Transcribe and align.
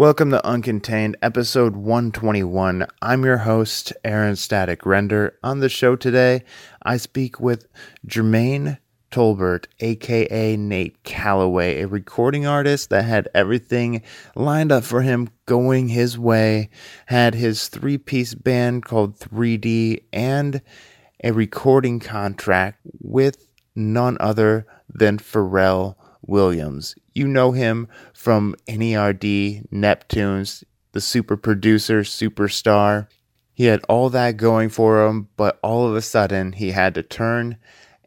Welcome 0.00 0.30
to 0.30 0.40
Uncontained, 0.46 1.16
episode 1.20 1.76
121. 1.76 2.86
I'm 3.02 3.22
your 3.22 3.36
host, 3.36 3.92
Aaron 4.02 4.34
Static 4.34 4.86
Render. 4.86 5.38
On 5.42 5.60
the 5.60 5.68
show 5.68 5.94
today, 5.94 6.42
I 6.82 6.96
speak 6.96 7.38
with 7.38 7.68
Jermaine 8.06 8.78
Tolbert, 9.10 9.66
aka 9.80 10.56
Nate 10.56 11.02
Calloway, 11.02 11.82
a 11.82 11.86
recording 11.86 12.46
artist 12.46 12.88
that 12.88 13.04
had 13.04 13.28
everything 13.34 14.00
lined 14.34 14.72
up 14.72 14.84
for 14.84 15.02
him 15.02 15.28
going 15.44 15.88
his 15.88 16.18
way, 16.18 16.70
had 17.04 17.34
his 17.34 17.68
three 17.68 17.98
piece 17.98 18.32
band 18.32 18.86
called 18.86 19.18
3D, 19.18 20.04
and 20.14 20.62
a 21.22 21.32
recording 21.32 22.00
contract 22.00 22.80
with 23.00 23.52
none 23.76 24.16
other 24.18 24.66
than 24.88 25.18
Pharrell 25.18 25.96
Williams. 26.26 26.94
You 27.14 27.28
know 27.28 27.52
him 27.52 27.88
from 28.12 28.54
NERD, 28.68 29.68
Neptunes, 29.70 30.64
the 30.92 31.00
super 31.00 31.36
producer, 31.36 32.00
superstar. 32.00 33.08
He 33.52 33.66
had 33.66 33.82
all 33.88 34.10
that 34.10 34.36
going 34.36 34.68
for 34.68 35.06
him, 35.06 35.28
but 35.36 35.58
all 35.62 35.86
of 35.86 35.94
a 35.94 36.02
sudden 36.02 36.52
he 36.52 36.70
had 36.70 36.94
to 36.94 37.02
turn 37.02 37.56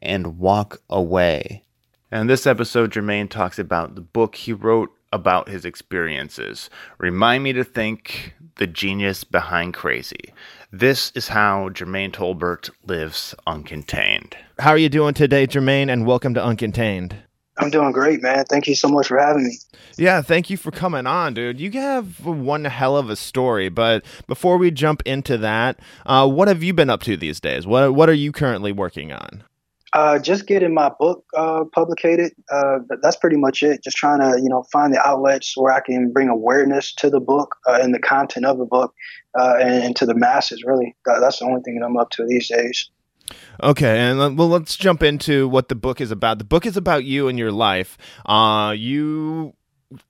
and 0.02 0.38
walk 0.40 0.82
away. 0.90 1.64
And 2.12 2.30
this 2.30 2.46
episode, 2.46 2.92
Jermaine 2.92 3.30
talks 3.30 3.58
about 3.58 3.96
the 3.96 4.02
book 4.02 4.36
he 4.36 4.54
wrote 4.54 4.92
about 5.12 5.48
his 5.48 5.66
experiences. 5.66 6.70
Remind 6.98 7.44
me 7.44 7.54
to 7.54 7.64
think 7.64 8.36
the 8.58 8.68
genius 8.68 9.24
behind 9.24 9.74
crazy. 9.74 10.34
This 10.72 11.12
is 11.16 11.30
how 11.30 11.70
Jermaine 11.70 12.12
Tolbert 12.12 12.70
lives 12.86 13.34
uncontained. 13.48 14.34
How 14.60 14.72
are 14.72 14.78
you 14.78 14.90
doing 14.90 15.14
today, 15.14 15.48
Jermaine? 15.48 15.92
And 15.92 16.06
welcome 16.06 16.34
to 16.34 16.42
Uncontained. 16.42 17.14
I'm 17.58 17.70
doing 17.70 17.92
great, 17.92 18.22
man. 18.22 18.46
Thank 18.50 18.68
you 18.68 18.76
so 18.76 18.88
much 18.88 19.08
for 19.08 19.20
having 19.20 19.44
me. 19.44 19.58
Yeah, 19.98 20.22
thank 20.22 20.50
you 20.50 20.58
for 20.58 20.72
coming 20.72 21.06
on, 21.06 21.36
dude. 21.36 21.60
You 21.60 21.72
have 21.72 22.26
one 22.26 22.66
hell 22.66 22.98
of 22.98 23.10
a 23.10 23.16
story, 23.16 23.70
but 23.70 24.04
before 24.28 24.58
we 24.58 24.72
jump 24.72 25.04
into 25.06 25.38
that, 25.38 25.80
uh, 26.06 26.28
what 26.28 26.48
have 26.48 26.64
you 26.64 26.74
been 26.74 26.90
up 26.90 27.02
to 27.04 27.16
these 27.16 27.40
days? 27.40 27.68
What 27.68 27.94
What 27.94 28.10
are 28.10 28.14
you 28.14 28.32
currently 28.32 28.72
working 28.72 29.12
on? 29.12 29.44
Uh, 29.94 30.18
just 30.18 30.48
getting 30.48 30.74
my 30.74 30.92
book 31.00 31.24
uh, 31.38 31.66
publicated. 31.72 32.34
Uh, 32.52 32.80
that's 33.04 33.16
pretty 33.16 33.38
much 33.38 33.62
it. 33.62 33.84
Just 33.84 33.96
trying 33.96 34.20
to, 34.20 34.42
you 34.42 34.50
know, 34.50 34.64
find 34.72 34.92
the 34.92 35.08
outlets 35.08 35.56
where 35.56 35.72
I 35.72 35.82
can 35.82 36.12
bring 36.12 36.30
awareness 36.30 36.96
to 36.96 37.12
the 37.12 37.20
book 37.20 37.56
uh, 37.70 37.78
and 37.80 37.94
the 37.94 38.00
content 38.00 38.48
of 38.48 38.58
the 38.58 38.66
book 38.66 38.96
uh, 39.38 39.58
and, 39.62 39.84
and, 39.84 39.96
to 39.98 40.08
the 40.08 40.16
masses. 40.16 40.64
Really, 40.64 40.96
that's 41.06 41.40
the 41.40 41.46
only 41.46 41.62
thing 41.62 41.80
that 41.80 41.86
I'm 41.86 41.96
up 41.96 42.10
to 42.12 42.26
these 42.26 42.48
days. 42.48 42.90
Okay, 43.62 44.00
and 44.00 44.38
well, 44.38 44.50
let's 44.50 44.76
jump 44.76 45.04
into 45.04 45.48
what 45.48 45.70
the 45.70 45.76
book 45.76 46.02
is 46.02 46.12
about. 46.12 46.38
The 46.38 46.44
book 46.44 46.66
is 46.66 46.76
about 46.76 47.04
you 47.04 47.28
and 47.28 47.38
your 47.38 47.52
life. 47.52 47.98
Uh, 48.26 48.74
you 48.78 49.54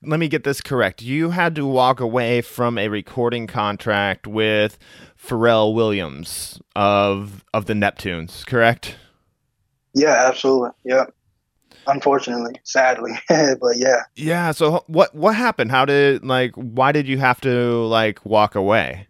let 0.01 0.19
me 0.19 0.27
get 0.27 0.43
this 0.43 0.61
correct. 0.61 1.01
You 1.01 1.31
had 1.31 1.55
to 1.55 1.65
walk 1.65 1.99
away 1.99 2.41
from 2.41 2.77
a 2.77 2.87
recording 2.87 3.47
contract 3.47 4.27
with 4.27 4.77
Pharrell 5.17 5.73
Williams 5.73 6.61
of 6.75 7.43
of 7.53 7.65
the 7.65 7.73
Neptunes, 7.73 8.45
correct? 8.45 8.95
Yeah, 9.93 10.27
absolutely. 10.27 10.71
Yeah. 10.83 11.05
Unfortunately, 11.85 12.55
sadly, 12.63 13.11
but 13.29 13.75
yeah. 13.77 14.03
Yeah. 14.15 14.51
So 14.51 14.83
what 14.87 15.13
what 15.13 15.35
happened? 15.35 15.71
How 15.71 15.85
did 15.85 16.23
like 16.23 16.53
why 16.55 16.91
did 16.91 17.07
you 17.07 17.17
have 17.17 17.41
to 17.41 17.85
like 17.85 18.25
walk 18.25 18.55
away? 18.55 19.07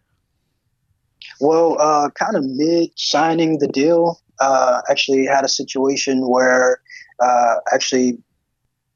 Well, 1.44 1.76
uh, 1.78 2.10
kind 2.12 2.38
of 2.38 2.46
mid 2.46 2.92
signing 2.96 3.60
the 3.60 3.68
deal, 3.68 4.22
uh, 4.40 4.82
actually 4.90 5.26
had 5.26 5.44
a 5.44 5.50
situation 5.50 6.30
where 6.30 6.80
uh, 7.20 7.56
actually, 7.74 8.18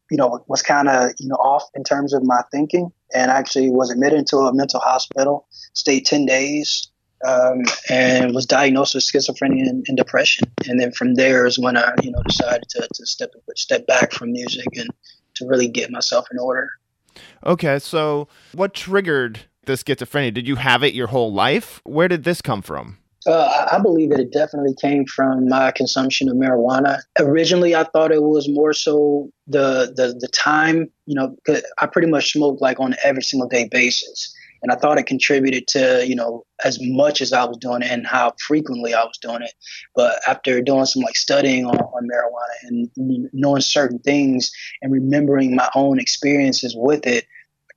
you 0.10 0.16
know, 0.16 0.46
was 0.48 0.62
kind 0.62 0.88
of 0.88 1.12
you 1.20 1.28
know 1.28 1.36
off 1.36 1.64
in 1.76 1.84
terms 1.84 2.14
of 2.14 2.24
my 2.24 2.42
thinking, 2.50 2.90
and 3.14 3.32
actually 3.32 3.70
was 3.70 3.92
admitted 3.92 4.28
to 4.28 4.38
a 4.38 4.54
mental 4.54 4.80
hospital, 4.80 5.46
stayed 5.74 6.06
ten 6.06 6.26
days, 6.26 6.88
um, 7.28 7.64
and 7.90 8.34
was 8.34 8.46
diagnosed 8.46 8.96
with 8.96 9.04
schizophrenia 9.04 9.68
and, 9.68 9.86
and, 9.90 9.98
depression. 9.98 10.50
And 10.70 10.80
then 10.80 10.94
from 10.94 11.16
there 11.16 11.46
is 11.46 11.60
when 11.60 11.76
I 11.76 11.96
you 12.02 12.12
know 12.12 12.24
decided 12.24 12.64
to, 12.70 12.88
to 12.94 13.06
step 13.06 13.32
step 13.58 13.86
back 13.88 14.14
from 14.14 14.32
music 14.32 14.68
and 14.78 14.90
to 15.36 15.46
really 15.46 15.68
get 15.68 15.92
myself 15.92 16.26
in 16.32 16.40
order. 16.40 16.70
Okay, 17.46 17.78
so 17.78 18.30
what 18.54 18.74
triggered 18.74 19.42
the 19.68 19.74
schizophrenia? 19.74 20.34
Did 20.34 20.48
you 20.48 20.56
have 20.56 20.84
it 20.84 20.94
your 20.94 21.08
whole 21.08 21.32
life? 21.32 21.80
Where 21.84 22.08
did 22.08 22.24
this 22.24 22.42
come 22.42 22.62
from? 22.62 22.98
Uh, 23.28 23.68
I 23.72 23.80
believe 23.80 24.10
that 24.12 24.22
it 24.22 24.32
definitely 24.32 24.74
came 24.82 25.06
from 25.06 25.50
my 25.50 25.72
consumption 25.72 26.30
of 26.30 26.38
marijuana. 26.38 27.02
Originally, 27.20 27.76
I 27.76 27.84
thought 27.84 28.12
it 28.12 28.24
was 28.24 28.48
more 28.50 28.72
so 28.74 29.30
the 29.48 29.94
the 29.96 30.18
the 30.18 30.30
time. 30.30 30.90
You 31.06 31.16
know, 31.16 31.36
I 31.80 31.88
pretty 31.88 32.08
much 32.08 32.32
smoked 32.32 32.62
like 32.62 32.80
on 32.80 32.96
every 33.04 33.22
single 33.22 33.50
day 33.50 33.68
basis, 33.70 34.34
and 34.64 34.72
I 34.72 34.76
thought 34.76 34.98
it 34.98 35.08
contributed 35.08 35.68
to 35.70 36.06
you 36.08 36.16
know 36.16 36.46
as 36.64 36.80
much 36.82 37.20
as 37.20 37.34
I 37.34 37.44
was 37.44 37.58
doing 37.58 37.82
it 37.82 37.92
and 37.92 38.08
how 38.08 38.34
frequently 38.48 38.94
I 38.94 39.04
was 39.04 39.18
doing 39.18 39.42
it. 39.42 39.54
But 39.94 40.22
after 40.26 40.62
doing 40.62 40.86
some 40.86 41.02
like 41.02 41.18
studying 41.18 41.66
on, 41.66 41.78
on 41.78 42.08
marijuana 42.08 42.70
and 42.70 43.30
knowing 43.34 43.62
certain 43.62 44.00
things 44.00 44.52
and 44.82 44.94
remembering 44.94 45.54
my 45.54 45.70
own 45.76 46.00
experiences 46.00 46.76
with 46.78 47.06
it, 47.06 47.26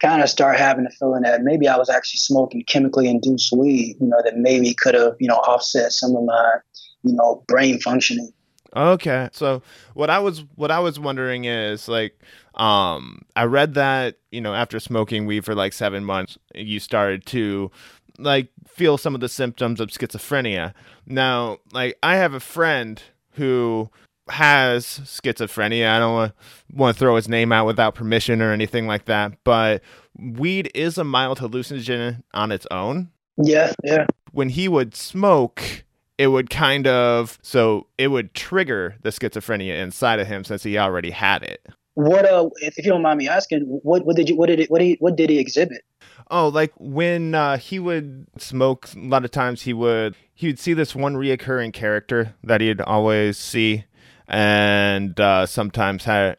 kind 0.01 0.23
of 0.23 0.31
start 0.31 0.59
having 0.59 0.85
the 0.85 0.91
feeling 0.91 1.23
that 1.23 1.43
maybe 1.43 1.69
I 1.69 1.77
was 1.77 1.91
actually 1.91 2.19
smoking 2.19 2.65
chemically 2.65 3.09
induced 3.09 3.53
weed, 3.53 3.97
you 4.01 4.07
know, 4.07 4.21
that 4.25 4.37
maybe 4.37 4.75
could 4.75 4.95
have, 4.95 5.17
you 5.19 5.29
know, 5.29 5.37
offset 5.37 5.93
some 5.93 6.17
of 6.17 6.25
my, 6.25 6.55
you 7.03 7.13
know, 7.15 7.45
brain 7.47 7.81
functioning. 7.81 8.33
Okay. 8.75 9.29
So 9.33 9.63
what 9.95 10.11
I 10.11 10.19
was 10.19 10.45
what 10.55 10.71
I 10.71 10.79
was 10.79 10.99
wondering 10.99 11.45
is 11.45 11.89
like 11.89 12.19
um 12.55 13.23
I 13.37 13.45
read 13.45 13.75
that, 13.75 14.17
you 14.31 14.41
know, 14.41 14.55
after 14.55 14.81
smoking 14.81 15.27
weed 15.27 15.45
for 15.45 15.55
like 15.55 15.73
7 15.73 16.05
months, 16.05 16.39
you 16.55 16.79
started 16.81 17.27
to 17.27 17.71
like 18.19 18.49
feel 18.67 18.97
some 18.97 19.15
of 19.15 19.21
the 19.21 19.29
symptoms 19.29 19.81
of 19.81 19.89
schizophrenia. 19.89 20.73
Now, 21.07 21.59
like 21.73 21.99
I 22.03 22.17
have 22.17 22.33
a 22.33 22.41
friend 22.41 23.03
who 23.33 23.91
has 24.29 24.85
schizophrenia. 25.05 25.89
I 25.89 25.99
don't 25.99 26.33
want 26.73 26.97
to 26.97 26.99
throw 26.99 27.17
his 27.17 27.29
name 27.29 27.53
out 27.53 27.67
without 27.67 27.95
permission 27.95 28.43
or 28.43 28.53
anything 28.53 28.87
like 28.87 29.07
that, 29.07 29.33
but 29.45 29.83
weed 30.19 30.71
is 30.75 30.99
a 30.99 31.05
mild 31.05 31.39
hallucinogen 31.39 32.23
on 32.35 32.53
its 32.53 32.67
own. 32.71 33.11
Yeah, 33.37 33.73
yeah. 33.85 34.07
When 34.33 34.51
he 34.51 34.69
would 34.69 34.95
smoke, 34.95 35.85
it 36.19 36.29
would 36.29 36.51
kind 36.51 36.87
of 36.87 37.39
so 37.43 37.87
it 37.99 38.09
would 38.09 38.35
trigger 38.35 38.97
the 39.03 39.11
schizophrenia 39.11 39.81
inside 39.81 40.21
of 40.21 40.27
him 40.27 40.45
since 40.45 40.63
he 40.63 40.79
already 40.79 41.11
had 41.11 41.43
it. 41.43 41.67
What 41.95 42.25
uh 42.25 42.51
if, 42.61 42.79
if 42.79 42.85
you 42.85 42.93
don't 42.93 43.03
mind 43.03 43.19
me 43.19 43.29
asking, 43.29 43.63
what 43.63 44.05
what 44.05 44.17
did 44.17 44.29
you 44.29 44.37
what 44.37 44.47
did 44.47 44.61
it 44.61 44.71
what 44.71 44.81
did 44.81 44.87
he, 44.87 44.97
what 45.01 45.17
did 45.17 45.31
he 45.31 45.39
exhibit? 45.39 45.83
Oh, 46.31 46.49
like 46.49 46.73
when 46.79 47.35
uh, 47.35 47.57
he 47.57 47.81
would 47.81 48.27
smoke, 48.39 48.89
a 48.95 49.01
lot 49.01 49.25
of 49.25 49.33
times 49.33 49.63
he 49.63 49.73
would 49.73 50.15
he 50.33 50.47
would 50.47 50.61
see 50.61 50.75
this 50.75 50.95
one 50.95 51.17
reoccurring 51.17 51.73
character 51.73 52.35
that 52.45 52.61
he'd 52.61 52.81
always 52.81 53.37
see 53.37 53.85
and 54.31 55.19
uh, 55.19 55.45
sometimes 55.45 56.05
have 56.05 56.37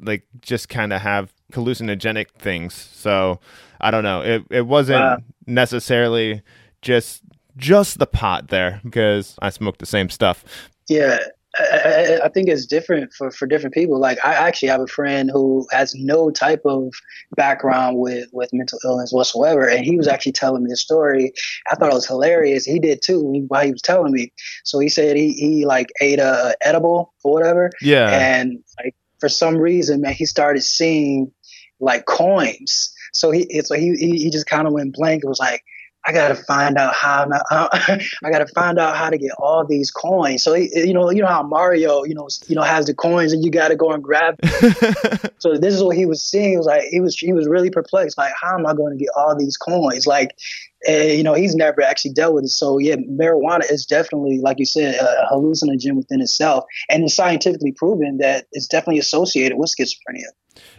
like 0.00 0.24
just 0.40 0.68
kind 0.68 0.92
of 0.92 1.02
have 1.02 1.32
hallucinogenic 1.52 2.30
things. 2.38 2.74
So 2.74 3.40
I 3.80 3.90
don't 3.90 4.02
know. 4.02 4.22
It 4.22 4.42
it 4.50 4.66
wasn't 4.66 5.00
wow. 5.00 5.18
necessarily 5.46 6.42
just 6.82 7.22
just 7.56 7.98
the 7.98 8.06
pot 8.06 8.48
there 8.48 8.80
because 8.82 9.36
I 9.40 9.50
smoked 9.50 9.78
the 9.78 9.86
same 9.86 10.08
stuff. 10.08 10.44
Yeah, 10.88 11.18
I, 11.56 12.20
I, 12.24 12.28
think 12.28 12.48
it's 12.48 12.66
different 12.66 13.12
for, 13.14 13.30
for 13.30 13.46
different 13.46 13.74
people. 13.74 13.98
Like 13.98 14.18
I 14.24 14.34
actually 14.34 14.68
have 14.68 14.80
a 14.80 14.86
friend 14.86 15.30
who 15.32 15.66
has 15.72 15.94
no 15.94 16.30
type 16.30 16.62
of 16.64 16.92
background 17.36 17.98
with, 17.98 18.28
with 18.32 18.50
mental 18.52 18.78
illness 18.84 19.12
whatsoever, 19.12 19.66
and 19.66 19.84
he 19.84 19.96
was 19.96 20.06
mm-hmm. 20.06 20.14
actually 20.14 20.32
telling 20.32 20.62
me 20.62 20.72
a 20.72 20.76
story. 20.76 21.32
I 21.70 21.74
thought 21.74 21.90
it 21.90 21.94
was 21.94 22.06
hilarious. 22.06 22.64
He 22.64 22.78
did 22.78 23.02
too 23.02 23.22
while 23.48 23.64
he 23.64 23.72
was 23.72 23.82
telling 23.82 24.12
me. 24.12 24.32
So 24.64 24.78
he 24.78 24.88
said 24.88 25.16
he 25.16 25.32
he 25.32 25.66
like 25.66 25.88
ate 26.00 26.20
a 26.20 26.54
edible 26.60 27.14
or 27.24 27.32
whatever. 27.32 27.70
Yeah. 27.80 28.10
And 28.10 28.58
like 28.82 28.94
for 29.18 29.28
some 29.28 29.56
reason, 29.56 30.02
man, 30.02 30.12
he 30.12 30.26
started 30.26 30.62
seeing 30.62 31.32
like 31.80 32.04
coins. 32.04 32.92
So 33.14 33.30
he 33.30 33.62
so 33.62 33.74
he 33.74 33.96
he 33.96 34.30
just 34.30 34.46
kind 34.46 34.66
of 34.66 34.74
went 34.74 34.94
blank. 34.94 35.24
It 35.24 35.28
was 35.28 35.40
like 35.40 35.62
I 36.06 36.12
gotta 36.12 36.34
find 36.34 36.78
out 36.78 36.94
how, 36.94 37.28
how 37.50 37.68
I 37.72 38.30
gotta 38.30 38.46
find 38.46 38.78
out 38.78 38.96
how 38.96 39.10
to 39.10 39.18
get 39.18 39.32
all 39.38 39.64
these 39.64 39.90
coins. 39.90 40.42
So 40.42 40.54
you 40.54 40.94
know, 40.94 41.10
you 41.10 41.20
know 41.20 41.28
how 41.28 41.42
Mario, 41.42 42.04
you 42.04 42.14
know, 42.14 42.28
you 42.46 42.54
know 42.54 42.62
has 42.62 42.86
the 42.86 42.94
coins, 42.94 43.32
and 43.32 43.44
you 43.44 43.50
gotta 43.50 43.76
go 43.76 43.92
and 43.92 44.02
grab. 44.02 44.36
so 45.38 45.56
this 45.58 45.74
is 45.74 45.82
what 45.82 45.96
he 45.96 46.06
was 46.06 46.24
seeing. 46.24 46.50
He 46.50 46.56
was 46.56 46.66
like, 46.66 46.84
he 46.84 47.00
was 47.00 47.16
he 47.18 47.32
was 47.32 47.46
really 47.46 47.70
perplexed. 47.70 48.16
Like, 48.16 48.32
how 48.40 48.56
am 48.56 48.66
I 48.66 48.74
going 48.74 48.96
to 48.96 49.04
get 49.04 49.10
all 49.16 49.36
these 49.36 49.56
coins? 49.56 50.06
Like, 50.06 50.36
uh, 50.88 50.92
you 50.92 51.22
know, 51.22 51.34
he's 51.34 51.54
never 51.54 51.82
actually 51.82 52.12
dealt 52.12 52.34
with 52.34 52.44
it. 52.44 52.48
So 52.48 52.78
yeah, 52.78 52.96
marijuana 52.96 53.70
is 53.70 53.84
definitely, 53.84 54.38
like 54.38 54.58
you 54.58 54.66
said, 54.66 54.94
a 54.94 55.26
hallucinogen 55.32 55.96
within 55.96 56.20
itself, 56.20 56.64
and 56.88 57.04
it's 57.04 57.14
scientifically 57.14 57.72
proven 57.72 58.18
that 58.18 58.46
it's 58.52 58.66
definitely 58.66 59.00
associated 59.00 59.58
with 59.58 59.70
schizophrenia. 59.70 60.28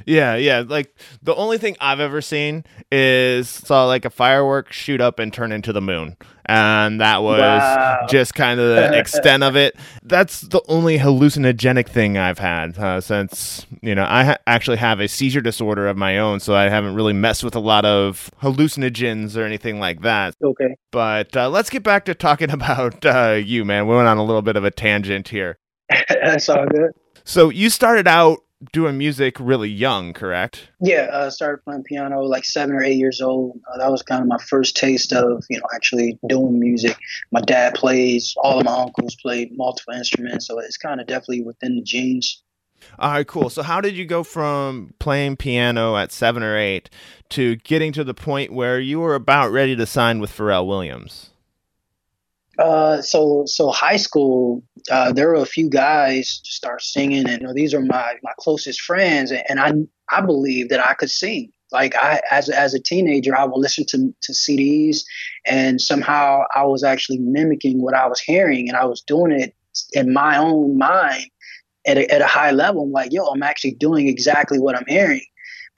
Yeah, 0.05 0.35
yeah. 0.35 0.63
Like 0.65 0.95
the 1.21 1.35
only 1.35 1.57
thing 1.57 1.75
I've 1.79 1.99
ever 1.99 2.21
seen 2.21 2.63
is 2.91 3.49
saw 3.49 3.85
like 3.85 4.05
a 4.05 4.09
firework 4.09 4.71
shoot 4.71 5.01
up 5.01 5.19
and 5.19 5.33
turn 5.33 5.51
into 5.51 5.73
the 5.73 5.81
moon. 5.81 6.17
And 6.45 6.99
that 6.99 7.21
was 7.21 7.39
wow. 7.41 8.07
just 8.09 8.33
kind 8.33 8.59
of 8.59 8.67
the 8.69 8.97
extent 8.99 9.43
of 9.43 9.55
it. 9.55 9.75
That's 10.01 10.41
the 10.41 10.61
only 10.67 10.97
hallucinogenic 10.97 11.87
thing 11.87 12.17
I've 12.17 12.39
had 12.39 12.75
uh, 12.79 13.01
since, 13.01 13.67
you 13.83 13.93
know, 13.93 14.05
I 14.09 14.23
ha- 14.23 14.37
actually 14.47 14.77
have 14.77 14.99
a 14.99 15.07
seizure 15.07 15.41
disorder 15.41 15.87
of 15.87 15.95
my 15.95 16.17
own. 16.17 16.39
So 16.39 16.55
I 16.55 16.67
haven't 16.69 16.95
really 16.95 17.13
messed 17.13 17.43
with 17.43 17.55
a 17.55 17.59
lot 17.59 17.85
of 17.85 18.31
hallucinogens 18.41 19.37
or 19.37 19.43
anything 19.43 19.79
like 19.79 20.01
that. 20.01 20.33
Okay. 20.43 20.75
But 20.91 21.37
uh, 21.37 21.49
let's 21.49 21.69
get 21.69 21.83
back 21.83 22.05
to 22.05 22.15
talking 22.15 22.49
about 22.51 23.05
uh, 23.05 23.33
you, 23.33 23.63
man. 23.63 23.87
We 23.87 23.95
went 23.95 24.07
on 24.07 24.17
a 24.17 24.25
little 24.25 24.41
bit 24.41 24.55
of 24.55 24.63
a 24.63 24.71
tangent 24.71 25.27
here. 25.27 25.59
That's 26.09 26.49
all 26.49 26.65
good. 26.65 26.91
So 27.25 27.49
you 27.49 27.69
started 27.69 28.07
out 28.07 28.39
doing 28.71 28.97
music 28.97 29.37
really 29.39 29.69
young, 29.69 30.13
correct? 30.13 30.69
Yeah, 30.81 31.09
I 31.11 31.15
uh, 31.15 31.29
started 31.29 31.63
playing 31.63 31.83
piano 31.83 32.21
like 32.21 32.45
seven 32.45 32.75
or 32.75 32.83
eight 32.83 32.97
years 32.97 33.21
old. 33.21 33.59
Uh, 33.71 33.77
that 33.77 33.91
was 33.91 34.01
kind 34.01 34.21
of 34.21 34.27
my 34.27 34.37
first 34.37 34.75
taste 34.75 35.13
of 35.13 35.43
you 35.49 35.57
know 35.57 35.65
actually 35.73 36.19
doing 36.27 36.59
music. 36.59 36.97
My 37.31 37.41
dad 37.41 37.75
plays, 37.75 38.35
all 38.37 38.59
of 38.59 38.65
my 38.65 38.73
uncles 38.73 39.15
play 39.15 39.49
multiple 39.53 39.93
instruments, 39.93 40.47
so 40.47 40.59
it's 40.59 40.77
kind 40.77 40.99
of 40.99 41.07
definitely 41.07 41.43
within 41.43 41.75
the 41.75 41.81
genes. 41.81 42.41
All 42.97 43.11
right, 43.11 43.27
cool. 43.27 43.49
So, 43.49 43.61
how 43.63 43.81
did 43.81 43.95
you 43.95 44.05
go 44.05 44.23
from 44.23 44.93
playing 44.99 45.37
piano 45.37 45.95
at 45.95 46.11
seven 46.11 46.43
or 46.43 46.57
eight 46.57 46.89
to 47.29 47.55
getting 47.57 47.91
to 47.93 48.03
the 48.03 48.13
point 48.13 48.53
where 48.53 48.79
you 48.79 48.99
were 48.99 49.15
about 49.15 49.51
ready 49.51 49.75
to 49.75 49.85
sign 49.85 50.19
with 50.19 50.35
Pharrell 50.35 50.65
Williams? 50.65 51.28
Uh, 52.59 53.01
so 53.01 53.45
so 53.45 53.71
high 53.71 53.95
school, 53.95 54.61
uh, 54.91 55.13
there 55.13 55.29
were 55.29 55.35
a 55.35 55.45
few 55.45 55.69
guys 55.69 56.41
start 56.43 56.81
singing, 56.81 57.27
and 57.29 57.41
you 57.41 57.47
know, 57.47 57.53
these 57.53 57.73
are 57.73 57.81
my 57.81 58.15
my 58.21 58.33
closest 58.37 58.81
friends, 58.81 59.31
and, 59.31 59.43
and 59.47 59.59
I 59.61 59.73
I 60.15 60.21
believe 60.21 60.69
that 60.69 60.85
I 60.85 60.93
could 60.93 61.09
sing. 61.09 61.51
Like 61.71 61.95
I, 61.95 62.21
as 62.31 62.49
as 62.49 62.73
a 62.73 62.79
teenager, 62.79 63.37
I 63.37 63.45
would 63.45 63.57
listen 63.57 63.85
to 63.87 64.13
to 64.23 64.33
CDs, 64.33 65.03
and 65.45 65.79
somehow 65.79 66.43
I 66.53 66.63
was 66.63 66.83
actually 66.83 67.19
mimicking 67.19 67.81
what 67.81 67.93
I 67.93 68.07
was 68.07 68.19
hearing, 68.19 68.67
and 68.67 68.77
I 68.77 68.85
was 68.85 69.01
doing 69.01 69.31
it 69.31 69.55
in 69.93 70.11
my 70.11 70.37
own 70.37 70.77
mind 70.77 71.27
at 71.87 71.97
a, 71.97 72.11
at 72.13 72.21
a 72.21 72.27
high 72.27 72.51
level. 72.51 72.83
I'm 72.83 72.91
like, 72.91 73.13
yo, 73.13 73.25
I'm 73.27 73.43
actually 73.43 73.75
doing 73.75 74.09
exactly 74.09 74.59
what 74.59 74.75
I'm 74.75 74.85
hearing 74.87 75.21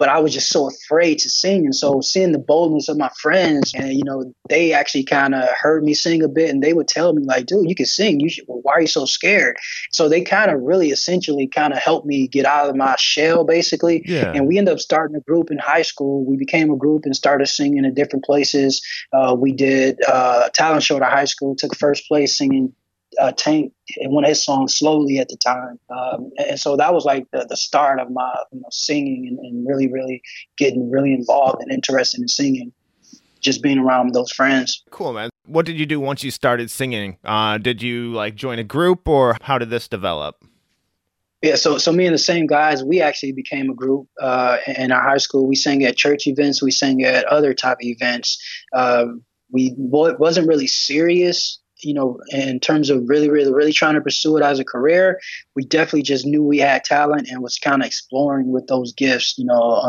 but 0.02 0.10
I 0.10 0.18
was 0.18 0.34
just 0.34 0.50
so 0.50 0.68
afraid 0.68 1.20
to 1.20 1.30
sing. 1.30 1.66
And 1.66 1.76
so 1.76 2.02
seeing 2.02 2.32
the 2.32 2.40
boldness 2.40 2.90
of 2.90 2.98
my 2.98 3.12
friends, 3.22 3.72
and 3.76 3.94
you 3.94 4.04
know, 4.04 4.34
they 4.50 4.74
actually 4.74 5.04
kind 5.04 5.36
of 5.36 5.48
heard 5.50 5.84
me 5.84 5.94
sing 5.94 6.24
a 6.24 6.28
bit, 6.28 6.50
and 6.50 6.64
they 6.64 6.74
would 6.74 6.88
tell 6.88 7.14
me 7.14 7.22
like, 7.24 7.46
"Dude, 7.46 7.70
you 7.70 7.76
can 7.76 7.86
sing. 7.86 8.20
You 8.20 8.28
should. 8.28 8.46
Well, 8.48 8.62
why 8.64 8.74
are 8.74 8.82
you 8.82 8.88
so 8.88 9.06
scared?" 9.06 9.58
So 9.92 10.10
they 10.10 10.22
kind 10.22 10.50
of 10.50 10.60
really, 10.64 10.90
essentially, 10.90 11.46
kind 11.46 11.72
of 11.72 11.78
helped 11.78 12.08
me 12.08 12.28
get 12.28 12.48
out 12.48 12.68
of 12.68 12.76
my 12.76 12.96
shell, 12.96 13.44
basically. 13.44 14.02
Yeah. 14.04 14.32
And 14.34 14.48
we 14.48 14.58
ended 14.58 14.74
up 14.74 14.80
starting 14.80 15.16
a 15.16 15.20
group 15.20 15.52
in 15.52 15.60
high 15.60 15.84
school. 15.84 16.26
We 16.26 16.36
became 16.36 16.72
a 16.72 16.78
group 16.78 17.04
and 17.06 17.16
started 17.16 17.46
singing 17.46 17.86
in 17.86 17.94
different 17.94 18.26
places. 18.26 18.82
Uh, 19.14 19.36
we 19.38 19.52
did 19.52 20.00
uh, 20.08 20.46
a 20.48 20.50
talent 20.50 20.82
show 20.82 20.98
at 20.98 21.04
high 21.04 21.26
school. 21.26 21.56
Took 21.56 21.76
first 21.76 22.08
place 22.08 22.36
singing 22.36 22.74
uh, 23.22 23.32
Tank 23.32 23.72
in 23.98 24.12
one 24.12 24.24
of 24.24 24.30
his 24.30 24.44
songs 24.44 24.74
slowly 24.74 25.20
at 25.20 25.30
the 25.30 25.38
time. 25.38 25.80
Um, 25.90 26.32
and 26.38 26.60
so 26.60 26.76
that 26.76 26.94
was 26.94 27.06
like 27.06 27.30
the, 27.32 27.46
the 27.48 27.56
start 27.56 28.00
of 28.00 28.10
my 28.10 28.34
you 28.52 28.60
know, 28.60 28.68
singing 28.72 29.28
and, 29.28 29.40
and, 29.40 29.68
really, 29.68 29.92
really 29.92 30.22
getting 30.58 30.90
really 30.90 31.14
involved 31.14 31.62
and 31.62 31.72
interested 31.72 32.20
in 32.20 32.28
singing. 32.28 32.74
Just 33.40 33.64
being 33.64 33.80
around 33.80 34.14
those 34.14 34.32
friends. 34.32 34.84
Cool, 34.92 35.14
man. 35.14 35.32
What 35.48 35.66
did 35.66 35.80
you 35.80 35.88
do 35.88 36.00
once 36.00 36.24
you 36.24 36.30
started 36.30 36.70
singing? 36.70 37.18
Uh, 37.24 37.58
did 37.58 37.82
you 37.82 38.14
like 38.14 38.36
join 38.36 38.60
a 38.60 38.64
group 38.64 39.08
or 39.08 39.36
how 39.42 39.58
did 39.58 39.72
this 39.72 39.88
develop? 39.88 40.44
Yeah, 41.42 41.56
so 41.56 41.80
so 41.80 41.92
me 41.92 42.06
and 42.06 42.14
the 42.14 42.20
same 42.20 42.46
guys, 42.46 42.84
we 42.84 43.02
actually 43.02 43.32
became 43.32 43.72
a 43.72 43.74
group 43.74 44.08
uh, 44.22 44.58
in 44.68 44.92
our 44.92 45.02
high 45.02 45.18
school. 45.18 45.48
We 45.48 45.56
sang 45.56 45.84
at 45.84 45.98
church 45.98 46.28
events, 46.28 46.62
we 46.62 46.70
sang 46.70 47.04
at 47.04 47.26
other 47.26 47.56
type 47.56 47.78
of 47.78 47.88
events. 47.88 48.38
Um, 48.74 49.24
we 49.50 49.74
wasn't 49.76 50.48
really 50.48 50.68
serious 50.68 51.61
you 51.82 51.94
know, 51.94 52.20
in 52.30 52.60
terms 52.60 52.90
of 52.90 53.08
really, 53.08 53.30
really, 53.30 53.54
really 53.54 53.74
trying 53.74 53.96
to 53.96 54.02
pursue 54.02 54.38
it 54.38 54.44
as 54.44 54.60
a 54.60 54.66
career, 54.66 55.20
we 55.56 55.64
definitely 55.64 56.04
just 56.04 56.26
knew 56.26 56.44
we 56.44 56.60
had 56.60 56.84
talent 56.84 57.28
and 57.30 57.42
was 57.42 57.58
kind 57.58 57.82
of 57.82 57.88
exploring 57.88 58.52
with 58.52 58.68
those 58.68 58.94
gifts, 58.94 59.38
you 59.38 59.46
know, 59.46 59.82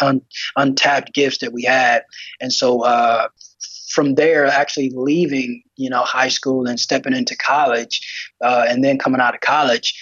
un- 0.00 0.22
untapped 0.56 1.14
gifts 1.14 1.38
that 1.38 1.52
we 1.52 1.62
had. 1.62 2.02
And 2.40 2.52
so, 2.52 2.82
uh, 2.82 3.28
from 3.90 4.14
there, 4.14 4.46
actually 4.46 4.92
leaving, 4.94 5.62
you 5.76 5.88
know, 5.88 6.02
high 6.02 6.28
school 6.28 6.66
and 6.66 6.78
stepping 6.78 7.14
into 7.14 7.36
college, 7.36 8.32
uh, 8.42 8.66
and 8.68 8.84
then 8.84 8.98
coming 8.98 9.20
out 9.20 9.34
of 9.34 9.40
college, 9.40 9.94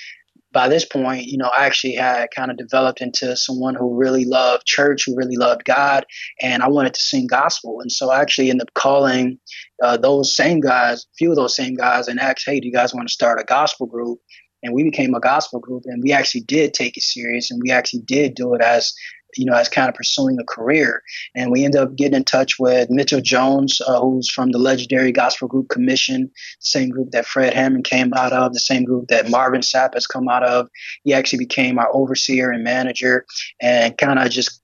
by 0.57 0.69
this 0.69 0.87
point, 0.87 1.27
you 1.27 1.37
know, 1.37 1.51
I 1.55 1.67
actually 1.67 1.97
had 1.97 2.31
kind 2.35 2.51
of 2.51 2.57
developed 2.57 3.03
into 3.03 3.37
someone 3.37 3.75
who 3.75 3.95
really 3.95 4.25
loved 4.25 4.65
church, 4.65 5.05
who 5.05 5.15
really 5.15 5.37
loved 5.37 5.67
God, 5.67 6.07
and 6.41 6.63
I 6.63 6.69
wanted 6.69 6.95
to 6.95 7.01
sing 7.03 7.27
gospel. 7.27 7.83
And 7.83 7.93
so 7.93 8.09
I 8.09 8.23
actually 8.23 8.49
ended 8.49 8.69
up 8.69 8.73
calling 8.73 9.39
uh, 9.83 9.99
those 9.99 10.33
same 10.33 10.61
guys, 10.61 11.03
a 11.03 11.15
few 11.19 11.29
of 11.29 11.37
those 11.37 11.55
same 11.55 11.75
guys, 11.75 12.09
and 12.09 12.19
asked, 12.19 12.47
hey, 12.47 12.59
do 12.59 12.67
you 12.67 12.73
guys 12.73 12.95
want 12.95 13.07
to 13.07 13.13
start 13.13 13.39
a 13.39 13.45
gospel 13.45 13.87
group? 13.87 14.19
And 14.63 14.73
we 14.73 14.83
became 14.83 15.15
a 15.15 15.21
gospel 15.21 15.61
group, 15.61 15.83
and 15.85 16.03
we 16.03 16.13
actually 16.15 16.41
did 16.41 16.73
take 16.73 16.97
it 16.97 17.03
serious, 17.03 17.51
and 17.51 17.61
we 17.63 17.71
actually 17.71 18.05
did 18.07 18.35
do 18.35 18.55
it 18.55 18.63
as 18.63 18.95
you 19.37 19.45
know, 19.45 19.55
as 19.55 19.69
kind 19.69 19.89
of 19.89 19.95
pursuing 19.95 20.39
a 20.39 20.45
career. 20.45 21.03
And 21.35 21.51
we 21.51 21.65
ended 21.65 21.81
up 21.81 21.97
getting 21.97 22.17
in 22.17 22.25
touch 22.25 22.59
with 22.59 22.91
Mitchell 22.91 23.21
Jones, 23.21 23.81
uh, 23.87 24.01
who's 24.01 24.29
from 24.29 24.51
the 24.51 24.59
legendary 24.59 25.13
gospel 25.13 25.49
group 25.49 25.69
Commission, 25.69 26.31
same 26.61 26.91
group 26.91 27.11
that 27.11 27.27
Fred 27.27 27.55
Hammond 27.55 27.85
came 27.85 28.13
out 28.15 28.33
of, 28.33 28.53
the 28.53 28.61
same 28.61 28.85
group 28.85 29.09
that 29.09 29.31
Marvin 29.31 29.61
Sapp 29.61 29.95
has 29.95 30.07
come 30.07 30.29
out 30.29 30.45
of. 30.45 30.69
He 31.05 31.15
actually 31.15 31.39
became 31.39 31.79
our 31.79 31.89
overseer 31.95 32.51
and 32.51 32.65
manager 32.65 33.27
and 33.61 33.97
kind 33.97 34.19
of 34.19 34.31
just 34.31 34.61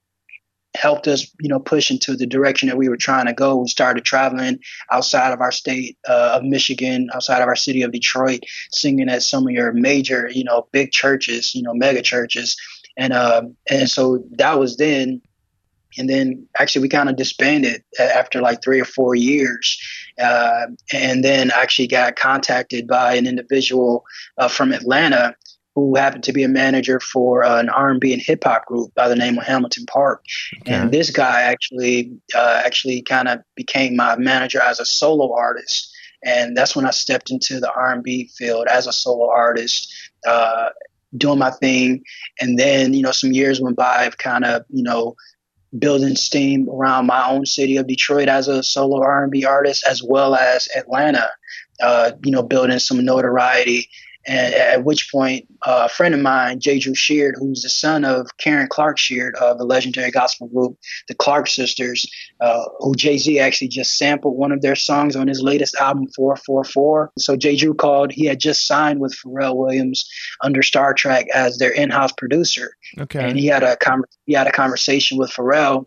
helped 0.75 1.07
us, 1.07 1.31
you 1.41 1.49
know, 1.49 1.61
push 1.61 1.91
into 1.91 2.17
the 2.17 2.27
direction 2.27 2.69
that 2.69 2.79
we 2.79 2.89
were 2.89 2.97
trying 2.97 3.27
to 3.27 3.33
go. 3.35 3.57
We 3.57 3.69
started 3.69 4.05
traveling 4.05 4.59
outside 4.91 5.33
of 5.33 5.41
our 5.41 5.53
state 5.53 5.99
uh, 6.09 6.39
of 6.39 6.45
Michigan, 6.45 7.11
outside 7.15 7.43
of 7.43 7.49
our 7.49 7.57
city 7.57 7.83
of 7.83 7.93
Detroit, 7.93 8.45
singing 8.71 9.09
at 9.09 9.23
some 9.23 9.47
of 9.47 9.53
your 9.53 9.73
major, 9.73 10.31
you 10.33 10.45
know, 10.45 10.69
big 10.73 10.91
churches, 10.91 11.55
you 11.55 11.63
know, 11.63 11.75
mega 11.75 12.01
churches 12.01 12.57
and 12.97 13.13
uh, 13.13 13.43
and 13.71 13.89
so 13.89 14.25
that 14.33 14.59
was 14.59 14.77
then. 14.77 15.21
And 15.99 16.09
then 16.09 16.49
actually 16.59 16.81
we 16.81 16.89
kind 16.89 17.11
of 17.11 17.17
disbanded 17.17 17.85
after 18.01 18.41
like 18.41 18.63
three 18.63 18.81
or 18.81 18.85
four 18.87 19.15
years 19.15 19.79
uh, 20.19 20.67
and 20.93 21.23
then 21.23 21.51
actually 21.51 21.87
got 21.87 22.17
contacted 22.17 22.87
by 22.87 23.15
an 23.15 23.27
individual 23.27 24.05
uh, 24.39 24.49
from 24.49 24.73
atlanta 24.73 25.37
who 25.75 25.95
happened 25.97 26.25
to 26.25 26.33
be 26.33 26.43
a 26.43 26.49
manager 26.49 27.01
for 27.01 27.45
uh, 27.45 27.59
an 27.59 27.69
r&b 27.69 28.13
and 28.13 28.23
hip-hop 28.23 28.67
group 28.67 28.95
by 28.95 29.09
the 29.09 29.17
name 29.17 29.39
of 29.39 29.45
hamilton 29.45 29.87
park. 29.87 30.25
Okay. 30.61 30.73
and 30.73 30.93
this 30.93 31.11
guy 31.11 31.43
actually 31.43 32.13
uh, 32.35 32.63
actually 32.65 33.03
kind 33.03 33.29
of 33.29 33.41
became 33.55 33.97
my 33.97 34.17
manager 34.17 34.63
as 34.63 34.81
a 34.81 34.85
solo 34.85 35.35
artist. 35.35 35.91
And 36.25 36.57
that's 36.57 36.77
when 36.77 36.87
i 36.87 36.91
stepped 36.91 37.31
into 37.31 37.59
the 37.61 37.73
r&b 37.73 38.31
field 38.37 38.67
as 38.69 38.87
a 38.87 38.93
solo 38.93 39.29
artist 39.31 39.93
uh, 40.27 40.69
doing 41.17 41.39
my 41.39 41.51
thing. 41.51 42.03
And 42.41 42.59
then, 42.59 42.95
you 42.95 43.03
know, 43.03 43.13
some 43.13 43.33
years 43.33 43.61
went 43.61 43.77
by 43.77 44.05
of 44.05 44.19
kind 44.19 44.45
of, 44.45 44.65
you 44.71 44.83
know, 44.83 45.15
building 45.79 46.17
steam 46.17 46.69
around 46.69 47.07
my 47.07 47.29
own 47.29 47.47
city 47.47 47.77
of 47.77 47.87
Detroit 47.87 48.29
as 48.29 48.49
a 48.49 48.63
solo 48.63 49.03
R&B 49.03 49.45
artist, 49.45 49.85
as 49.89 50.03
well 50.03 50.35
as 50.35 50.69
Atlanta, 50.77 51.31
uh, 51.83 52.13
you 52.25 52.31
know, 52.31 52.43
building 52.43 52.79
some 52.79 53.05
notoriety 53.05 53.89
and 54.27 54.55
at 54.55 54.85
which 54.85 55.11
point, 55.11 55.47
uh, 55.67 55.83
a 55.87 55.89
friend 55.89 56.15
of 56.15 56.21
mine, 56.21 56.61
J. 56.61 56.79
Drew 56.79 56.95
Sheard, 56.95 57.35
who's 57.39 57.63
the 57.63 57.69
son 57.69 58.05
of 58.05 58.29
Karen 58.39 58.69
Clark 58.69 58.99
Sheard 58.99 59.35
of 59.37 59.59
the 59.59 59.65
legendary 59.65 60.11
gospel 60.11 60.49
group, 60.49 60.77
the 61.09 61.15
Clark 61.15 61.49
Sisters, 61.49 62.11
uh, 62.41 62.65
who 62.79 62.95
Jay 62.95 63.19
Z 63.19 63.39
actually 63.39 63.69
just 63.69 63.97
sampled 63.97 64.37
one 64.37 64.53
of 64.53 64.63
their 64.63 64.77
songs 64.77 65.17
on 65.17 65.27
his 65.27 65.43
latest 65.43 65.75
album, 65.77 66.07
444. 66.15 67.13
So 67.19 67.37
J. 67.37 67.57
Drew 67.57 67.75
called. 67.75 68.13
He 68.13 68.27
had 68.27 68.39
just 68.39 68.67
signed 68.67 69.01
with 69.01 69.17
Pharrell 69.17 69.57
Williams 69.57 70.09
under 70.43 70.63
Star 70.63 70.95
Trak 70.95 71.27
as 71.35 71.59
their 71.59 71.71
in-house 71.71 72.13
producer. 72.13 72.77
Okay. 72.99 73.29
And 73.29 73.39
he 73.39 73.47
had 73.47 73.63
a 73.63 73.77
con- 73.77 74.05
he 74.27 74.35
had 74.35 74.47
a 74.47 74.53
conversation 74.53 75.19
with 75.19 75.31
Pharrell, 75.31 75.87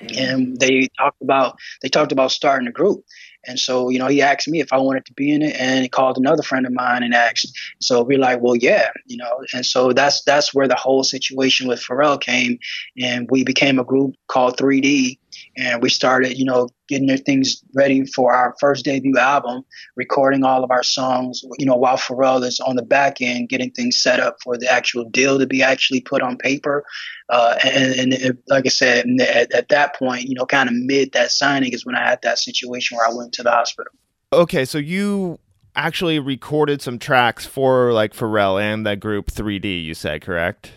and 0.00 0.58
they 0.58 0.88
talked 0.98 1.20
about 1.22 1.58
they 1.82 1.88
talked 1.88 2.12
about 2.12 2.30
starting 2.30 2.68
a 2.68 2.72
group. 2.72 3.04
And 3.48 3.60
so, 3.60 3.90
you 3.90 3.98
know, 4.00 4.08
he 4.08 4.22
asked 4.22 4.48
me 4.48 4.60
if 4.60 4.72
I 4.72 4.78
wanted 4.78 5.06
to 5.06 5.12
be 5.12 5.32
in 5.32 5.40
it, 5.40 5.54
and 5.56 5.82
he 5.82 5.88
called 5.88 6.18
another 6.18 6.42
friend 6.42 6.66
of 6.66 6.72
mine 6.72 7.04
and 7.04 7.14
asked. 7.14 7.56
So 7.80 8.02
we're 8.02 8.18
like, 8.18 8.40
well, 8.40 8.56
yeah, 8.56 8.90
you 9.06 9.16
know. 9.16 9.44
And 9.54 9.64
so 9.64 9.92
that's 9.92 10.22
that's 10.24 10.52
where 10.52 10.66
the 10.66 10.74
whole 10.74 11.04
situation 11.04 11.68
with 11.68 11.80
Pharrell 11.80 12.20
came, 12.20 12.58
and 13.00 13.28
we 13.30 13.44
became 13.44 13.78
a 13.78 13.84
group 13.84 14.16
called 14.26 14.56
3D, 14.56 15.18
and 15.56 15.82
we 15.82 15.88
started, 15.88 16.38
you 16.38 16.44
know, 16.44 16.68
getting 16.88 17.06
their 17.06 17.16
things 17.16 17.62
ready 17.74 18.04
for 18.04 18.32
our 18.32 18.54
first 18.60 18.84
debut 18.84 19.18
album, 19.18 19.64
recording 19.96 20.44
all 20.44 20.62
of 20.62 20.70
our 20.70 20.82
songs, 20.82 21.42
you 21.58 21.66
know, 21.66 21.76
while 21.76 21.96
Pharrell 21.96 22.44
is 22.44 22.60
on 22.60 22.76
the 22.76 22.82
back 22.82 23.20
end 23.20 23.48
getting 23.48 23.70
things 23.70 23.96
set 23.96 24.20
up 24.20 24.36
for 24.42 24.56
the 24.56 24.70
actual 24.70 25.04
deal 25.04 25.38
to 25.38 25.46
be 25.46 25.62
actually 25.62 26.00
put 26.00 26.22
on 26.22 26.36
paper. 26.36 26.84
Uh, 27.28 27.56
and, 27.64 27.94
and 27.94 28.12
it, 28.12 28.38
like 28.48 28.66
I 28.66 28.70
said, 28.70 29.06
at, 29.20 29.52
at 29.52 29.68
that 29.68 29.96
point, 29.96 30.22
you 30.24 30.34
know, 30.34 30.46
kind 30.46 30.68
of 30.68 30.74
mid 30.74 31.12
that 31.12 31.30
signing 31.30 31.72
is 31.72 31.84
when 31.84 31.96
I 31.96 32.08
had 32.08 32.20
that 32.22 32.38
situation 32.38 32.96
where 32.96 33.08
I 33.08 33.12
went 33.12 33.32
to 33.34 33.42
the 33.42 33.50
hospital. 33.50 33.92
Okay, 34.32 34.64
so 34.64 34.78
you 34.78 35.38
actually 35.74 36.18
recorded 36.18 36.80
some 36.80 36.98
tracks 36.98 37.46
for 37.46 37.92
like 37.92 38.14
Pharrell 38.14 38.60
and 38.60 38.86
that 38.86 39.00
group 39.00 39.30
3D, 39.30 39.84
you 39.84 39.94
said, 39.94 40.22
correct? 40.22 40.72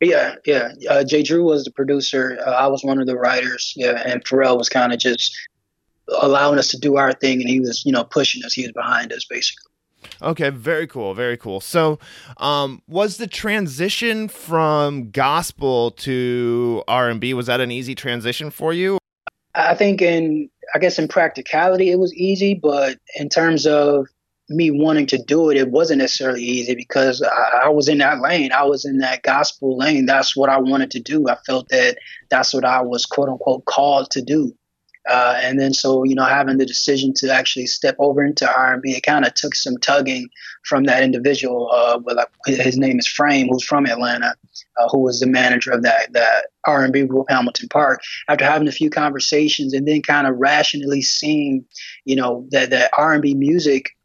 Yeah, 0.00 0.34
yeah. 0.44 0.72
Uh, 0.88 1.04
J. 1.04 1.22
Drew 1.22 1.44
was 1.44 1.64
the 1.64 1.70
producer. 1.70 2.38
Uh, 2.44 2.50
I 2.50 2.66
was 2.66 2.84
one 2.84 3.00
of 3.00 3.06
the 3.06 3.16
writers. 3.16 3.72
Yeah, 3.76 4.02
and 4.04 4.24
Pharrell 4.24 4.58
was 4.58 4.68
kind 4.68 4.92
of 4.92 4.98
just 4.98 5.36
allowing 6.20 6.58
us 6.58 6.68
to 6.68 6.78
do 6.78 6.96
our 6.96 7.12
thing, 7.12 7.40
and 7.40 7.48
he 7.48 7.60
was, 7.60 7.84
you 7.86 7.92
know, 7.92 8.04
pushing 8.04 8.44
us. 8.44 8.52
He 8.52 8.62
was 8.62 8.72
behind 8.72 9.12
us, 9.12 9.24
basically. 9.24 9.72
Okay, 10.22 10.50
very 10.50 10.86
cool, 10.86 11.14
very 11.14 11.36
cool. 11.36 11.60
So, 11.60 11.98
um, 12.36 12.82
was 12.86 13.16
the 13.16 13.26
transition 13.26 14.28
from 14.28 15.10
gospel 15.10 15.90
to 15.92 16.82
R 16.86 17.08
and 17.08 17.20
B 17.20 17.34
was 17.34 17.46
that 17.46 17.60
an 17.60 17.70
easy 17.70 17.94
transition 17.94 18.50
for 18.50 18.72
you? 18.72 18.98
I 19.54 19.74
think 19.74 20.02
in 20.02 20.50
I 20.74 20.78
guess 20.78 20.98
in 20.98 21.08
practicality 21.08 21.90
it 21.90 21.98
was 21.98 22.14
easy, 22.14 22.54
but 22.54 22.98
in 23.16 23.28
terms 23.28 23.66
of 23.66 24.06
me 24.48 24.70
wanting 24.70 25.06
to 25.06 25.18
do 25.18 25.50
it, 25.50 25.56
it 25.56 25.70
wasn't 25.70 25.98
necessarily 25.98 26.42
easy 26.42 26.74
because 26.74 27.22
I, 27.22 27.64
I, 27.64 27.68
was 27.68 27.88
in 27.88 27.98
that 27.98 28.20
lane. 28.20 28.52
I 28.52 28.64
was 28.64 28.84
in 28.84 28.98
that 28.98 29.22
gospel 29.22 29.76
lane. 29.76 30.06
That's 30.06 30.36
what 30.36 30.48
I 30.48 30.58
wanted 30.58 30.90
to 30.92 31.00
do. 31.00 31.28
I 31.28 31.36
felt 31.46 31.68
that 31.70 31.98
that's 32.30 32.54
what 32.54 32.64
I 32.64 32.80
was 32.82 33.06
quote 33.06 33.28
unquote 33.28 33.64
called 33.64 34.10
to 34.12 34.22
do. 34.22 34.54
Uh, 35.08 35.38
and 35.40 35.60
then 35.60 35.72
so 35.72 36.02
you 36.02 36.16
know 36.16 36.24
having 36.24 36.58
the 36.58 36.66
decision 36.66 37.14
to 37.14 37.32
actually 37.32 37.66
step 37.66 37.94
over 37.98 38.24
into 38.24 38.50
R&B, 38.50 38.92
it 38.92 39.04
kind 39.04 39.24
of 39.24 39.34
took 39.34 39.54
some 39.54 39.76
tugging 39.78 40.28
from 40.64 40.84
that 40.84 41.02
individual. 41.02 41.70
Uh, 41.72 42.00
his 42.46 42.76
name 42.76 42.98
is 42.98 43.06
Frame, 43.06 43.48
who's 43.48 43.62
from 43.62 43.86
Atlanta, 43.86 44.34
uh, 44.76 44.88
who 44.88 44.98
was 44.98 45.20
the 45.20 45.26
manager 45.26 45.70
of 45.70 45.82
that 45.82 46.12
that 46.12 46.46
R&B 46.64 47.04
group 47.04 47.26
Hamilton 47.28 47.68
Park. 47.68 48.00
After 48.28 48.44
having 48.44 48.66
a 48.66 48.72
few 48.72 48.90
conversations 48.90 49.74
and 49.74 49.86
then 49.86 50.02
kind 50.02 50.26
of 50.26 50.36
rationally 50.38 51.02
seeing, 51.02 51.64
you 52.04 52.16
know, 52.16 52.46
that 52.50 52.70
that 52.70 52.90
R&B 52.98 53.34
music 53.34 53.95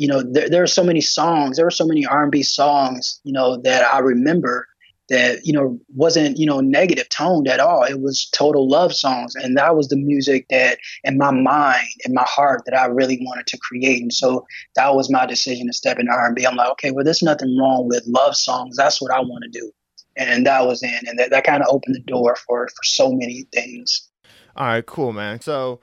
you 0.00 0.06
know, 0.06 0.22
there, 0.22 0.48
there 0.48 0.62
are 0.62 0.66
so 0.66 0.82
many 0.82 1.02
songs, 1.02 1.58
there 1.58 1.66
were 1.66 1.70
so 1.70 1.86
many 1.86 2.06
R&B 2.06 2.42
songs, 2.42 3.20
you 3.22 3.34
know, 3.34 3.58
that 3.58 3.84
I 3.92 3.98
remember 3.98 4.66
that, 5.10 5.44
you 5.44 5.52
know, 5.52 5.78
wasn't, 5.94 6.38
you 6.38 6.46
know, 6.46 6.60
negative 6.60 7.06
toned 7.10 7.46
at 7.48 7.60
all. 7.60 7.82
It 7.82 8.00
was 8.00 8.24
total 8.30 8.66
love 8.66 8.94
songs. 8.94 9.34
And 9.34 9.58
that 9.58 9.76
was 9.76 9.88
the 9.88 9.98
music 9.98 10.46
that 10.48 10.78
in 11.04 11.18
my 11.18 11.30
mind, 11.30 11.86
in 12.06 12.14
my 12.14 12.24
heart, 12.26 12.62
that 12.64 12.74
I 12.74 12.86
really 12.86 13.18
wanted 13.20 13.46
to 13.48 13.58
create. 13.58 14.00
And 14.00 14.10
so 14.10 14.46
that 14.74 14.94
was 14.94 15.10
my 15.10 15.26
decision 15.26 15.66
to 15.66 15.74
step 15.74 15.98
into 15.98 16.12
R&B. 16.12 16.46
I'm 16.46 16.56
like, 16.56 16.70
okay, 16.70 16.92
well, 16.92 17.04
there's 17.04 17.22
nothing 17.22 17.58
wrong 17.58 17.86
with 17.86 18.02
love 18.06 18.36
songs. 18.36 18.78
That's 18.78 19.02
what 19.02 19.12
I 19.12 19.20
want 19.20 19.44
to 19.52 19.60
do. 19.60 19.70
And 20.16 20.46
that 20.46 20.66
was 20.66 20.82
in. 20.82 20.98
And 21.08 21.18
that, 21.18 21.28
that 21.28 21.44
kind 21.44 21.62
of 21.62 21.68
opened 21.68 21.94
the 21.94 22.00
door 22.00 22.36
for, 22.36 22.68
for 22.68 22.84
so 22.84 23.12
many 23.12 23.44
things. 23.52 24.08
All 24.56 24.66
right, 24.66 24.86
cool, 24.86 25.12
man. 25.12 25.42
So 25.42 25.80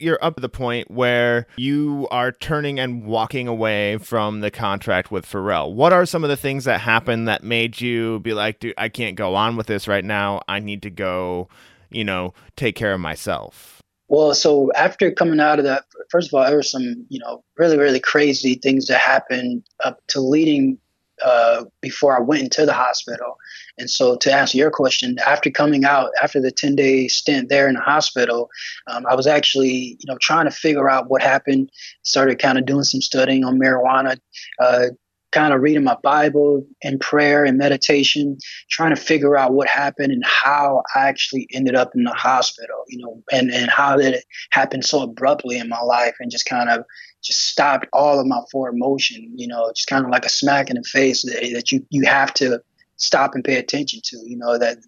you're 0.00 0.18
up 0.22 0.36
to 0.36 0.40
the 0.40 0.48
point 0.48 0.90
where 0.90 1.46
you 1.56 2.08
are 2.10 2.32
turning 2.32 2.80
and 2.80 3.04
walking 3.04 3.48
away 3.48 3.98
from 3.98 4.40
the 4.40 4.50
contract 4.50 5.10
with 5.10 5.26
Pharrell. 5.26 5.72
What 5.72 5.92
are 5.92 6.06
some 6.06 6.24
of 6.24 6.30
the 6.30 6.36
things 6.36 6.64
that 6.64 6.80
happened 6.80 7.28
that 7.28 7.44
made 7.44 7.80
you 7.80 8.20
be 8.20 8.34
like, 8.34 8.60
dude, 8.60 8.74
I 8.78 8.88
can't 8.88 9.16
go 9.16 9.34
on 9.34 9.56
with 9.56 9.66
this 9.66 9.86
right 9.86 10.04
now. 10.04 10.42
I 10.48 10.60
need 10.60 10.82
to 10.82 10.90
go, 10.90 11.48
you 11.90 12.04
know, 12.04 12.34
take 12.56 12.76
care 12.76 12.92
of 12.92 13.00
myself? 13.00 13.80
Well, 14.08 14.34
so 14.34 14.72
after 14.72 15.12
coming 15.12 15.38
out 15.38 15.60
of 15.60 15.64
that, 15.66 15.84
first 16.08 16.28
of 16.28 16.34
all, 16.34 16.44
there 16.44 16.56
were 16.56 16.62
some, 16.64 17.06
you 17.08 17.20
know, 17.20 17.44
really, 17.56 17.78
really 17.78 18.00
crazy 18.00 18.54
things 18.56 18.86
that 18.86 18.98
happened 18.98 19.62
up 19.84 20.00
to 20.08 20.20
leading 20.20 20.78
uh, 21.24 21.64
before 21.80 22.16
I 22.16 22.20
went 22.20 22.42
into 22.42 22.66
the 22.66 22.72
hospital. 22.72 23.36
And 23.78 23.88
so, 23.88 24.16
to 24.16 24.32
answer 24.32 24.58
your 24.58 24.70
question, 24.70 25.16
after 25.26 25.50
coming 25.50 25.84
out, 25.84 26.10
after 26.22 26.40
the 26.40 26.50
10 26.50 26.76
day 26.76 27.08
stint 27.08 27.48
there 27.48 27.68
in 27.68 27.74
the 27.74 27.80
hospital, 27.80 28.50
um, 28.88 29.06
I 29.06 29.14
was 29.14 29.26
actually, 29.26 29.96
you 29.98 30.06
know, 30.06 30.18
trying 30.20 30.46
to 30.46 30.50
figure 30.50 30.88
out 30.88 31.08
what 31.08 31.22
happened. 31.22 31.70
Started 32.02 32.38
kind 32.38 32.58
of 32.58 32.66
doing 32.66 32.84
some 32.84 33.00
studying 33.00 33.44
on 33.44 33.58
marijuana, 33.58 34.18
uh, 34.58 34.86
kind 35.32 35.54
of 35.54 35.60
reading 35.60 35.84
my 35.84 35.96
Bible 36.02 36.66
and 36.82 37.00
prayer 37.00 37.44
and 37.44 37.56
meditation, 37.56 38.38
trying 38.70 38.94
to 38.94 39.00
figure 39.00 39.36
out 39.36 39.52
what 39.52 39.68
happened 39.68 40.12
and 40.12 40.24
how 40.24 40.82
I 40.94 41.08
actually 41.08 41.46
ended 41.52 41.74
up 41.74 41.92
in 41.94 42.04
the 42.04 42.12
hospital, 42.12 42.84
you 42.88 42.98
know, 42.98 43.22
and, 43.30 43.50
and 43.50 43.70
how 43.70 43.96
did 43.96 44.14
it 44.14 44.24
happen 44.50 44.82
so 44.82 45.02
abruptly 45.02 45.58
in 45.58 45.68
my 45.68 45.80
life 45.80 46.16
and 46.20 46.30
just 46.30 46.46
kind 46.46 46.68
of 46.68 46.84
just 47.22 47.48
stopped 47.48 47.86
all 47.92 48.18
of 48.18 48.26
my 48.26 48.40
forward 48.50 48.76
motion, 48.76 49.32
you 49.36 49.46
know, 49.46 49.70
just 49.74 49.88
kind 49.88 50.04
of 50.04 50.10
like 50.10 50.24
a 50.24 50.30
smack 50.30 50.70
in 50.70 50.76
the 50.76 50.82
face 50.82 51.22
that, 51.22 51.50
that 51.52 51.70
you, 51.70 51.84
you 51.90 52.06
have 52.06 52.32
to 52.34 52.60
stop 52.96 53.34
and 53.34 53.44
pay 53.44 53.56
attention 53.56 54.00
to, 54.04 54.16
you 54.26 54.36
know, 54.36 54.58
that 54.58 54.78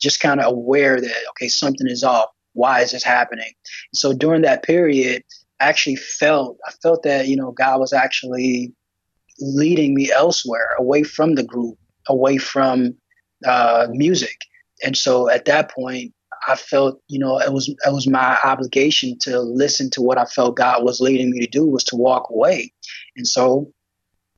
just 0.00 0.20
kind 0.20 0.40
of 0.40 0.52
aware 0.52 1.00
that, 1.00 1.14
okay, 1.30 1.48
something 1.48 1.88
is 1.88 2.04
off. 2.04 2.28
Why 2.54 2.80
is 2.80 2.92
this 2.92 3.04
happening? 3.04 3.52
So 3.94 4.12
during 4.12 4.42
that 4.42 4.64
period, 4.64 5.22
I 5.60 5.68
actually 5.68 5.96
felt, 5.96 6.58
I 6.66 6.72
felt 6.82 7.02
that, 7.04 7.28
you 7.28 7.36
know, 7.36 7.52
God 7.52 7.80
was 7.80 7.92
actually 7.92 8.72
leading 9.40 9.94
me 9.94 10.10
elsewhere, 10.12 10.74
away 10.78 11.02
from 11.02 11.36
the 11.36 11.44
group, 11.44 11.78
away 12.08 12.36
from 12.36 12.94
uh, 13.46 13.86
music. 13.90 14.36
And 14.84 14.96
so 14.96 15.30
at 15.30 15.46
that 15.46 15.70
point, 15.70 16.12
I 16.46 16.56
felt, 16.56 17.00
you 17.08 17.18
know, 17.18 17.38
it 17.38 17.52
was 17.52 17.68
it 17.68 17.92
was 17.92 18.06
my 18.06 18.38
obligation 18.44 19.18
to 19.20 19.40
listen 19.40 19.90
to 19.90 20.02
what 20.02 20.18
I 20.18 20.24
felt 20.24 20.56
God 20.56 20.84
was 20.84 21.00
leading 21.00 21.30
me 21.30 21.40
to 21.40 21.46
do 21.46 21.66
was 21.66 21.84
to 21.84 21.96
walk 21.96 22.30
away. 22.30 22.72
And 23.16 23.26
so 23.26 23.72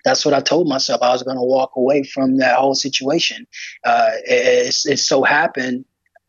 that's 0.05 0.25
what 0.25 0.35
I 0.35 0.41
told 0.41 0.69
myself. 0.69 1.03
I 1.03 1.13
was 1.13 1.23
going 1.23 1.39
to 1.39 1.43
walk 1.43 1.73
away 1.77 2.03
from 2.03 2.37
that 2.37 2.57
whole 2.57 2.75
situation. 2.75 3.47
Uh, 3.85 4.11
it, 4.27 4.77
it, 4.87 4.99
so 4.99 5.23
happened, 5.23 5.87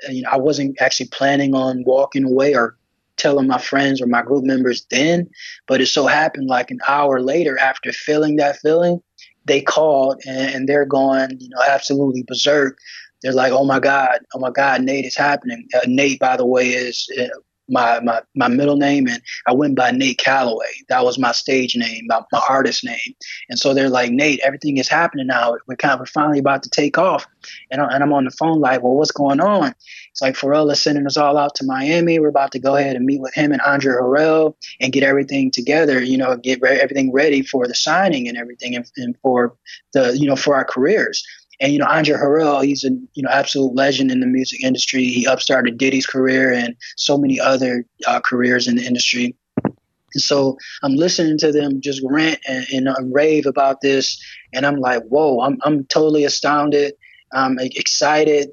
you 0.10 0.22
know, 0.22 0.30
I 0.32 0.38
wasn't 0.38 0.82
actually 0.82 1.10
planning 1.10 1.54
on 1.54 1.84
walking 1.86 2.24
away 2.24 2.56
or 2.56 2.78
telling 3.18 3.48
my 3.48 3.58
friends 3.58 4.02
or 4.02 4.08
my 4.08 4.22
group 4.22 4.44
members 4.44 4.86
then, 4.92 5.30
but 5.68 5.82
it 5.82 5.88
so 5.88 6.08
happened 6.08 6.48
like 6.48 6.72
an 6.72 6.80
hour 6.88 7.22
later 7.22 7.58
after 7.60 7.92
feeling 7.92 8.38
that 8.38 8.58
feeling, 8.58 9.02
they 9.46 9.62
called 9.62 10.22
and, 10.26 10.56
and 10.56 10.70
they're 10.70 10.86
going, 10.86 11.38
you 11.40 11.50
know, 11.50 11.62
absolutely 11.68 12.24
berserk. 12.24 12.78
They're 13.26 13.34
like, 13.34 13.52
"Oh 13.52 13.66
my 13.66 13.80
God, 13.80 14.20
oh 14.36 14.40
my 14.40 14.52
God, 14.52 14.84
Nate, 14.84 15.04
it's 15.06 15.18
happening." 15.18 15.68
Uh, 15.74 15.80
Nate, 15.88 16.20
by 16.20 16.38
the 16.38 16.46
way, 16.46 16.70
is 16.70 17.10
uh, 17.20 17.26
my, 17.68 18.00
my 18.02 18.22
my 18.36 18.48
middle 18.48 18.78
name 18.78 19.08
and 19.08 19.20
I 19.48 19.54
went 19.54 19.76
by 19.76 19.90
Nate 19.92 20.20
Calloway. 20.20 20.72
That 20.90 21.04
was 21.04 21.18
my 21.18 21.32
stage 21.32 21.76
name, 21.76 22.06
my, 22.08 22.22
my 22.32 22.42
artist 22.48 22.84
name. 22.84 23.16
And 23.50 23.58
so 23.58 23.74
they're 23.74 23.90
like, 23.90 24.12
Nate, 24.12 24.40
everything 24.44 24.78
is 24.78 24.88
happening 24.88 25.28
now. 25.28 25.58
We're 25.68 25.76
kind 25.76 25.94
of 25.94 26.02
we're 26.02 26.06
finally 26.06 26.40
about 26.40 26.64
to 26.64 26.70
take 26.70 26.98
off. 26.98 27.26
And, 27.72 27.82
I, 27.82 27.88
and 27.94 28.04
I'm 28.04 28.14
on 28.14 28.26
the 28.26 28.32
phone 28.32 28.60
like, 28.60 28.84
well, 28.84 28.94
what's 28.94 29.12
going 29.12 29.40
on? 29.40 29.74
It's 30.12 30.22
like 30.22 30.36
Pharrell 30.36 30.72
is 30.72 30.82
sending 30.82 31.06
us 31.06 31.18
all 31.18 31.38
out 31.38 31.56
to 31.56 31.66
Miami. 31.66 32.20
We're 32.20 32.28
about 32.28 32.52
to 32.54 32.60
go 32.60 32.76
ahead 32.76 32.96
and 32.96 33.06
meet 33.06 33.22
with 33.22 33.34
him 33.34 33.52
and 33.52 33.62
Andre 33.62 33.94
Harrell 33.94 34.56
and 34.80 34.94
get 34.94 35.04
everything 35.04 35.52
together. 35.52 36.02
You 36.02 36.18
know, 36.18 36.38
get 36.38 36.62
re- 36.62 36.80
everything 36.80 37.12
ready 37.12 37.42
for 37.42 37.68
the 37.68 37.76
signing 37.76 38.28
and 38.28 38.38
everything, 38.38 38.76
and, 38.76 38.90
and 38.98 39.18
for 39.22 39.56
the 39.94 40.18
you 40.18 40.28
know 40.28 40.36
for 40.36 40.56
our 40.56 40.66
careers. 40.66 41.26
And 41.60 41.72
you 41.72 41.80
know, 41.80 41.88
Andre 41.88 42.16
Harrell, 42.16 42.64
he's 42.64 42.84
a 42.84 42.90
you 43.14 43.24
know 43.24 43.30
absolute 43.30 43.74
legend 43.76 44.12
in 44.12 44.20
the 44.20 44.28
music 44.28 44.64
industry. 44.64 45.06
He 45.06 45.26
upstarted 45.26 45.78
Diddy's 45.78 46.06
career 46.06 46.54
and 46.54 46.76
so 46.98 47.18
many 47.18 47.40
other 47.40 47.86
uh, 48.08 48.20
careers 48.20 48.68
in 48.68 48.76
the 48.76 48.86
industry. 48.86 49.36
And 49.64 50.22
so 50.22 50.58
I'm 50.84 50.96
listening 50.96 51.38
to 51.40 51.52
them 51.52 51.82
just 51.82 52.02
rant 52.06 52.40
and, 52.48 52.66
and 52.74 52.88
uh, 52.88 52.96
rave 53.12 53.46
about 53.46 53.82
this, 53.82 54.22
and 54.54 54.66
I'm 54.66 54.78
like, 54.78 55.04
whoa! 55.04 55.42
I'm 55.42 55.60
I'm 55.64 55.86
totally 55.86 56.24
astounded. 56.24 56.94
I'm 57.34 57.58
excited. 57.60 58.52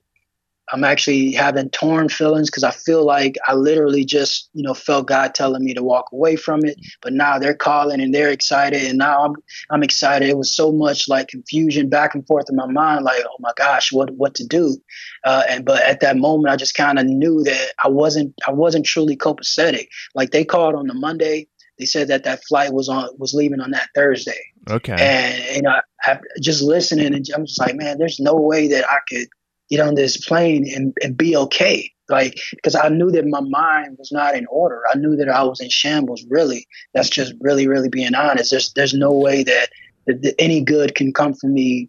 I'm 0.71 0.85
actually 0.85 1.33
having 1.33 1.71
torn 1.71 2.09
feelings 2.09 2.49
because 2.49 2.64
I 2.64 2.71
feel 2.71 3.04
like 3.04 3.37
I 3.47 3.54
literally 3.54 4.04
just, 4.04 4.49
you 4.54 4.62
know, 4.62 4.75
felt 4.75 5.09
God 5.09 5.35
telling 5.35 5.64
me 5.64 5.75
to 5.75 5.83
walk 5.83 6.12
away 6.12 6.37
from 6.37 6.64
it. 6.64 6.81
But 7.00 7.12
now 7.12 7.38
they're 7.38 7.54
calling 7.54 8.00
and 8.00 8.14
they're 8.14 8.31
excited, 8.31 8.85
and 8.85 8.99
now 8.99 9.25
I'm 9.25 9.35
I'm 9.71 9.83
excited. 9.83 10.28
It 10.28 10.38
was 10.38 10.50
so 10.50 10.73
much 10.73 11.09
like 11.09 11.28
confusion 11.28 11.88
back 11.88 12.14
and 12.14 12.26
forth 12.26 12.49
in 12.49 12.57
my 12.57 12.66
mind, 12.66 13.04
like, 13.04 13.23
oh 13.26 13.37
my 13.40 13.52
gosh, 13.57 13.92
what 13.92 14.11
what 14.12 14.35
to 14.37 14.47
do? 14.47 14.76
Uh, 15.25 15.42
and 15.49 15.64
but 15.64 15.83
at 15.83 16.00
that 16.00 16.16
moment, 16.16 16.52
I 16.52 16.57
just 16.57 16.75
kind 16.75 16.99
of 16.99 17.07
knew 17.07 17.42
that 17.42 17.73
I 17.83 17.88
wasn't 17.88 18.35
I 18.47 18.52
wasn't 18.52 18.87
truly 18.87 19.16
copacetic. 19.16 19.88
Like 20.14 20.31
they 20.31 20.45
called 20.45 20.75
on 20.75 20.87
the 20.87 20.95
Monday, 20.95 21.49
they 21.78 21.87
said 21.87 22.09
that 22.09 22.25
that 22.25 22.45
flight 22.45 22.73
was 22.73 22.88
on 22.88 23.09
was 23.19 23.35
leaving 23.35 23.61
on 23.61 23.73
that 23.73 23.88
Thursday. 23.95 24.40
Okay. 24.71 24.97
And 24.99 25.57
you 25.57 25.62
know, 25.62 25.81
I, 26.04 26.19
just 26.40 26.62
listening, 26.62 27.14
and 27.14 27.26
I'm 27.35 27.47
just 27.47 27.59
like, 27.59 27.75
man, 27.75 27.99
there's 27.99 28.21
no 28.21 28.35
way 28.35 28.69
that 28.69 28.85
I 28.88 28.99
could 29.09 29.26
get 29.73 29.87
on 29.87 29.95
this 29.95 30.17
plane 30.17 30.71
and, 30.75 30.97
and 31.02 31.17
be 31.17 31.37
okay. 31.37 31.91
Like, 32.09 32.38
because 32.50 32.75
I 32.75 32.88
knew 32.88 33.11
that 33.12 33.26
my 33.26 33.41
mind 33.41 33.97
was 33.99 34.12
not 34.12 34.35
in 34.35 34.47
order. 34.47 34.83
I 34.93 34.99
knew 34.99 35.17
that 35.17 35.31
I 35.31 35.45
was 35.45 35.61
in 35.61 35.71
shambles, 35.71 36.25
really. 36.29 36.67
That's 36.93 37.09
just 37.09 37.33
really, 37.41 37.67
really 37.67 37.88
being 37.88 38.14
honest. 38.14 38.50
There's, 38.50 38.73
there's 38.75 38.93
no 38.93 39.12
way 39.12 39.43
that, 39.45 39.71
that, 40.07 40.21
that 40.23 40.35
any 40.38 40.61
good 40.61 40.95
can 40.95 41.12
come 41.12 41.33
from 41.33 41.55
me 41.55 41.88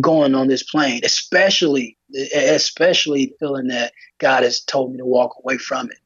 going 0.00 0.34
on 0.34 0.46
this 0.46 0.62
plane, 0.62 1.00
especially, 1.02 1.96
especially 2.34 3.34
feeling 3.40 3.66
that 3.68 3.92
God 4.18 4.44
has 4.44 4.60
told 4.60 4.92
me 4.92 4.98
to 4.98 5.06
walk 5.06 5.34
away 5.42 5.58
from 5.58 5.90
it. 5.90 5.98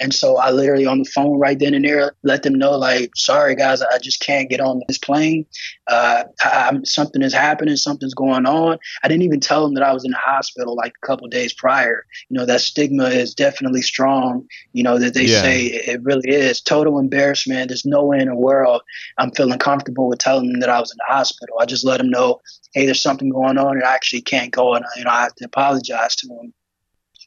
And 0.00 0.14
so 0.14 0.38
I 0.38 0.50
literally 0.50 0.86
on 0.86 0.98
the 0.98 1.04
phone 1.04 1.38
right 1.38 1.58
then 1.58 1.74
and 1.74 1.84
there 1.84 2.14
let 2.22 2.42
them 2.42 2.54
know 2.54 2.72
like, 2.72 3.10
sorry 3.16 3.54
guys, 3.54 3.82
I 3.82 3.98
just 3.98 4.20
can't 4.20 4.48
get 4.48 4.60
on 4.60 4.80
this 4.88 4.98
plane. 4.98 5.44
Uh, 5.86 6.24
I, 6.40 6.78
something 6.84 7.22
is 7.22 7.34
happening, 7.34 7.76
something's 7.76 8.14
going 8.14 8.46
on. 8.46 8.78
I 9.02 9.08
didn't 9.08 9.24
even 9.24 9.40
tell 9.40 9.62
them 9.62 9.74
that 9.74 9.82
I 9.82 9.92
was 9.92 10.04
in 10.04 10.12
the 10.12 10.16
hospital 10.16 10.74
like 10.74 10.94
a 11.02 11.06
couple 11.06 11.28
days 11.28 11.52
prior. 11.52 12.06
You 12.28 12.38
know 12.38 12.46
that 12.46 12.62
stigma 12.62 13.08
is 13.08 13.34
definitely 13.34 13.82
strong. 13.82 14.46
You 14.72 14.82
know 14.82 14.98
that 14.98 15.14
they 15.14 15.24
yeah. 15.24 15.42
say 15.42 15.66
it 15.66 16.02
really 16.02 16.30
is 16.30 16.60
total 16.60 16.98
embarrassment. 16.98 17.68
There's 17.68 17.84
no 17.84 18.04
way 18.04 18.20
in 18.20 18.28
the 18.28 18.34
world 18.34 18.82
I'm 19.18 19.30
feeling 19.32 19.58
comfortable 19.58 20.08
with 20.08 20.18
telling 20.18 20.50
them 20.50 20.60
that 20.60 20.70
I 20.70 20.80
was 20.80 20.90
in 20.90 20.98
the 20.98 21.12
hospital. 21.12 21.56
I 21.60 21.66
just 21.66 21.84
let 21.84 21.98
them 21.98 22.10
know, 22.10 22.40
hey, 22.72 22.86
there's 22.86 23.02
something 23.02 23.28
going 23.28 23.58
on, 23.58 23.76
and 23.76 23.84
I 23.84 23.94
actually 23.94 24.22
can't 24.22 24.50
go, 24.50 24.74
and 24.74 24.84
you 24.96 25.04
know 25.04 25.10
I 25.10 25.22
have 25.22 25.34
to 25.36 25.44
apologize 25.44 26.16
to 26.16 26.28
them. 26.28 26.54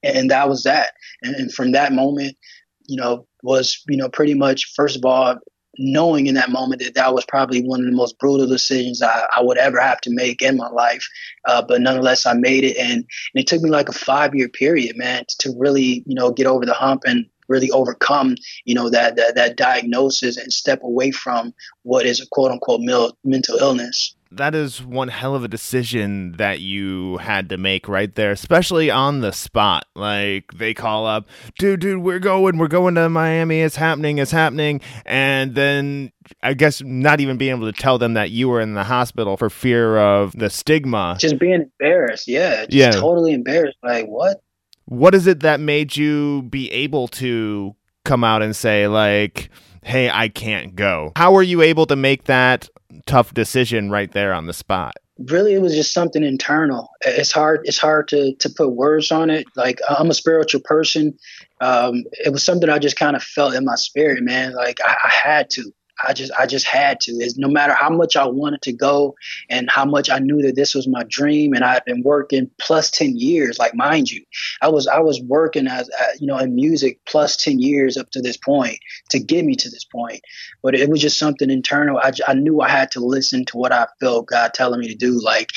And 0.03 0.29
that 0.31 0.49
was 0.49 0.63
that. 0.63 0.93
And, 1.21 1.35
and 1.35 1.53
from 1.53 1.71
that 1.71 1.93
moment, 1.93 2.37
you 2.85 2.97
know, 2.97 3.25
was, 3.41 3.81
you 3.87 3.97
know, 3.97 4.09
pretty 4.09 4.33
much, 4.33 4.73
first 4.75 4.97
of 4.97 5.05
all, 5.05 5.37
knowing 5.79 6.27
in 6.27 6.35
that 6.35 6.51
moment 6.51 6.81
that 6.81 6.93
that 6.93 7.13
was 7.13 7.25
probably 7.25 7.61
one 7.61 7.79
of 7.79 7.85
the 7.85 7.95
most 7.95 8.19
brutal 8.19 8.45
decisions 8.45 9.01
I, 9.01 9.27
I 9.35 9.41
would 9.41 9.57
ever 9.57 9.79
have 9.79 10.01
to 10.01 10.13
make 10.13 10.41
in 10.41 10.57
my 10.57 10.69
life. 10.69 11.07
Uh, 11.45 11.63
but 11.63 11.81
nonetheless, 11.81 12.25
I 12.25 12.33
made 12.33 12.63
it. 12.63 12.77
And, 12.77 12.91
and 12.91 13.05
it 13.33 13.47
took 13.47 13.61
me 13.61 13.69
like 13.69 13.89
a 13.89 13.93
five 13.93 14.35
year 14.35 14.49
period, 14.49 14.97
man, 14.97 15.23
to 15.39 15.53
really, 15.57 16.03
you 16.05 16.15
know, 16.15 16.31
get 16.31 16.45
over 16.45 16.65
the 16.65 16.73
hump 16.73 17.03
and 17.05 17.25
really 17.47 17.71
overcome, 17.71 18.35
you 18.65 18.75
know, 18.75 18.89
that, 18.89 19.15
that, 19.15 19.35
that 19.35 19.57
diagnosis 19.57 20.37
and 20.37 20.53
step 20.53 20.81
away 20.83 21.11
from 21.11 21.53
what 21.81 22.05
is 22.05 22.21
a 22.21 22.27
quote 22.27 22.51
unquote 22.51 22.81
mental 23.23 23.57
illness 23.57 24.15
that 24.37 24.55
is 24.55 24.83
one 24.83 25.07
hell 25.07 25.35
of 25.35 25.43
a 25.43 25.47
decision 25.47 26.33
that 26.33 26.59
you 26.59 27.17
had 27.17 27.49
to 27.49 27.57
make 27.57 27.87
right 27.87 28.13
there, 28.15 28.31
especially 28.31 28.89
on 28.89 29.21
the 29.21 29.31
spot. 29.31 29.85
Like 29.95 30.51
they 30.53 30.73
call 30.73 31.05
up, 31.05 31.27
dude, 31.57 31.81
dude, 31.81 32.01
we're 32.01 32.19
going, 32.19 32.57
we're 32.57 32.67
going 32.67 32.95
to 32.95 33.09
Miami. 33.09 33.61
It's 33.61 33.75
happening, 33.75 34.17
it's 34.17 34.31
happening. 34.31 34.81
And 35.05 35.55
then 35.55 36.11
I 36.41 36.53
guess 36.53 36.81
not 36.81 37.19
even 37.19 37.37
being 37.37 37.55
able 37.55 37.71
to 37.71 37.79
tell 37.79 37.97
them 37.97 38.13
that 38.13 38.31
you 38.31 38.49
were 38.49 38.61
in 38.61 38.73
the 38.73 38.83
hospital 38.83 39.37
for 39.37 39.49
fear 39.49 39.97
of 39.97 40.33
the 40.33 40.49
stigma. 40.49 41.17
Just 41.19 41.39
being 41.39 41.69
embarrassed. 41.79 42.27
Yeah. 42.27 42.65
yeah. 42.69 42.91
Totally 42.91 43.33
embarrassed. 43.33 43.77
Like, 43.83 44.07
what? 44.07 44.41
What 44.85 45.15
is 45.15 45.27
it 45.27 45.41
that 45.41 45.59
made 45.59 45.95
you 45.95 46.43
be 46.43 46.71
able 46.71 47.07
to 47.09 47.75
come 48.05 48.23
out 48.23 48.41
and 48.41 48.55
say, 48.55 48.87
like, 48.87 49.49
hey, 49.85 50.09
I 50.09 50.29
can't 50.29 50.75
go? 50.75 51.11
How 51.15 51.33
were 51.33 51.43
you 51.43 51.61
able 51.61 51.85
to 51.87 51.95
make 51.95 52.25
that 52.25 52.69
tough 53.05 53.33
decision 53.33 53.89
right 53.89 54.11
there 54.11 54.33
on 54.33 54.45
the 54.45 54.53
spot? 54.53 54.95
Really, 55.19 55.53
it 55.53 55.61
was 55.61 55.75
just 55.75 55.93
something 55.93 56.23
internal. 56.23 56.89
It's 57.01 57.31
hard. 57.31 57.61
It's 57.65 57.77
hard 57.77 58.07
to 58.09 58.33
to 58.35 58.49
put 58.49 58.71
words 58.71 59.11
on 59.11 59.29
it. 59.29 59.45
Like 59.55 59.79
I'm 59.87 60.09
a 60.09 60.13
spiritual 60.13 60.61
person. 60.61 61.17
Um, 61.61 62.03
it 62.25 62.31
was 62.31 62.43
something 62.43 62.69
I 62.69 62.79
just 62.79 62.97
kind 62.97 63.15
of 63.15 63.23
felt 63.23 63.53
in 63.53 63.63
my 63.63 63.75
spirit, 63.75 64.23
man. 64.23 64.53
Like 64.53 64.79
I, 64.83 64.95
I 65.03 65.09
had 65.09 65.49
to. 65.51 65.71
I 66.01 66.13
just 66.13 66.31
I 66.37 66.45
just 66.45 66.65
had 66.65 66.99
to. 67.01 67.11
Is 67.11 67.37
no 67.37 67.47
matter 67.47 67.73
how 67.73 67.89
much 67.89 68.15
I 68.15 68.25
wanted 68.25 68.61
to 68.63 68.73
go 68.73 69.15
and 69.49 69.69
how 69.69 69.85
much 69.85 70.09
I 70.09 70.19
knew 70.19 70.41
that 70.41 70.55
this 70.55 70.73
was 70.73 70.87
my 70.87 71.03
dream, 71.07 71.53
and 71.53 71.63
I 71.63 71.73
had 71.73 71.85
been 71.85 72.03
working 72.03 72.49
plus 72.59 72.89
ten 72.89 73.15
years. 73.15 73.59
Like 73.59 73.75
mind 73.75 74.11
you, 74.11 74.23
I 74.61 74.69
was 74.69 74.87
I 74.87 74.99
was 74.99 75.21
working 75.21 75.67
as 75.67 75.89
uh, 75.89 76.05
you 76.19 76.27
know 76.27 76.37
in 76.37 76.55
music 76.55 76.99
plus 77.05 77.37
ten 77.37 77.59
years 77.59 77.97
up 77.97 78.09
to 78.11 78.21
this 78.21 78.37
point 78.37 78.79
to 79.09 79.19
get 79.19 79.45
me 79.45 79.55
to 79.55 79.69
this 79.69 79.85
point. 79.85 80.21
But 80.61 80.75
it 80.75 80.89
was 80.89 81.01
just 81.01 81.19
something 81.19 81.49
internal. 81.49 81.97
I 81.97 82.11
I 82.27 82.33
knew 82.33 82.61
I 82.61 82.69
had 82.69 82.91
to 82.91 82.99
listen 82.99 83.45
to 83.45 83.57
what 83.57 83.71
I 83.71 83.87
felt 83.99 84.27
God 84.27 84.53
telling 84.53 84.79
me 84.79 84.87
to 84.87 84.95
do. 84.95 85.21
Like 85.21 85.51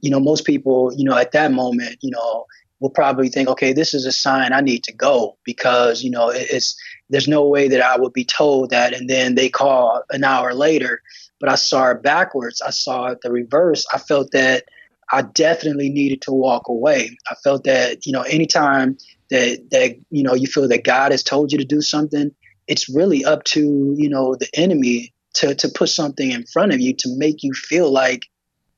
you 0.00 0.10
know 0.10 0.20
most 0.20 0.44
people 0.44 0.92
you 0.94 1.04
know 1.04 1.16
at 1.16 1.32
that 1.32 1.52
moment 1.52 1.98
you 2.00 2.10
know 2.10 2.46
will 2.80 2.90
probably 2.90 3.28
think, 3.28 3.48
okay, 3.48 3.72
this 3.72 3.94
is 3.94 4.04
a 4.04 4.12
sign 4.12 4.52
I 4.52 4.60
need 4.60 4.84
to 4.84 4.92
go 4.92 5.38
because 5.44 6.02
you 6.02 6.10
know 6.10 6.28
it's 6.28 6.76
there's 7.10 7.28
no 7.28 7.46
way 7.46 7.68
that 7.68 7.80
I 7.80 7.98
would 7.98 8.12
be 8.12 8.24
told 8.24 8.70
that, 8.70 8.92
and 8.92 9.08
then 9.08 9.34
they 9.34 9.48
call 9.48 10.02
an 10.10 10.24
hour 10.24 10.54
later. 10.54 11.02
But 11.38 11.48
I 11.48 11.54
saw 11.54 11.90
it 11.90 12.02
backwards. 12.02 12.62
I 12.62 12.70
saw 12.70 13.06
it 13.06 13.20
the 13.22 13.30
reverse. 13.30 13.86
I 13.92 13.98
felt 13.98 14.32
that 14.32 14.64
I 15.12 15.22
definitely 15.22 15.88
needed 15.88 16.22
to 16.22 16.32
walk 16.32 16.68
away. 16.68 17.16
I 17.30 17.34
felt 17.36 17.64
that 17.64 18.06
you 18.06 18.12
know 18.12 18.22
anytime 18.22 18.96
that 19.30 19.70
that 19.70 19.96
you 20.10 20.22
know 20.22 20.34
you 20.34 20.46
feel 20.46 20.68
that 20.68 20.84
God 20.84 21.12
has 21.12 21.22
told 21.22 21.52
you 21.52 21.58
to 21.58 21.64
do 21.64 21.80
something, 21.80 22.30
it's 22.66 22.88
really 22.88 23.24
up 23.24 23.44
to 23.44 23.94
you 23.96 24.08
know 24.08 24.34
the 24.34 24.48
enemy 24.54 25.12
to 25.34 25.54
to 25.54 25.68
put 25.68 25.90
something 25.90 26.30
in 26.30 26.44
front 26.46 26.72
of 26.72 26.80
you 26.80 26.94
to 26.94 27.16
make 27.16 27.42
you 27.42 27.52
feel 27.52 27.90
like 27.90 28.26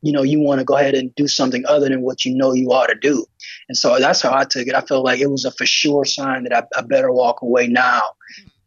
you 0.03 0.13
know 0.13 0.23
you 0.23 0.41
want 0.41 0.61
to 0.61 0.65
go 0.65 0.77
ahead 0.77 0.95
and 0.95 1.15
do 1.15 1.27
something 1.27 1.65
other 1.67 1.89
than 1.89 2.03
what 2.03 2.25
you 2.25 2.35
know 2.35 2.53
you 2.53 2.71
ought 2.73 2.87
to 2.87 2.95
do. 2.95 3.25
And 3.69 3.77
so 3.77 3.99
that's 3.99 4.23
how 4.23 4.35
i 4.35 4.45
took 4.45 4.67
it. 4.67 4.75
I 4.75 4.81
felt 4.81 5.05
like 5.05 5.21
it 5.21 5.31
was 5.31 5.45
a 5.45 5.51
for 5.53 5.67
sure 5.67 6.05
sign 6.05 6.45
that 6.45 6.53
i, 6.53 6.79
I 6.79 6.83
better 6.83 7.13
walk 7.13 7.43
away 7.43 7.67
now 7.69 8.03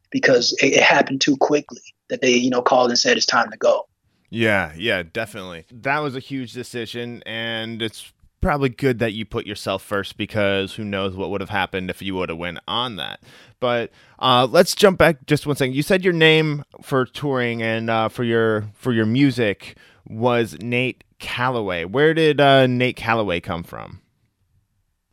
because 0.09 0.53
it, 0.61 0.73
it, 0.73 0.83
happened 0.83 1.21
too 1.21 1.38
quickly 1.38 1.81
that 2.09 2.21
they 2.21 2.33
you 2.33 2.50
know 2.50 2.61
called 2.61 2.89
and 2.89 3.00
said 3.00 3.17
it's 3.17 3.25
time 3.25 3.50
to 3.51 3.57
go. 3.57 3.88
Yeah 4.29 4.73
yeah 4.77 5.03
definitely. 5.03 5.65
That 5.71 6.00
was 6.00 6.15
a 6.15 6.19
huge 6.19 6.53
decision 6.53 7.23
and 7.25 7.81
it's 7.81 8.11
probably 8.41 8.69
good 8.69 9.00
that 9.00 9.13
you 9.13 9.23
put 9.23 9.45
yourself 9.45 9.83
first 9.83 10.17
because 10.17 10.73
who 10.73 10.83
knows 10.83 11.15
what 11.15 11.29
would 11.29 11.41
have 11.41 11.51
happened 11.51 11.89
if 11.89 12.01
you 12.01 12.15
would 12.15 12.29
have 12.29 12.38
went 12.39 12.57
on 12.67 12.95
that. 12.95 13.21
But 13.59 13.91
uh, 14.19 14.47
let's 14.50 14.73
jump 14.73 14.97
back 14.97 15.27
just 15.27 15.45
one 15.45 15.55
second. 15.55 15.75
You 15.75 15.83
said 15.83 16.03
your 16.03 16.13
name 16.13 16.65
for 16.81 17.05
touring 17.05 17.61
and 17.61 17.89
uh, 17.89 18.09
for 18.09 18.24
your 18.24 18.65
for 18.74 18.91
your 18.91 19.05
music 19.05 19.77
was 20.07 20.57
nate 20.59 21.03
Calloway. 21.22 21.86
Where 21.86 22.14
did 22.14 22.42
uh, 22.42 22.68
Nate 22.68 22.98
Calloway 22.98 23.40
come 23.40 23.64
from? 23.64 24.01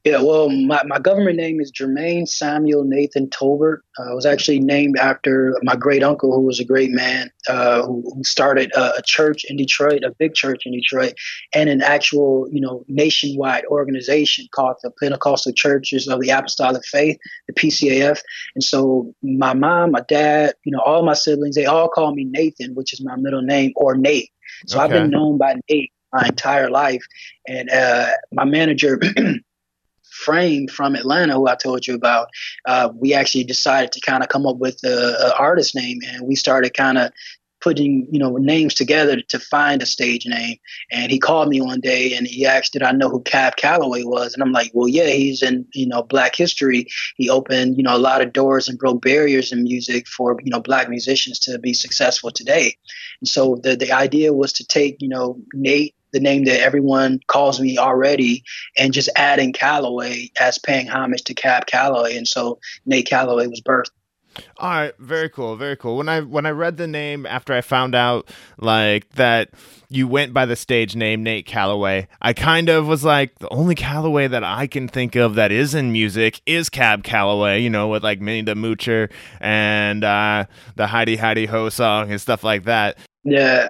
Yeah, 0.04 0.22
well, 0.22 0.48
my, 0.48 0.80
my 0.86 0.98
government 1.00 1.36
name 1.36 1.60
is 1.60 1.70
Jermaine 1.70 2.26
Samuel 2.26 2.84
Nathan 2.84 3.28
Tolbert. 3.28 3.80
Uh, 3.98 4.12
I 4.12 4.14
was 4.14 4.24
actually 4.24 4.60
named 4.60 4.96
after 4.96 5.54
my 5.62 5.76
great 5.76 6.02
uncle, 6.02 6.32
who 6.32 6.42
was 6.42 6.60
a 6.60 6.64
great 6.64 6.90
man, 6.90 7.30
uh, 7.46 7.82
who, 7.82 8.02
who, 8.14 8.24
started 8.24 8.72
a, 8.74 8.98
a, 8.98 9.02
church 9.02 9.44
in 9.44 9.56
Detroit, 9.56 10.04
a 10.04 10.14
big 10.18 10.34
church 10.34 10.62
in 10.64 10.72
Detroit, 10.72 11.12
and 11.52 11.68
an 11.68 11.82
actual, 11.82 12.48
you 12.50 12.60
know, 12.60 12.84
nationwide 12.88 13.66
organization 13.66 14.46
called 14.54 14.76
the 14.82 14.92
Pentecostal 15.02 15.52
Churches 15.52 16.08
of 16.08 16.20
the 16.20 16.30
Apostolic 16.30 16.86
Faith, 16.86 17.18
the 17.46 17.52
PCAF. 17.52 18.20
And 18.54 18.64
so 18.64 19.12
my 19.22 19.52
mom, 19.52 19.90
my 19.90 20.04
dad, 20.08 20.54
you 20.64 20.72
know, 20.72 20.80
all 20.80 21.04
my 21.04 21.14
siblings, 21.14 21.56
they 21.56 21.66
all 21.66 21.88
call 21.88 22.14
me 22.14 22.24
Nathan, 22.24 22.74
which 22.74 22.94
is 22.94 23.04
my 23.04 23.16
middle 23.16 23.42
name, 23.42 23.72
or 23.76 23.94
Nate. 23.94 24.30
So 24.66 24.78
okay. 24.78 24.84
I've 24.84 24.90
been 24.90 25.10
known 25.10 25.36
by 25.36 25.56
Nate 25.68 25.92
my 26.12 26.26
entire 26.26 26.70
life. 26.70 27.04
And 27.46 27.70
uh, 27.70 28.10
my 28.32 28.44
manager, 28.44 29.00
Frame 30.10 30.66
from 30.66 30.96
Atlanta, 30.96 31.34
who 31.34 31.46
I 31.46 31.54
told 31.54 31.86
you 31.86 31.94
about, 31.94 32.28
uh, 32.66 32.90
we 32.94 33.14
actually 33.14 33.44
decided 33.44 33.92
to 33.92 34.00
kind 34.00 34.22
of 34.22 34.28
come 34.28 34.46
up 34.46 34.56
with 34.56 34.80
an 34.82 35.32
artist 35.38 35.76
name, 35.76 36.00
and 36.08 36.26
we 36.26 36.34
started 36.34 36.74
kind 36.74 36.98
of 36.98 37.12
putting 37.60 38.06
you 38.10 38.18
know 38.18 38.36
names 38.36 38.74
together 38.74 39.20
to 39.20 39.38
find 39.38 39.82
a 39.82 39.86
stage 39.86 40.26
name. 40.26 40.56
And 40.90 41.10
he 41.10 41.18
called 41.18 41.48
me 41.48 41.60
one 41.60 41.80
day 41.80 42.14
and 42.14 42.26
he 42.26 42.46
asked, 42.46 42.72
"Did 42.72 42.82
I 42.82 42.92
know 42.92 43.08
who 43.08 43.22
Cab 43.22 43.56
Calloway 43.56 44.04
was?" 44.04 44.34
And 44.34 44.42
I'm 44.42 44.52
like, 44.52 44.70
"Well, 44.74 44.88
yeah, 44.88 45.08
he's 45.08 45.42
in 45.42 45.66
you 45.74 45.86
know 45.86 46.02
Black 46.02 46.36
history. 46.36 46.86
He 47.16 47.30
opened 47.30 47.76
you 47.76 47.82
know 47.82 47.96
a 47.96 47.98
lot 47.98 48.22
of 48.22 48.32
doors 48.32 48.68
and 48.68 48.78
broke 48.78 49.02
barriers 49.02 49.52
in 49.52 49.62
music 49.62 50.06
for 50.06 50.36
you 50.42 50.50
know 50.50 50.60
Black 50.60 50.88
musicians 50.88 51.38
to 51.40 51.58
be 51.58 51.72
successful 51.72 52.30
today." 52.30 52.76
And 53.20 53.28
so 53.28 53.60
the 53.62 53.76
the 53.76 53.92
idea 53.92 54.32
was 54.32 54.52
to 54.54 54.66
take 54.66 54.96
you 55.00 55.08
know 55.08 55.40
Nate 55.52 55.94
the 56.12 56.20
name 56.20 56.44
that 56.44 56.60
everyone 56.60 57.20
calls 57.26 57.60
me 57.60 57.78
already, 57.78 58.42
and 58.76 58.92
just 58.92 59.08
adding 59.16 59.52
Calloway 59.52 60.30
as 60.40 60.58
paying 60.58 60.88
homage 60.88 61.24
to 61.24 61.34
Cab 61.34 61.66
Calloway, 61.66 62.16
and 62.16 62.26
so 62.26 62.58
Nate 62.86 63.06
Calloway 63.06 63.46
was 63.46 63.60
birthed. 63.60 63.90
All 64.58 64.70
right, 64.70 64.94
very 64.98 65.28
cool, 65.28 65.56
very 65.56 65.76
cool. 65.76 65.96
When 65.96 66.08
I 66.08 66.20
when 66.20 66.46
I 66.46 66.50
read 66.50 66.76
the 66.76 66.86
name 66.86 67.26
after 67.26 67.52
I 67.52 67.60
found 67.60 67.94
out 67.94 68.30
like 68.58 69.08
that 69.10 69.50
you 69.88 70.06
went 70.06 70.32
by 70.32 70.46
the 70.46 70.56
stage 70.56 70.94
name 70.94 71.22
Nate 71.22 71.46
Calloway, 71.46 72.08
I 72.20 72.32
kind 72.32 72.68
of 72.68 72.86
was 72.86 73.04
like 73.04 73.38
the 73.38 73.48
only 73.48 73.74
Calloway 73.74 74.28
that 74.28 74.44
I 74.44 74.66
can 74.66 74.88
think 74.88 75.16
of 75.16 75.34
that 75.36 75.50
is 75.52 75.74
in 75.74 75.92
music 75.92 76.40
is 76.46 76.68
Cab 76.68 77.04
Calloway, 77.04 77.60
you 77.60 77.70
know, 77.70 77.88
with 77.88 78.04
like 78.04 78.20
Minnie 78.20 78.42
the 78.42 78.54
Moocher 78.54 79.10
and 79.40 80.04
uh, 80.04 80.46
the 80.76 80.86
Heidi 80.86 81.16
Heidi 81.16 81.46
Ho 81.46 81.68
song 81.68 82.10
and 82.10 82.20
stuff 82.20 82.44
like 82.44 82.64
that. 82.64 82.98
Yeah. 83.24 83.68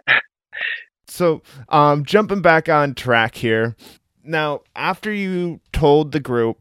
So, 1.10 1.42
um, 1.68 2.04
jumping 2.04 2.42
back 2.42 2.68
on 2.68 2.94
track 2.94 3.34
here. 3.34 3.76
Now, 4.22 4.60
after 4.76 5.12
you 5.12 5.60
told 5.72 6.12
the 6.12 6.20
group 6.20 6.58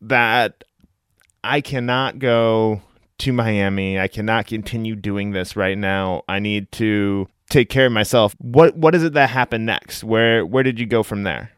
that 0.00 0.64
I 1.42 1.60
cannot 1.60 2.18
go 2.18 2.80
to 3.18 3.32
Miami, 3.32 3.98
I 3.98 4.06
cannot 4.08 4.46
continue 4.46 4.94
doing 4.94 5.32
this 5.32 5.56
right 5.56 5.76
now. 5.76 6.22
I 6.28 6.38
need 6.38 6.70
to 6.72 7.28
take 7.50 7.68
care 7.68 7.86
of 7.86 7.92
myself. 7.92 8.34
What 8.38 8.76
what 8.76 8.94
is 8.94 9.02
it 9.02 9.14
that 9.14 9.30
happened 9.30 9.66
next? 9.66 10.04
Where 10.04 10.46
where 10.46 10.62
did 10.62 10.78
you 10.78 10.86
go 10.86 11.02
from 11.02 11.24
there? 11.24 11.50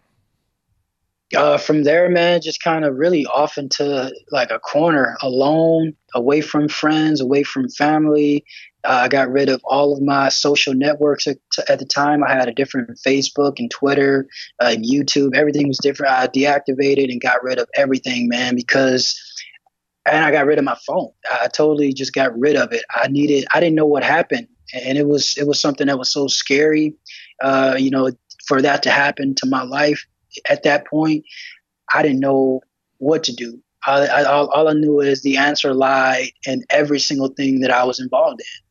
Uh, 1.37 1.57
from 1.57 1.85
there, 1.85 2.09
man, 2.09 2.41
just 2.41 2.61
kind 2.61 2.85
of 2.85 2.97
really 2.97 3.25
off 3.27 3.57
into 3.57 4.13
like 4.33 4.51
a 4.51 4.59
corner, 4.59 5.17
alone, 5.23 5.95
away 6.15 6.41
from 6.41 6.69
friends, 6.69 7.21
away 7.21 7.45
from 7.45 7.69
family, 7.69 8.45
uh, 8.85 9.03
I 9.03 9.09
got 9.09 9.31
rid 9.31 9.49
of 9.49 9.61
all 9.65 9.93
of 9.93 10.03
my 10.03 10.29
social 10.31 10.75
networks 10.75 11.27
at, 11.27 11.39
at, 11.69 11.79
the 11.79 11.85
time. 11.85 12.25
I 12.25 12.33
had 12.33 12.49
a 12.49 12.55
different 12.55 12.99
Facebook 13.07 13.59
and 13.59 13.71
Twitter 13.71 14.27
uh, 14.63 14.71
and 14.73 14.85
YouTube. 14.85 15.35
Everything 15.35 15.69
was 15.69 15.79
different. 15.79 16.13
I 16.13 16.27
deactivated 16.29 17.11
and 17.11 17.21
got 17.21 17.43
rid 17.43 17.59
of 17.59 17.69
everything, 17.75 18.29
man, 18.29 18.55
because 18.55 19.21
and 20.07 20.25
I 20.25 20.31
got 20.31 20.47
rid 20.47 20.59
of 20.59 20.65
my 20.65 20.79
phone. 20.87 21.11
I 21.31 21.49
totally 21.49 21.93
just 21.93 22.15
got 22.15 22.37
rid 22.39 22.57
of 22.57 22.73
it. 22.73 22.85
I 22.91 23.09
needed. 23.09 23.45
I 23.53 23.61
didn't 23.61 23.77
know 23.77 23.87
what 23.87 24.03
happened, 24.03 24.49
and 24.73 24.97
it 24.97 25.07
was 25.07 25.37
it 25.37 25.47
was 25.47 25.61
something 25.61 25.87
that 25.89 25.99
was 25.99 26.11
so 26.11 26.27
scary. 26.27 26.95
Uh, 27.43 27.77
you 27.79 27.91
know, 27.91 28.11
for 28.47 28.63
that 28.63 28.83
to 28.85 28.91
happen 28.91 29.35
to 29.37 29.47
my 29.47 29.63
life 29.63 30.07
at 30.49 30.63
that 30.63 30.87
point, 30.87 31.25
I 31.93 32.03
didn't 32.03 32.21
know 32.21 32.61
what 32.99 33.25
to 33.25 33.35
do. 33.35 33.61
I, 33.87 34.07
I, 34.07 34.25
all, 34.25 34.49
all 34.49 34.69
I 34.69 34.75
knew 34.75 35.01
is 35.01 35.23
the 35.23 35.39
answer 35.39 35.73
lied 35.73 36.33
in 36.47 36.65
every 36.69 37.01
single 37.01 37.29
thing 37.29 37.61
that 37.61 37.71
I 37.71 37.85
was 37.85 37.99
involved 37.99 38.41
in 38.41 38.70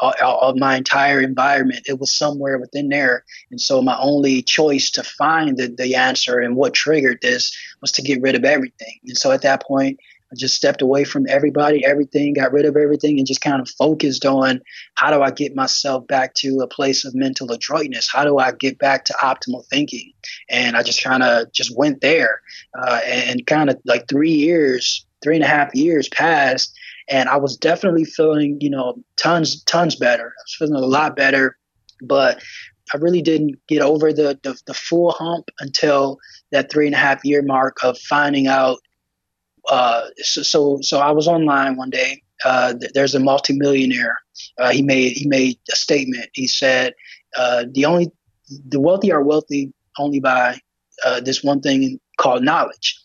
of 0.00 0.56
my 0.56 0.76
entire 0.76 1.20
environment. 1.20 1.86
It 1.88 1.98
was 1.98 2.12
somewhere 2.12 2.58
within 2.58 2.88
there. 2.88 3.24
And 3.50 3.60
so 3.60 3.80
my 3.80 3.96
only 3.98 4.42
choice 4.42 4.90
to 4.92 5.02
find 5.02 5.56
the, 5.56 5.68
the 5.68 5.94
answer 5.94 6.38
and 6.38 6.56
what 6.56 6.74
triggered 6.74 7.20
this 7.22 7.56
was 7.80 7.92
to 7.92 8.02
get 8.02 8.20
rid 8.20 8.34
of 8.34 8.44
everything. 8.44 9.00
And 9.06 9.16
so 9.16 9.32
at 9.32 9.42
that 9.42 9.62
point, 9.62 9.98
I 10.32 10.34
just 10.34 10.56
stepped 10.56 10.82
away 10.82 11.04
from 11.04 11.26
everybody, 11.28 11.84
everything, 11.84 12.34
got 12.34 12.52
rid 12.52 12.64
of 12.64 12.76
everything, 12.76 13.18
and 13.18 13.26
just 13.26 13.40
kind 13.40 13.60
of 13.60 13.68
focused 13.68 14.26
on 14.26 14.60
how 14.94 15.10
do 15.10 15.22
I 15.22 15.30
get 15.30 15.54
myself 15.54 16.06
back 16.08 16.34
to 16.34 16.60
a 16.60 16.66
place 16.66 17.04
of 17.04 17.14
mental 17.14 17.52
adroitness? 17.52 18.10
How 18.12 18.24
do 18.24 18.38
I 18.38 18.50
get 18.50 18.78
back 18.78 19.04
to 19.04 19.12
optimal 19.14 19.64
thinking? 19.66 20.12
And 20.50 20.76
I 20.76 20.82
just 20.82 21.02
kind 21.02 21.22
of 21.22 21.52
just 21.52 21.76
went 21.76 22.00
there, 22.00 22.40
uh, 22.76 23.00
and 23.06 23.46
kind 23.46 23.70
of 23.70 23.80
like 23.84 24.08
three 24.08 24.32
years, 24.32 25.06
three 25.22 25.36
and 25.36 25.44
a 25.44 25.48
half 25.48 25.74
years 25.74 26.08
passed, 26.08 26.74
and 27.08 27.28
I 27.28 27.36
was 27.36 27.56
definitely 27.56 28.04
feeling, 28.04 28.58
you 28.60 28.70
know, 28.70 28.96
tons, 29.16 29.62
tons 29.64 29.96
better. 29.96 30.26
I 30.26 30.42
was 30.44 30.56
feeling 30.58 30.74
a 30.74 30.86
lot 30.86 31.16
better, 31.16 31.56
but 32.02 32.42
I 32.92 32.98
really 32.98 33.22
didn't 33.22 33.56
get 33.68 33.82
over 33.82 34.12
the, 34.12 34.38
the, 34.42 34.60
the 34.66 34.74
full 34.74 35.12
hump 35.12 35.50
until 35.60 36.18
that 36.52 36.70
three 36.70 36.86
and 36.86 36.94
a 36.94 36.98
half 36.98 37.24
year 37.24 37.42
mark 37.42 37.78
of 37.82 37.98
finding 37.98 38.46
out. 38.46 38.78
Uh, 39.68 40.06
so, 40.18 40.42
so, 40.42 40.78
so 40.82 40.98
I 40.98 41.10
was 41.10 41.26
online 41.26 41.76
one 41.76 41.90
day. 41.90 42.22
Uh, 42.44 42.74
there's 42.94 43.14
a 43.14 43.20
multimillionaire. 43.20 44.18
Uh, 44.58 44.70
he 44.70 44.82
made 44.82 45.12
he 45.16 45.26
made 45.26 45.58
a 45.72 45.76
statement. 45.76 46.28
He 46.34 46.46
said, 46.46 46.92
uh, 47.36 47.64
"The 47.72 47.86
only 47.86 48.12
the 48.68 48.78
wealthy 48.78 49.10
are 49.10 49.22
wealthy 49.22 49.72
only 49.98 50.20
by 50.20 50.60
uh, 51.04 51.20
this 51.20 51.42
one 51.42 51.60
thing 51.62 51.98
called 52.18 52.44
knowledge." 52.44 53.00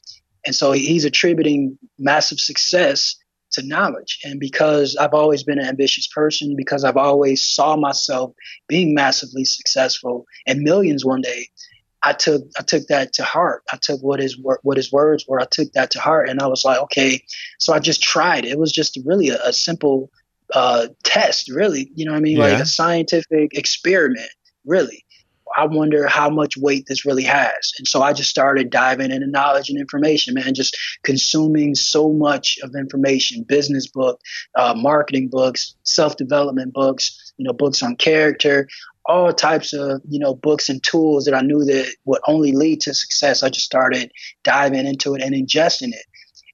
And 0.45 0.53
so 0.53 0.73
he's 0.73 1.05
attributing 1.05 1.77
massive 1.97 2.41
success 2.41 3.15
to 3.51 3.61
knowledge. 3.63 4.19
And 4.23 4.39
because 4.39 4.95
I've 4.95 5.13
always 5.13 5.43
been 5.43 5.59
an 5.59 5.67
ambitious 5.67 6.07
person, 6.07 6.55
because 6.55 6.83
I've 6.83 6.97
always 6.97 7.41
saw 7.41 7.75
myself 7.75 8.33
being 8.67 8.93
massively 8.93 9.45
successful 9.45 10.25
and 10.47 10.61
millions 10.61 11.05
one 11.05 11.21
day, 11.21 11.47
I 12.03 12.13
took 12.13 12.43
I 12.57 12.63
took 12.63 12.87
that 12.87 13.13
to 13.13 13.23
heart. 13.23 13.63
I 13.71 13.77
took 13.77 14.01
what 14.01 14.19
his 14.19 14.37
what 14.39 14.77
his 14.77 14.91
words 14.91 15.25
were. 15.27 15.39
I 15.39 15.45
took 15.45 15.71
that 15.73 15.91
to 15.91 15.99
heart, 15.99 16.29
and 16.29 16.39
I 16.39 16.47
was 16.47 16.65
like, 16.65 16.79
okay. 16.79 17.23
So 17.59 17.73
I 17.73 17.79
just 17.79 18.01
tried. 18.01 18.45
It 18.45 18.57
was 18.57 18.71
just 18.71 18.97
really 19.05 19.29
a, 19.29 19.39
a 19.45 19.53
simple 19.53 20.09
uh, 20.53 20.87
test, 21.03 21.49
really. 21.49 21.91
You 21.95 22.05
know 22.05 22.11
what 22.11 22.17
I 22.17 22.21
mean? 22.21 22.37
Yeah. 22.37 22.45
Like 22.45 22.59
a 22.59 22.65
scientific 22.65 23.55
experiment, 23.55 24.31
really. 24.65 25.05
I 25.57 25.65
wonder 25.65 26.07
how 26.07 26.29
much 26.29 26.57
weight 26.57 26.85
this 26.87 27.05
really 27.05 27.23
has. 27.23 27.73
And 27.77 27.87
so 27.87 28.01
I 28.01 28.13
just 28.13 28.29
started 28.29 28.69
diving 28.69 29.11
into 29.11 29.27
knowledge 29.27 29.69
and 29.69 29.79
information, 29.79 30.33
man, 30.33 30.53
just 30.53 30.77
consuming 31.03 31.75
so 31.75 32.11
much 32.11 32.57
of 32.63 32.75
information, 32.75 33.43
business 33.43 33.87
book, 33.87 34.19
uh, 34.55 34.73
marketing 34.75 35.27
books, 35.29 35.75
self-development 35.83 36.73
books, 36.73 37.33
you 37.37 37.45
know, 37.45 37.53
books 37.53 37.81
on 37.81 37.95
character, 37.95 38.67
all 39.05 39.33
types 39.33 39.73
of, 39.73 40.01
you 40.07 40.19
know, 40.19 40.35
books 40.35 40.69
and 40.69 40.81
tools 40.83 41.25
that 41.25 41.33
I 41.33 41.41
knew 41.41 41.63
that 41.65 41.93
would 42.05 42.21
only 42.27 42.51
lead 42.51 42.81
to 42.81 42.93
success. 42.93 43.43
I 43.43 43.49
just 43.49 43.65
started 43.65 44.11
diving 44.43 44.85
into 44.85 45.15
it 45.15 45.21
and 45.21 45.33
ingesting 45.33 45.89
it 45.89 46.05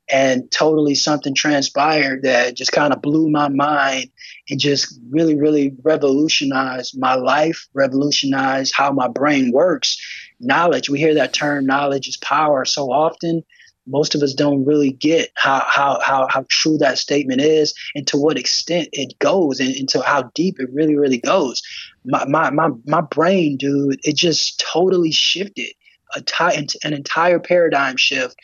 and 0.10 0.50
totally 0.52 0.96
something 0.96 1.36
transpired 1.36 2.24
that 2.24 2.56
just 2.56 2.72
kind 2.72 2.94
of 2.94 3.02
blew 3.02 3.30
my 3.30 3.50
mind 3.50 4.10
and 4.50 4.60
just 4.60 5.00
really 5.10 5.36
really 5.36 5.76
revolutionized 5.84 7.00
my 7.00 7.16
life 7.16 7.68
revolutionized 7.74 8.74
how 8.74 8.92
my 8.92 9.08
brain 9.08 9.52
works. 9.52 9.98
Knowledge 10.40 10.90
we 10.90 11.00
hear 11.00 11.16
that 11.16 11.34
term 11.34 11.66
knowledge 11.66 12.08
is 12.08 12.18
power 12.18 12.66
so 12.66 12.92
often 12.92 13.44
most 13.88 14.16
of 14.16 14.22
us 14.22 14.34
don't 14.34 14.66
really 14.66 14.92
get 14.92 15.32
how 15.36 15.64
how 15.66 16.00
how, 16.04 16.28
how 16.28 16.46
true 16.50 16.78
that 16.78 16.98
statement 16.98 17.42
is 17.42 17.74
and 17.96 18.06
to 18.08 18.18
what 18.18 18.38
extent 18.38 18.90
it 18.92 19.18
goes 19.20 19.60
and, 19.60 19.74
and 19.76 19.90
to 19.90 20.02
how 20.02 20.24
deep 20.36 20.60
it 20.60 20.72
really 20.72 20.96
really 20.96 21.18
goes. 21.18 21.64
My 22.06 22.26
my 22.26 22.50
my, 22.52 22.70
my 22.86 23.02
brain 23.02 23.58
dude 23.58 24.00
it 24.04 24.16
just 24.16 24.60
totally 24.60 25.12
shifted 25.12 25.72
a 26.16 26.22
t- 26.22 26.78
an 26.84 26.94
entire 26.94 27.40
paradigm 27.40 27.98
shift. 27.98 28.36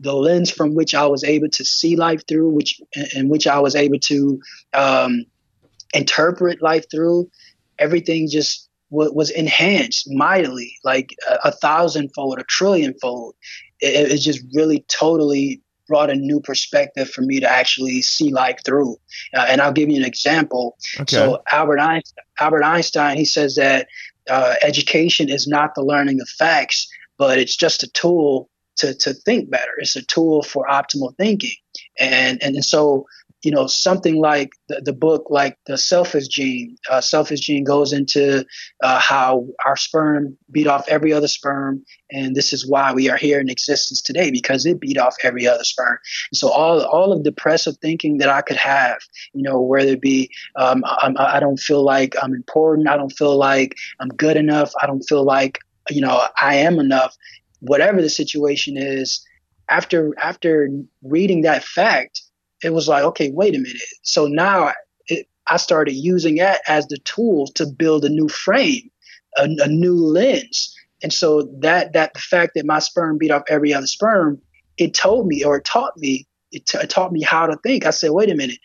The 0.00 0.14
lens 0.14 0.50
from 0.50 0.74
which 0.74 0.94
I 0.94 1.06
was 1.06 1.24
able 1.24 1.48
to 1.50 1.64
see 1.64 1.96
life 1.96 2.24
through, 2.28 2.50
which 2.50 2.80
in 3.14 3.28
which 3.28 3.48
I 3.48 3.58
was 3.58 3.74
able 3.74 3.98
to 4.00 4.40
um, 4.72 5.24
interpret 5.94 6.62
life 6.62 6.86
through, 6.90 7.30
everything 7.78 8.28
just 8.28 8.68
w- 8.90 9.12
was 9.12 9.30
enhanced 9.30 10.10
mightily, 10.10 10.74
like 10.84 11.14
a, 11.28 11.48
a 11.48 11.52
thousandfold, 11.52 12.38
a 12.38 12.44
trillionfold. 12.44 13.32
It, 13.80 14.12
it, 14.12 14.18
just 14.18 14.42
really 14.54 14.84
totally 14.88 15.62
brought 15.86 16.10
a 16.10 16.14
new 16.14 16.40
perspective 16.40 17.08
for 17.08 17.22
me 17.22 17.40
to 17.40 17.48
actually 17.48 18.02
see 18.02 18.30
life 18.30 18.60
through. 18.64 18.96
Uh, 19.34 19.46
and 19.48 19.60
I'll 19.60 19.72
give 19.72 19.88
you 19.88 19.96
an 19.96 20.04
example. 20.04 20.76
Okay. 21.00 21.16
So 21.16 21.42
Albert 21.50 21.78
Einstein, 21.78 22.24
Albert 22.38 22.64
Einstein, 22.64 23.16
he 23.16 23.24
says 23.24 23.54
that 23.54 23.88
uh, 24.28 24.54
education 24.62 25.28
is 25.28 25.46
not 25.46 25.74
the 25.74 25.82
learning 25.82 26.20
of 26.20 26.28
facts, 26.28 26.88
but 27.16 27.38
it's 27.38 27.56
just 27.56 27.82
a 27.82 27.88
tool 27.88 28.50
to, 28.76 28.94
to 28.94 29.14
think 29.14 29.50
better. 29.50 29.72
It's 29.78 29.96
a 29.96 30.02
tool 30.02 30.42
for 30.42 30.66
optimal 30.66 31.16
thinking. 31.16 31.56
And, 31.98 32.42
and, 32.42 32.54
and 32.56 32.64
so, 32.64 33.06
you 33.42 33.50
know, 33.50 33.66
something 33.66 34.16
like 34.20 34.50
the, 34.68 34.80
the 34.80 34.92
book, 34.92 35.26
like 35.30 35.56
the 35.66 35.78
selfish 35.78 36.28
gene, 36.28 36.76
uh, 36.90 37.00
selfish 37.00 37.40
gene 37.40 37.64
goes 37.64 37.92
into 37.92 38.44
uh, 38.82 38.98
how 38.98 39.46
our 39.64 39.76
sperm 39.76 40.36
beat 40.50 40.66
off 40.66 40.88
every 40.88 41.12
other 41.12 41.28
sperm. 41.28 41.84
And 42.10 42.34
this 42.34 42.52
is 42.52 42.66
why 42.66 42.92
we 42.92 43.08
are 43.08 43.16
here 43.16 43.40
in 43.40 43.48
existence 43.48 44.02
today, 44.02 44.30
because 44.30 44.66
it 44.66 44.80
beat 44.80 44.98
off 44.98 45.16
every 45.22 45.46
other 45.46 45.64
sperm. 45.64 45.98
And 46.30 46.36
so 46.36 46.48
all, 46.48 46.82
all 46.82 47.12
of 47.12 47.22
depressive 47.22 47.76
thinking 47.78 48.18
that 48.18 48.28
I 48.28 48.40
could 48.40 48.56
have, 48.56 48.98
you 49.32 49.42
know, 49.42 49.60
whether 49.60 49.92
it 49.92 50.00
be, 50.00 50.30
um, 50.56 50.82
I, 50.84 51.12
I 51.18 51.40
don't 51.40 51.60
feel 51.60 51.84
like 51.84 52.16
I'm 52.22 52.34
important. 52.34 52.88
I 52.88 52.96
don't 52.96 53.12
feel 53.12 53.36
like 53.36 53.76
I'm 54.00 54.08
good 54.08 54.36
enough. 54.36 54.72
I 54.82 54.86
don't 54.86 55.02
feel 55.02 55.24
like, 55.24 55.58
you 55.90 56.00
know, 56.00 56.22
I 56.40 56.56
am 56.56 56.78
enough 56.78 57.16
whatever 57.60 58.00
the 58.00 58.10
situation 58.10 58.76
is, 58.76 59.24
after 59.68 60.14
after 60.18 60.68
reading 61.02 61.42
that 61.42 61.64
fact, 61.64 62.22
it 62.62 62.72
was 62.72 62.88
like, 62.88 63.04
okay, 63.04 63.30
wait 63.30 63.54
a 63.54 63.58
minute. 63.58 63.82
So 64.02 64.26
now 64.26 64.72
it, 65.06 65.28
I 65.46 65.56
started 65.56 65.92
using 65.92 66.36
that 66.36 66.60
as 66.68 66.86
the 66.86 66.98
tool 66.98 67.46
to 67.54 67.66
build 67.66 68.04
a 68.04 68.08
new 68.08 68.28
frame, 68.28 68.90
a, 69.36 69.44
a 69.44 69.68
new 69.68 69.94
lens. 69.94 70.74
And 71.02 71.12
so 71.12 71.42
that 71.60 71.92
that 71.92 72.14
the 72.14 72.20
fact 72.20 72.52
that 72.54 72.66
my 72.66 72.80
sperm 72.80 73.18
beat 73.18 73.30
off 73.30 73.42
every 73.48 73.72
other 73.72 73.86
sperm, 73.86 74.40
it 74.76 74.94
told 74.94 75.26
me 75.26 75.44
or 75.44 75.58
it 75.58 75.64
taught 75.64 75.96
me 75.96 76.26
it, 76.50 76.66
t- 76.66 76.78
it 76.78 76.90
taught 76.90 77.12
me 77.12 77.22
how 77.22 77.46
to 77.46 77.56
think. 77.58 77.86
I 77.86 77.90
said, 77.90 78.10
wait 78.10 78.30
a 78.30 78.34
minute, 78.34 78.58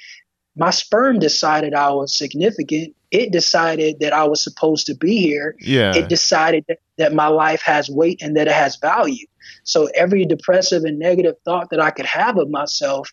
my 0.56 0.70
sperm 0.70 1.20
decided 1.20 1.74
I 1.74 1.92
was 1.92 2.14
significant. 2.14 2.96
It 3.12 3.32
decided 3.32 4.00
that 4.00 4.14
I 4.14 4.24
was 4.24 4.44
supposed 4.44 4.88
to 4.88 4.96
be 4.96 5.18
here. 5.18 5.56
Yeah. 5.60 5.96
It 5.96 6.10
decided 6.10 6.66
that, 6.68 6.80
that 6.98 7.14
my 7.14 7.28
life 7.28 7.62
has 7.62 7.90
weight 7.90 8.22
and 8.22 8.36
that 8.38 8.48
it 8.48 8.54
has 8.54 8.78
value. 8.78 9.26
So 9.64 9.90
every 9.96 10.26
depressive 10.26 10.84
and 10.84 11.00
negative 11.00 11.36
thought 11.46 11.70
that 11.70 11.80
I 11.80 11.92
could 11.92 12.06
have 12.06 12.38
of 12.38 12.50
myself, 12.50 13.12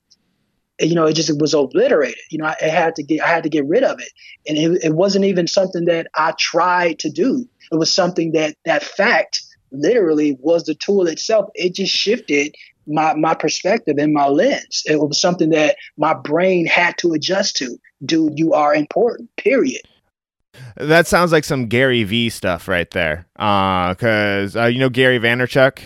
you 0.81 0.95
know, 0.95 1.07
it 1.07 1.15
just 1.15 1.39
was 1.41 1.55
obliterated. 1.55 2.19
You 2.31 2.39
know, 2.39 2.47
I, 2.47 2.57
I, 2.63 2.69
had 2.69 2.97
to 2.97 3.03
get 3.03 3.23
I 3.23 3.29
had 3.29 3.43
to 3.43 3.49
get 3.49 3.67
rid 3.67 3.85
of 3.85 4.01
it, 4.01 4.11
and 4.47 4.57
it, 4.57 4.85
it 4.85 4.95
wasn't 4.95 5.25
even 5.25 5.47
something 5.47 5.85
that 5.87 6.09
I 6.15 6.33
tried 6.33 6.99
to 7.01 7.11
do. 7.11 7.49
It 7.71 7.77
was 7.77 7.93
something 7.93 8.33
that 8.33 8.57
that 8.65 8.83
fact 8.83 9.43
literally 9.73 10.37
was 10.41 10.65
the 10.65 10.75
tool 10.75 11.07
itself. 11.07 11.51
It 11.55 11.75
just 11.75 11.93
shifted 11.93 12.55
my 12.87 13.15
my 13.15 13.35
perspective 13.35 13.97
and 13.99 14.13
my 14.13 14.27
lens. 14.27 14.83
It 14.87 15.01
was 15.01 15.21
something 15.21 15.51
that 15.51 15.77
my 15.97 16.15
brain 16.15 16.67
had 16.67 16.97
to 16.99 17.13
adjust 17.13 17.57
to. 17.59 17.79
Dude, 18.05 18.39
you 18.39 18.55
are 18.55 18.75
important. 18.75 19.35
Period. 19.37 19.83
That 20.77 21.07
sounds 21.07 21.33
like 21.33 21.45
some 21.45 21.67
Gary 21.67 22.05
V 22.05 22.29
stuff 22.31 22.69
right 22.69 22.91
there. 22.91 23.27
Uh, 23.37 23.95
cause 23.95 24.57
uh, 24.57 24.67
you 24.67 24.79
know 24.79 24.89
Gary 24.89 25.19
Vaynerchuk. 25.19 25.81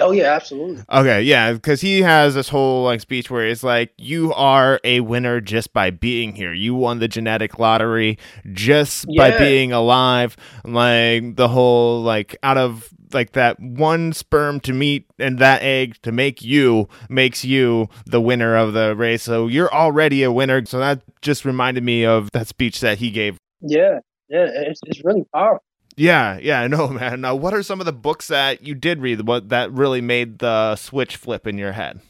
Oh 0.00 0.10
yeah, 0.12 0.32
absolutely. 0.34 0.82
Okay, 0.90 1.22
yeah, 1.22 1.52
because 1.52 1.80
he 1.80 2.02
has 2.02 2.34
this 2.34 2.48
whole 2.48 2.84
like 2.84 3.00
speech 3.00 3.30
where 3.30 3.46
it's 3.46 3.62
like 3.62 3.92
you 3.96 4.32
are 4.34 4.80
a 4.84 5.00
winner 5.00 5.40
just 5.40 5.72
by 5.72 5.90
being 5.90 6.34
here. 6.34 6.52
You 6.52 6.74
won 6.74 6.98
the 6.98 7.08
genetic 7.08 7.58
lottery 7.58 8.18
just 8.52 9.06
yeah. 9.08 9.30
by 9.30 9.38
being 9.38 9.72
alive. 9.72 10.36
Like 10.64 11.36
the 11.36 11.48
whole 11.48 12.02
like 12.02 12.36
out 12.42 12.58
of 12.58 12.88
like 13.12 13.32
that 13.32 13.58
one 13.60 14.12
sperm 14.12 14.60
to 14.60 14.72
meet 14.72 15.06
and 15.18 15.38
that 15.38 15.62
egg 15.62 16.00
to 16.02 16.12
make 16.12 16.42
you 16.42 16.88
makes 17.08 17.44
you 17.44 17.88
the 18.06 18.20
winner 18.20 18.56
of 18.56 18.72
the 18.72 18.94
race. 18.96 19.22
So 19.22 19.46
you're 19.46 19.72
already 19.72 20.22
a 20.22 20.32
winner. 20.32 20.64
So 20.66 20.78
that 20.78 21.02
just 21.22 21.44
reminded 21.44 21.84
me 21.84 22.04
of 22.04 22.30
that 22.32 22.46
speech 22.46 22.80
that 22.80 22.98
he 22.98 23.10
gave. 23.10 23.36
Yeah, 23.60 24.00
yeah, 24.28 24.46
it's, 24.48 24.80
it's 24.86 25.04
really 25.04 25.24
powerful. 25.34 25.64
Yeah, 26.00 26.38
yeah, 26.40 26.62
I 26.62 26.66
know, 26.66 26.88
man. 27.00 27.20
Now, 27.20 27.34
what 27.34 27.52
are 27.52 27.62
some 27.62 27.78
of 27.78 27.84
the 27.84 27.92
books 27.92 28.28
that 28.28 28.62
you 28.62 28.74
did 28.74 29.02
read 29.02 29.26
what 29.26 29.50
that 29.50 29.70
really 29.70 30.00
made 30.00 30.38
the 30.38 30.76
switch 30.76 31.16
flip 31.16 31.46
in 31.46 31.58
your 31.58 31.72
head? 31.72 32.00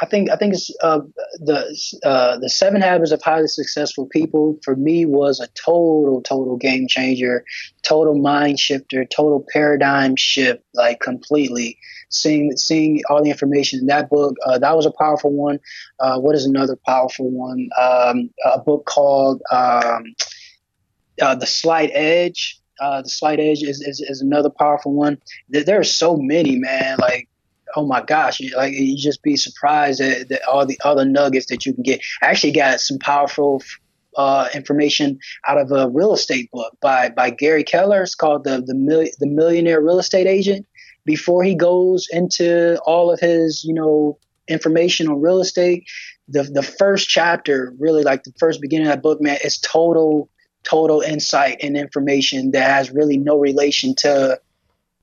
I 0.00 0.06
think 0.06 0.30
I 0.30 0.36
think 0.36 0.54
it's 0.54 0.70
uh, 0.80 1.00
the 1.40 1.98
uh, 2.04 2.38
the 2.38 2.48
Seven 2.48 2.80
Habits 2.80 3.10
of 3.10 3.20
Highly 3.20 3.48
Successful 3.48 4.06
People 4.06 4.60
for 4.62 4.76
me 4.76 5.06
was 5.06 5.40
a 5.40 5.48
total 5.48 6.22
total 6.22 6.56
game 6.56 6.86
changer, 6.86 7.44
total 7.82 8.16
mind 8.16 8.60
shifter, 8.60 9.04
total 9.04 9.44
paradigm 9.52 10.14
shift, 10.14 10.62
like 10.72 11.00
completely. 11.00 11.78
Seeing 12.10 12.56
seeing 12.56 13.02
all 13.10 13.24
the 13.24 13.30
information 13.30 13.80
in 13.80 13.86
that 13.86 14.08
book, 14.08 14.36
uh, 14.46 14.58
that 14.58 14.76
was 14.76 14.86
a 14.86 14.92
powerful 14.92 15.32
one. 15.32 15.58
Uh, 15.98 16.20
what 16.20 16.36
is 16.36 16.46
another 16.46 16.78
powerful 16.86 17.28
one? 17.28 17.68
Um, 17.76 18.30
a 18.44 18.60
book 18.60 18.86
called 18.86 19.42
um, 19.50 20.14
uh, 21.20 21.34
The 21.34 21.46
Slight 21.46 21.90
Edge. 21.92 22.57
Uh, 22.80 23.02
the 23.02 23.08
Slight 23.08 23.40
Edge 23.40 23.62
is, 23.62 23.80
is, 23.80 24.00
is 24.00 24.20
another 24.20 24.50
powerful 24.50 24.92
one. 24.92 25.18
There, 25.48 25.80
are 25.80 25.84
so 25.84 26.16
many, 26.16 26.56
man. 26.56 26.98
Like 26.98 27.28
oh 27.76 27.86
my 27.86 28.02
gosh, 28.02 28.40
you, 28.40 28.56
like 28.56 28.72
you 28.72 28.96
just 28.96 29.22
be 29.22 29.36
surprised 29.36 30.00
at, 30.00 30.30
at, 30.30 30.42
all 30.44 30.66
the 30.66 30.80
other 30.84 31.04
nuggets 31.04 31.46
that 31.46 31.66
you 31.66 31.72
can 31.74 31.82
get. 31.82 32.00
I 32.22 32.26
actually 32.26 32.52
got 32.52 32.80
some 32.80 32.98
powerful 32.98 33.62
uh, 34.16 34.48
information 34.54 35.18
out 35.46 35.58
of 35.58 35.70
a 35.70 35.88
real 35.88 36.12
estate 36.12 36.50
book 36.50 36.76
by 36.80 37.08
by 37.10 37.30
Gary 37.30 37.64
Keller. 37.64 38.02
It's 38.02 38.14
called 38.14 38.44
the 38.44 38.62
the, 38.64 38.74
Mil- 38.74 39.10
the 39.18 39.26
Millionaire 39.26 39.80
Real 39.80 39.98
Estate 39.98 40.26
Agent. 40.26 40.66
Before 41.04 41.42
he 41.42 41.54
goes 41.54 42.06
into 42.10 42.78
all 42.80 43.10
of 43.10 43.18
his, 43.20 43.64
you 43.64 43.72
know, 43.72 44.18
information 44.46 45.08
on 45.08 45.20
real 45.20 45.40
estate, 45.40 45.84
the 46.28 46.42
the 46.42 46.62
first 46.62 47.08
chapter, 47.08 47.72
really 47.78 48.02
like 48.02 48.24
the 48.24 48.34
first 48.38 48.60
beginning 48.60 48.86
of 48.86 48.92
that 48.92 49.02
book, 49.02 49.20
man, 49.20 49.38
is 49.44 49.58
total 49.58 50.28
total 50.64 51.00
insight 51.00 51.58
and 51.62 51.76
information 51.76 52.50
that 52.52 52.70
has 52.70 52.90
really 52.90 53.16
no 53.16 53.38
relation 53.38 53.94
to 53.96 54.40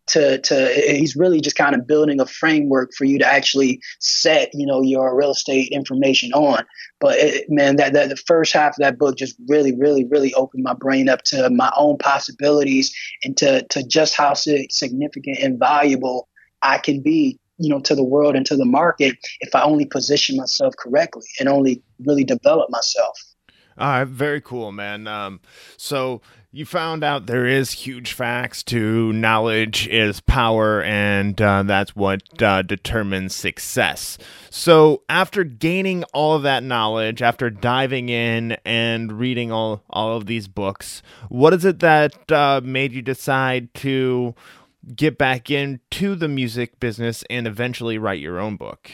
to 0.08 0.38
to 0.40 0.72
he's 0.88 1.16
really 1.16 1.42
just 1.42 1.56
kind 1.56 1.74
of 1.74 1.88
building 1.88 2.20
a 2.20 2.26
framework 2.26 2.94
for 2.94 3.06
you 3.06 3.18
to 3.18 3.26
actually 3.26 3.82
set 4.00 4.50
you 4.54 4.66
know 4.66 4.82
your 4.82 5.16
real 5.16 5.32
estate 5.32 5.70
information 5.72 6.32
on. 6.34 6.64
But 7.00 7.18
it, 7.18 7.50
man 7.50 7.78
that, 7.78 7.94
that 7.94 8.10
the 8.10 8.16
first 8.16 8.54
half 8.54 8.74
of 8.74 8.78
that 8.80 9.00
book 9.00 9.18
just 9.18 9.36
really 9.48 9.76
really 9.76 10.06
really 10.06 10.34
opened 10.36 10.64
my 10.64 10.74
brain 10.74 11.10
up 11.10 11.24
to 11.24 11.50
my 11.50 11.72
own 11.76 11.98
possibilities 11.98 12.96
and 13.24 13.36
to 13.38 13.64
to 13.70 13.84
just 13.84 14.16
how 14.16 14.34
significant 14.34 15.40
and 15.40 15.58
valuable 15.58 16.28
i 16.62 16.78
can 16.78 17.02
be 17.02 17.40
you 17.58 17.70
know 17.70 17.80
to 17.80 17.96
the 17.96 18.04
world 18.04 18.36
and 18.36 18.46
to 18.46 18.56
the 18.56 18.66
market 18.66 19.18
if 19.42 19.56
i 19.56 19.62
only 19.62 19.86
position 19.86 20.36
myself 20.36 20.74
correctly 20.78 21.28
and 21.40 21.50
only 21.50 21.82
really 22.06 22.24
develop 22.24 22.70
myself 22.70 23.18
all 23.78 23.88
right, 23.88 24.08
very 24.08 24.42
cool, 24.42 24.72
man. 24.72 25.08
Um, 25.08 25.42
so 25.78 26.22
you 26.56 26.66
found 26.66 27.04
out 27.04 27.26
there 27.26 27.46
is 27.46 27.72
huge 27.72 28.14
facts 28.14 28.64
to 28.64 29.12
knowledge 29.12 29.90
is 29.90 30.22
power, 30.22 30.82
and 30.84 31.40
uh, 31.42 31.64
that's 31.64 31.94
what 31.98 32.42
uh, 32.42 32.62
determines 32.62 33.36
success. 33.36 34.18
So 34.50 35.04
after 35.10 35.44
gaining 35.44 36.06
all 36.14 36.34
of 36.34 36.44
that 36.44 36.64
knowledge, 36.64 37.22
after 37.22 37.50
diving 37.50 38.08
in 38.08 38.56
and 38.64 39.20
reading 39.20 39.52
all 39.52 39.84
all 39.90 40.16
of 40.16 40.28
these 40.28 40.48
books, 40.48 41.02
what 41.28 41.54
is 41.54 41.66
it 41.66 41.80
that 41.80 42.32
uh, 42.32 42.62
made 42.64 42.94
you 42.94 43.02
decide 43.02 43.74
to 43.74 44.34
get 44.96 45.18
back 45.18 45.52
into 45.52 46.16
the 46.16 46.30
music 46.30 46.80
business 46.80 47.26
and 47.30 47.48
eventually 47.48 47.98
write 47.98 48.22
your 48.22 48.40
own 48.40 48.56
book? 48.56 48.90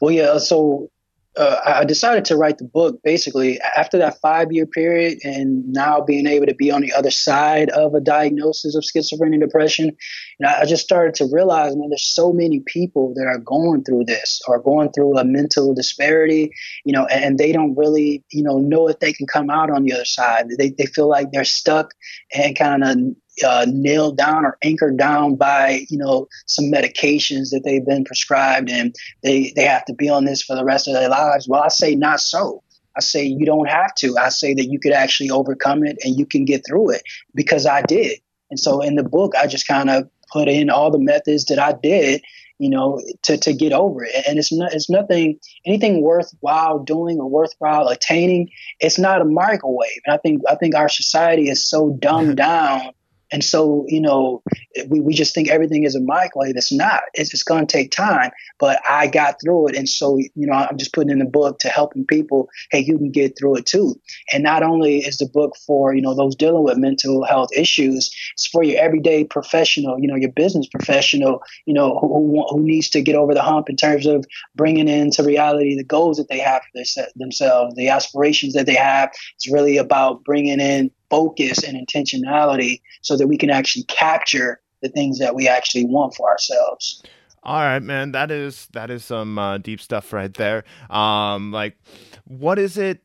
Well, 0.00 0.12
yeah. 0.12 0.38
So 0.38 0.88
uh, 1.36 1.60
I 1.64 1.84
decided 1.84 2.24
to 2.26 2.36
write 2.36 2.58
the 2.58 2.64
book 2.64 3.00
basically 3.02 3.60
after 3.76 3.98
that 3.98 4.20
five 4.20 4.52
year 4.52 4.66
period, 4.66 5.18
and 5.24 5.66
now 5.72 6.00
being 6.00 6.26
able 6.26 6.46
to 6.46 6.54
be 6.54 6.70
on 6.70 6.82
the 6.82 6.92
other 6.92 7.10
side 7.10 7.70
of 7.70 7.94
a 7.94 8.00
diagnosis 8.00 8.74
of 8.74 8.84
schizophrenia 8.84 9.34
and 9.34 9.40
depression. 9.40 9.96
And 10.38 10.48
I, 10.48 10.64
just 10.64 10.84
started 10.84 11.14
to 11.16 11.28
realize, 11.32 11.74
man, 11.76 11.90
there's 11.90 12.02
so 12.02 12.32
many 12.32 12.60
people 12.60 13.14
that 13.14 13.26
are 13.26 13.38
going 13.38 13.84
through 13.84 14.04
this 14.04 14.40
or 14.46 14.60
going 14.60 14.92
through 14.92 15.18
a 15.18 15.24
mental 15.24 15.74
disparity, 15.74 16.52
you 16.84 16.92
know, 16.92 17.06
and, 17.06 17.24
and 17.24 17.38
they 17.38 17.52
don't 17.52 17.76
really, 17.76 18.24
you 18.30 18.42
know, 18.42 18.58
know 18.58 18.88
if 18.88 19.00
they 19.00 19.12
can 19.12 19.26
come 19.26 19.50
out 19.50 19.70
on 19.70 19.82
the 19.82 19.92
other 19.92 20.04
side. 20.04 20.46
They, 20.56 20.70
they 20.70 20.86
feel 20.86 21.08
like 21.08 21.32
they're 21.32 21.44
stuck 21.44 21.94
and 22.32 22.56
kind 22.56 22.84
of 22.84 22.96
uh, 23.42 23.66
nailed 23.68 24.16
down 24.16 24.44
or 24.44 24.58
anchored 24.62 24.96
down 24.96 25.34
by 25.34 25.84
you 25.88 25.98
know 25.98 26.28
some 26.46 26.66
medications 26.66 27.50
that 27.50 27.62
they've 27.64 27.84
been 27.84 28.04
prescribed 28.04 28.70
and 28.70 28.94
they 29.22 29.52
they 29.56 29.64
have 29.64 29.84
to 29.86 29.94
be 29.94 30.08
on 30.08 30.24
this 30.24 30.42
for 30.42 30.54
the 30.54 30.64
rest 30.64 30.86
of 30.86 30.94
their 30.94 31.08
lives. 31.08 31.48
Well 31.48 31.62
i 31.62 31.68
say 31.68 31.94
not 31.94 32.20
so. 32.20 32.62
I 32.96 33.00
say 33.00 33.24
you 33.24 33.44
don't 33.44 33.68
have 33.68 33.92
to. 33.96 34.16
I 34.16 34.28
say 34.28 34.54
that 34.54 34.66
you 34.66 34.78
could 34.78 34.92
actually 34.92 35.30
overcome 35.30 35.84
it 35.84 35.98
and 36.04 36.16
you 36.16 36.26
can 36.26 36.44
get 36.44 36.64
through 36.66 36.90
it 36.90 37.02
because 37.34 37.66
i 37.66 37.82
did. 37.82 38.18
And 38.50 38.60
so 38.60 38.80
in 38.80 38.94
the 38.94 39.02
book 39.02 39.34
i 39.36 39.46
just 39.46 39.66
kind 39.66 39.90
of 39.90 40.08
put 40.32 40.48
in 40.48 40.70
all 40.70 40.90
the 40.90 40.98
methods 40.98 41.46
that 41.46 41.58
i 41.58 41.72
did 41.72 42.22
you 42.58 42.70
know 42.70 43.00
to, 43.22 43.36
to 43.36 43.52
get 43.52 43.72
over 43.72 44.04
it. 44.04 44.12
And 44.28 44.38
it's 44.38 44.52
not 44.52 44.72
it's 44.72 44.88
nothing 44.88 45.40
anything 45.66 46.02
worthwhile 46.02 46.78
doing 46.78 47.18
or 47.18 47.28
worthwhile 47.28 47.88
attaining 47.88 48.50
it's 48.78 48.98
not 48.98 49.20
a 49.20 49.24
microwave. 49.24 50.00
And 50.06 50.14
i 50.14 50.18
think 50.18 50.42
i 50.48 50.54
think 50.54 50.76
our 50.76 50.88
society 50.88 51.48
is 51.48 51.64
so 51.64 51.90
dumbed 51.98 52.36
down 52.48 52.92
and 53.32 53.42
so, 53.42 53.84
you 53.88 54.00
know, 54.00 54.42
we, 54.88 55.00
we 55.00 55.14
just 55.14 55.34
think 55.34 55.48
everything 55.48 55.84
is 55.84 55.94
a 55.94 56.00
microwave. 56.00 56.56
It's 56.56 56.72
not. 56.72 57.02
It's, 57.14 57.32
it's 57.32 57.42
going 57.42 57.66
to 57.66 57.72
take 57.72 57.90
time. 57.90 58.30
But 58.58 58.80
I 58.88 59.06
got 59.06 59.40
through 59.40 59.68
it. 59.68 59.76
And 59.76 59.88
so, 59.88 60.18
you 60.18 60.46
know, 60.46 60.52
I'm 60.52 60.76
just 60.76 60.92
putting 60.92 61.10
in 61.10 61.18
the 61.18 61.24
book 61.24 61.58
to 61.60 61.68
helping 61.68 62.06
people, 62.06 62.48
hey, 62.70 62.80
you 62.80 62.98
can 62.98 63.10
get 63.10 63.36
through 63.38 63.56
it 63.56 63.66
too. 63.66 64.00
And 64.32 64.42
not 64.42 64.62
only 64.62 64.98
is 64.98 65.18
the 65.18 65.26
book 65.26 65.56
for, 65.66 65.94
you 65.94 66.02
know, 66.02 66.14
those 66.14 66.36
dealing 66.36 66.64
with 66.64 66.78
mental 66.78 67.24
health 67.24 67.50
issues, 67.56 68.14
it's 68.34 68.46
for 68.46 68.62
your 68.62 68.80
everyday 68.80 69.24
professional, 69.24 69.98
you 69.98 70.06
know, 70.06 70.16
your 70.16 70.32
business 70.32 70.66
professional, 70.66 71.42
you 71.66 71.74
know, 71.74 71.98
who, 72.00 72.44
who 72.48 72.62
needs 72.62 72.90
to 72.90 73.02
get 73.02 73.16
over 73.16 73.34
the 73.34 73.42
hump 73.42 73.68
in 73.68 73.76
terms 73.76 74.06
of 74.06 74.24
bringing 74.54 74.88
into 74.88 75.22
reality 75.22 75.76
the 75.76 75.84
goals 75.84 76.18
that 76.18 76.28
they 76.28 76.38
have 76.38 76.62
for 76.62 77.06
themselves, 77.16 77.74
the 77.74 77.88
aspirations 77.88 78.54
that 78.54 78.66
they 78.66 78.74
have. 78.74 79.10
It's 79.36 79.50
really 79.50 79.76
about 79.76 80.24
bringing 80.24 80.60
in 80.60 80.90
focus 81.14 81.62
and 81.62 81.76
intentionality 81.76 82.80
so 83.02 83.16
that 83.16 83.28
we 83.28 83.38
can 83.38 83.50
actually 83.50 83.84
capture 83.84 84.60
the 84.82 84.88
things 84.88 85.18
that 85.18 85.34
we 85.34 85.46
actually 85.46 85.84
want 85.84 86.14
for 86.14 86.28
ourselves. 86.28 87.02
All 87.44 87.60
right, 87.60 87.82
man. 87.82 88.12
That 88.12 88.30
is 88.30 88.68
that 88.72 88.90
is 88.90 89.04
some 89.04 89.38
uh, 89.38 89.58
deep 89.58 89.80
stuff 89.80 90.12
right 90.12 90.32
there. 90.32 90.64
Um, 90.90 91.52
like, 91.52 91.76
what 92.24 92.58
is 92.58 92.78
it 92.78 93.02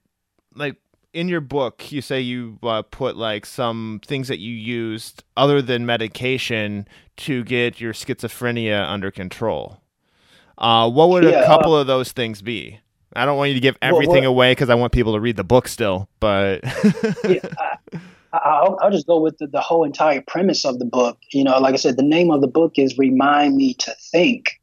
like 0.55 0.77
in 1.13 1.27
your 1.27 1.41
book? 1.41 1.91
You 1.91 2.01
say 2.01 2.21
you 2.21 2.57
uh, 2.63 2.81
put 2.83 3.17
like 3.17 3.45
some 3.45 3.99
things 4.05 4.29
that 4.29 4.39
you 4.39 4.53
used 4.53 5.23
other 5.35 5.61
than 5.61 5.85
medication 5.85 6.87
to 7.17 7.43
get 7.43 7.81
your 7.81 7.93
schizophrenia 7.93 8.89
under 8.89 9.11
control. 9.11 9.81
Uh, 10.57 10.89
what 10.89 11.09
would 11.09 11.25
yeah, 11.25 11.43
a 11.43 11.45
couple 11.45 11.73
uh, 11.73 11.81
of 11.81 11.87
those 11.87 12.13
things 12.13 12.41
be? 12.41 12.79
I 13.15 13.25
don't 13.25 13.37
want 13.37 13.49
you 13.49 13.55
to 13.55 13.59
give 13.59 13.77
everything 13.81 14.23
well, 14.23 14.31
away 14.31 14.51
because 14.51 14.69
I 14.69 14.75
want 14.75 14.93
people 14.93 15.13
to 15.13 15.19
read 15.19 15.35
the 15.35 15.43
book 15.43 15.67
still. 15.67 16.09
But 16.19 16.63
yeah, 17.27 17.39
I, 18.33 18.63
will 18.63 18.79
I'll 18.81 18.91
just 18.91 19.07
go 19.07 19.19
with 19.19 19.37
the, 19.37 19.47
the 19.47 19.61
whole 19.61 19.83
entire 19.83 20.21
premise 20.21 20.65
of 20.65 20.79
the 20.79 20.85
book. 20.85 21.17
You 21.31 21.43
know, 21.43 21.57
like 21.59 21.73
I 21.73 21.77
said, 21.77 21.97
the 21.97 22.03
name 22.03 22.31
of 22.31 22.41
the 22.41 22.47
book 22.47 22.73
is 22.77 22.97
"Remind 22.97 23.55
Me 23.55 23.73
to 23.75 23.95
Think." 24.11 24.59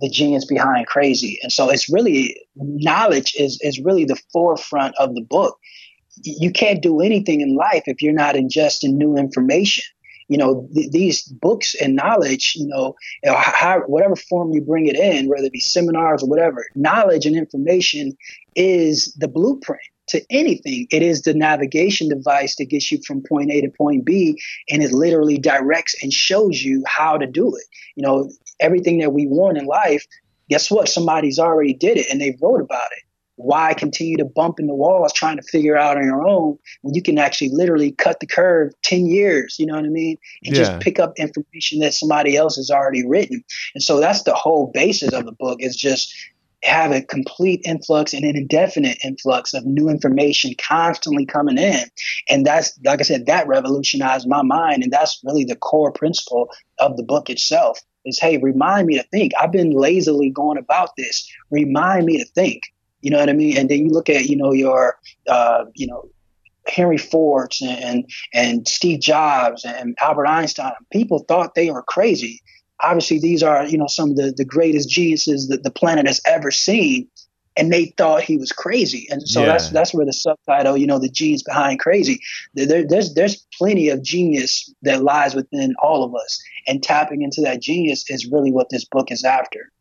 The 0.00 0.10
genius 0.10 0.44
behind 0.44 0.86
crazy, 0.86 1.38
and 1.42 1.50
so 1.50 1.70
it's 1.70 1.88
really 1.88 2.36
knowledge 2.54 3.34
is 3.38 3.58
is 3.62 3.80
really 3.80 4.04
the 4.04 4.20
forefront 4.30 4.94
of 4.98 5.14
the 5.14 5.22
book. 5.22 5.58
You 6.22 6.50
can't 6.50 6.82
do 6.82 7.00
anything 7.00 7.40
in 7.40 7.56
life 7.56 7.84
if 7.86 8.02
you're 8.02 8.12
not 8.12 8.34
ingesting 8.34 8.92
new 8.92 9.16
information 9.16 9.84
you 10.28 10.36
know 10.36 10.68
th- 10.74 10.90
these 10.90 11.22
books 11.22 11.74
and 11.80 11.94
knowledge 11.94 12.54
you 12.56 12.66
know, 12.66 12.94
how, 13.24 13.80
whatever 13.86 14.16
form 14.16 14.52
you 14.52 14.60
bring 14.60 14.86
it 14.86 14.96
in 14.96 15.28
whether 15.28 15.44
it 15.46 15.52
be 15.52 15.60
seminars 15.60 16.22
or 16.22 16.28
whatever 16.28 16.66
knowledge 16.74 17.26
and 17.26 17.36
information 17.36 18.16
is 18.54 19.12
the 19.14 19.28
blueprint 19.28 19.82
to 20.08 20.24
anything. 20.30 20.86
It 20.92 21.02
is 21.02 21.22
the 21.22 21.34
navigation 21.34 22.08
device 22.08 22.54
that 22.56 22.66
gets 22.66 22.92
you 22.92 23.00
from 23.04 23.24
point 23.28 23.50
a 23.50 23.60
to 23.60 23.68
point 23.68 24.04
b 24.04 24.40
and 24.70 24.82
it 24.82 24.92
literally 24.92 25.36
directs 25.36 26.00
and 26.02 26.12
shows 26.12 26.62
you 26.62 26.84
how 26.86 27.18
to 27.18 27.26
do 27.26 27.54
it. 27.54 27.64
You 27.96 28.04
know 28.04 28.30
everything 28.60 28.98
that 28.98 29.12
we 29.12 29.26
want 29.26 29.58
in 29.58 29.66
life 29.66 30.06
guess 30.48 30.70
what? 30.70 30.88
Somebody's 30.88 31.38
already 31.38 31.74
did 31.74 31.98
it 31.98 32.06
and 32.10 32.20
they 32.20 32.36
wrote 32.40 32.60
about 32.60 32.88
it 32.92 33.02
why 33.36 33.74
continue 33.74 34.16
to 34.16 34.24
bump 34.24 34.58
in 34.58 34.66
the 34.66 34.74
walls 34.74 35.12
trying 35.12 35.36
to 35.36 35.42
figure 35.42 35.76
out 35.76 35.96
on 35.96 36.04
your 36.04 36.26
own 36.26 36.58
when 36.82 36.94
you 36.94 37.02
can 37.02 37.18
actually 37.18 37.50
literally 37.50 37.92
cut 37.92 38.20
the 38.20 38.26
curve 38.26 38.72
10 38.82 39.06
years, 39.06 39.56
you 39.58 39.66
know 39.66 39.74
what 39.74 39.84
I 39.84 39.88
mean? 39.88 40.16
And 40.44 40.56
yeah. 40.56 40.64
just 40.64 40.80
pick 40.80 40.98
up 40.98 41.12
information 41.18 41.80
that 41.80 41.94
somebody 41.94 42.36
else 42.36 42.56
has 42.56 42.70
already 42.70 43.06
written. 43.06 43.44
And 43.74 43.82
so 43.82 44.00
that's 44.00 44.22
the 44.22 44.34
whole 44.34 44.70
basis 44.72 45.12
of 45.12 45.26
the 45.26 45.32
book 45.32 45.58
is 45.60 45.76
just 45.76 46.14
have 46.62 46.90
a 46.92 47.02
complete 47.02 47.60
influx 47.64 48.12
and 48.12 48.24
an 48.24 48.36
indefinite 48.36 48.98
influx 49.04 49.54
of 49.54 49.64
new 49.64 49.88
information 49.88 50.54
constantly 50.58 51.26
coming 51.26 51.58
in. 51.58 51.84
And 52.28 52.44
that's, 52.44 52.78
like 52.84 53.00
I 53.00 53.04
said, 53.04 53.26
that 53.26 53.46
revolutionized 53.46 54.26
my 54.28 54.42
mind. 54.42 54.82
And 54.82 54.92
that's 54.92 55.20
really 55.24 55.44
the 55.44 55.56
core 55.56 55.92
principle 55.92 56.50
of 56.78 56.96
the 56.96 57.02
book 57.02 57.30
itself 57.30 57.80
is, 58.04 58.18
hey, 58.18 58.38
remind 58.38 58.86
me 58.86 58.96
to 58.96 59.04
think. 59.04 59.32
I've 59.38 59.52
been 59.52 59.70
lazily 59.70 60.30
going 60.30 60.58
about 60.58 60.96
this. 60.96 61.30
Remind 61.50 62.06
me 62.06 62.18
to 62.18 62.24
think. 62.24 62.62
You 63.02 63.10
know 63.10 63.18
what 63.18 63.28
I 63.28 63.34
mean? 63.34 63.56
And 63.56 63.68
then 63.68 63.84
you 63.84 63.90
look 63.90 64.08
at, 64.08 64.26
you 64.26 64.36
know, 64.36 64.52
your, 64.52 64.98
uh, 65.28 65.64
you 65.74 65.86
know, 65.86 66.08
Henry 66.68 66.98
Ford 66.98 67.54
and 67.62 68.10
and 68.34 68.66
Steve 68.66 69.00
Jobs 69.00 69.64
and 69.64 69.96
Albert 70.00 70.26
Einstein. 70.26 70.72
People 70.90 71.20
thought 71.20 71.54
they 71.54 71.70
were 71.70 71.82
crazy. 71.82 72.42
obviously 72.82 73.18
these 73.18 73.42
are 73.42 73.64
you 73.66 73.78
know 73.78 73.86
some 73.86 74.10
of 74.10 74.16
the, 74.16 74.32
the 74.36 74.44
greatest 74.44 74.88
geniuses 74.88 75.48
that 75.48 75.62
the 75.62 75.70
planet 75.70 76.06
has 76.06 76.20
ever 76.26 76.50
seen 76.50 77.08
and 77.56 77.72
they 77.72 77.86
thought 77.96 78.22
he 78.22 78.36
was 78.36 78.52
crazy 78.52 79.06
and 79.10 79.26
so 79.26 79.40
yeah. 79.40 79.46
that's 79.46 79.70
that's 79.70 79.94
where 79.94 80.04
the 80.04 80.12
subtitle 80.12 80.76
you 80.76 80.86
know 80.86 80.98
the 80.98 81.08
genius 81.08 81.42
behind 81.42 81.78
crazy 81.78 82.20
there, 82.54 82.84
there's 82.86 83.14
there's 83.14 83.46
plenty 83.56 83.88
of 83.88 84.02
genius 84.02 84.72
that 84.82 85.02
lies 85.02 85.34
within 85.34 85.74
all 85.82 86.04
of 86.04 86.14
us 86.14 86.42
and 86.66 86.82
tapping 86.82 87.22
into 87.22 87.40
that 87.40 87.62
genius 87.62 88.04
is 88.10 88.26
really 88.26 88.52
what 88.52 88.68
this 88.70 88.84
book 88.84 89.10
is 89.10 89.24
after 89.24 89.72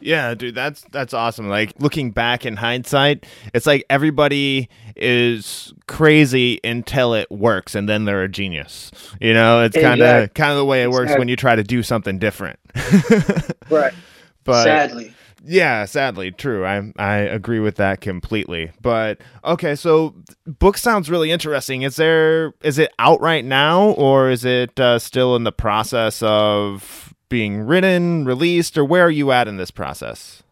yeah, 0.00 0.34
dude, 0.34 0.54
that's 0.54 0.84
that's 0.92 1.12
awesome. 1.12 1.48
Like 1.48 1.72
looking 1.78 2.10
back 2.10 2.46
in 2.46 2.56
hindsight, 2.56 3.26
it's 3.52 3.66
like 3.66 3.84
everybody 3.90 4.68
is 4.96 5.72
crazy 5.86 6.60
until 6.62 7.14
it 7.14 7.30
works, 7.30 7.74
and 7.74 7.88
then 7.88 8.04
they're 8.04 8.22
a 8.22 8.28
genius. 8.28 8.92
You 9.20 9.34
know, 9.34 9.62
it's 9.62 9.76
kind 9.76 10.00
of 10.00 10.32
kind 10.34 10.52
of 10.52 10.58
the 10.58 10.64
way 10.64 10.82
it 10.82 10.90
works 10.90 11.04
exactly. 11.04 11.20
when 11.20 11.28
you 11.28 11.36
try 11.36 11.56
to 11.56 11.64
do 11.64 11.82
something 11.82 12.18
different. 12.18 12.58
right. 13.70 13.94
But 14.44 14.64
sadly. 14.64 15.14
Yeah, 15.44 15.84
sadly, 15.84 16.32
true. 16.32 16.66
I 16.66 16.92
I 16.98 17.16
agree 17.16 17.60
with 17.60 17.76
that 17.76 18.00
completely. 18.00 18.72
But 18.80 19.20
okay, 19.44 19.74
so 19.76 20.14
book 20.46 20.76
sounds 20.76 21.10
really 21.10 21.30
interesting. 21.30 21.82
Is 21.82 21.96
there 21.96 22.52
is 22.62 22.78
it 22.78 22.92
out 22.98 23.20
right 23.20 23.44
now, 23.44 23.90
or 23.90 24.30
is 24.30 24.44
it 24.44 24.78
uh, 24.78 24.98
still 24.98 25.36
in 25.36 25.44
the 25.44 25.52
process 25.52 26.22
of 26.22 27.14
being 27.28 27.60
written, 27.60 28.24
released, 28.24 28.78
or 28.78 28.84
where 28.84 29.04
are 29.04 29.10
you 29.10 29.32
at 29.32 29.48
in 29.48 29.56
this 29.56 29.70
process? 29.70 30.42